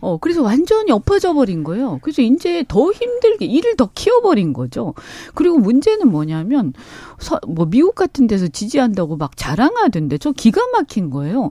어, 0.00 0.18
그래서 0.18 0.42
완전히 0.42 0.90
엎어져 0.90 1.32
버린 1.32 1.64
거예요. 1.64 1.98
그래서 2.02 2.22
이제 2.22 2.64
더 2.68 2.92
힘들게 2.92 3.46
일을 3.46 3.76
더 3.76 3.90
키워버린 3.94 4.52
거죠. 4.52 4.94
그리고 5.34 5.58
문제는 5.58 6.08
뭐냐면, 6.08 6.72
서, 7.18 7.40
뭐, 7.46 7.66
미국 7.66 7.94
같은 7.94 8.26
데서 8.26 8.46
지지한다고 8.48 9.16
막 9.16 9.36
자랑하던데, 9.36 10.18
저 10.18 10.32
기가 10.32 10.60
막힌 10.72 11.10
거예요. 11.10 11.50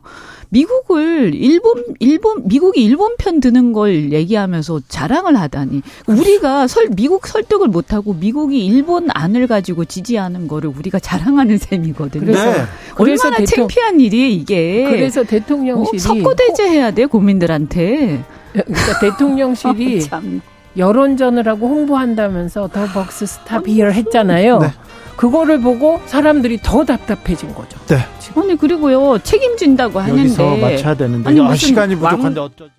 미국을, 0.50 1.34
일본, 1.34 1.84
일본, 2.00 2.48
미국이 2.48 2.84
일본 2.84 3.16
편 3.18 3.40
드는 3.40 3.74
걸 3.74 4.12
얘기하면서 4.14 4.82
자랑을 4.88 5.36
하다니. 5.40 5.82
우리가 6.08 6.68
설, 6.68 6.90
미국 6.96 7.28
설득을 7.28 7.68
못 7.68 7.94
하고 7.94 8.14
미국이 8.14 8.66
일본 8.66 9.08
안을 9.14 9.48
가지고 9.48 9.86
지지하는 9.86 10.48
거를 10.48 10.70
우리가 10.70 11.00
자랑하는 11.00 11.58
셈이거든요. 11.58 12.26
그래서- 12.26 12.46
네. 12.46 12.64
그래서 12.96 13.28
얼마나 13.28 13.38
대통- 13.38 13.68
창피한 13.68 14.00
일이에요, 14.00 14.28
이게. 14.30 14.86
그래서 14.90 15.22
어, 15.22 15.24
대통령실이 15.24 16.00
석고대죄해야 16.00 16.92
돼, 16.92 17.06
국민들한테. 17.08 18.24
그러니까 18.54 19.00
대통령실이 19.02 20.02
참. 20.08 20.42
여론전을 20.78 21.48
하고 21.48 21.68
홍보한다면서 21.70 22.68
더 22.68 22.86
벅스 22.88 23.26
스탑 23.26 23.66
히어 23.68 23.88
했잖아요. 23.92 24.60
네. 24.60 24.68
그거를 25.16 25.62
보고 25.62 26.02
사람들이 26.06 26.60
더 26.62 26.84
답답해진 26.84 27.54
거죠. 27.56 27.78
네. 27.88 27.98
아니 28.20 28.56
그리고요 28.58 29.18
책임진다고 29.20 30.00
하는데 30.00 30.20
여기서 30.22 30.58
맞춰야 30.58 30.94
되는데 30.96 31.30
아니, 31.30 31.40
아, 31.40 31.44
무슨 31.44 31.56
시간이 31.68 31.96
왕- 31.96 32.16
부족한데 32.18 32.40
어쩌죠? 32.42 32.72